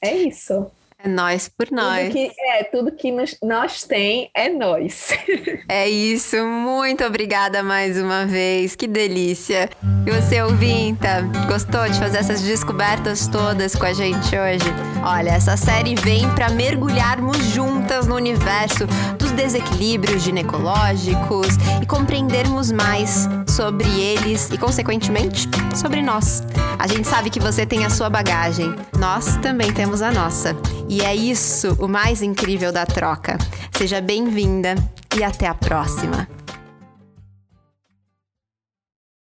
É 0.00 0.14
isso. 0.14 0.70
É 1.02 1.08
nós 1.08 1.48
por 1.48 1.70
nós. 1.70 2.08
Tudo 2.08 2.12
que, 2.12 2.30
é, 2.40 2.64
tudo 2.64 2.92
que 2.92 3.10
nos, 3.10 3.36
nós 3.42 3.84
tem 3.84 4.30
é 4.34 4.48
nós. 4.50 5.10
É 5.68 5.88
isso, 5.88 6.36
muito 6.44 7.04
obrigada 7.04 7.62
mais 7.62 7.96
uma 7.96 8.26
vez, 8.26 8.74
que 8.74 8.88
delícia. 8.88 9.70
E 10.04 10.10
você, 10.10 10.42
ouvinta, 10.42 11.22
gostou 11.46 11.88
de 11.88 11.96
fazer 11.96 12.18
essas 12.18 12.42
descobertas 12.42 13.28
todas 13.28 13.76
com 13.76 13.86
a 13.86 13.92
gente 13.92 14.36
hoje? 14.36 14.64
Olha, 15.04 15.30
essa 15.30 15.56
série 15.56 15.94
vem 15.94 16.28
para 16.34 16.50
mergulharmos 16.50 17.36
juntas 17.38 18.08
no 18.08 18.16
universo 18.16 18.84
dos 19.16 19.30
desequilíbrios 19.30 20.22
ginecológicos 20.22 21.48
e 21.80 21.86
compreendermos 21.86 22.72
mais 22.72 23.28
sobre 23.46 23.88
eles 23.88 24.50
e, 24.50 24.58
consequentemente, 24.58 25.48
sobre 25.76 26.02
nós. 26.02 26.42
A 26.78 26.86
gente 26.88 27.06
sabe 27.06 27.30
que 27.30 27.38
você 27.38 27.64
tem 27.64 27.84
a 27.84 27.90
sua 27.90 28.10
bagagem, 28.10 28.74
nós 28.98 29.36
também 29.36 29.72
temos 29.72 30.02
a 30.02 30.10
nossa. 30.10 30.56
E 30.90 31.02
é 31.02 31.14
isso 31.14 31.76
o 31.78 31.86
mais 31.86 32.20
incrível 32.20 32.72
da 32.72 32.84
troca. 32.84 33.38
Seja 33.78 34.00
bem-vinda 34.00 34.74
e 35.16 35.22
até 35.22 35.46
a 35.46 35.54
próxima. 35.54 36.39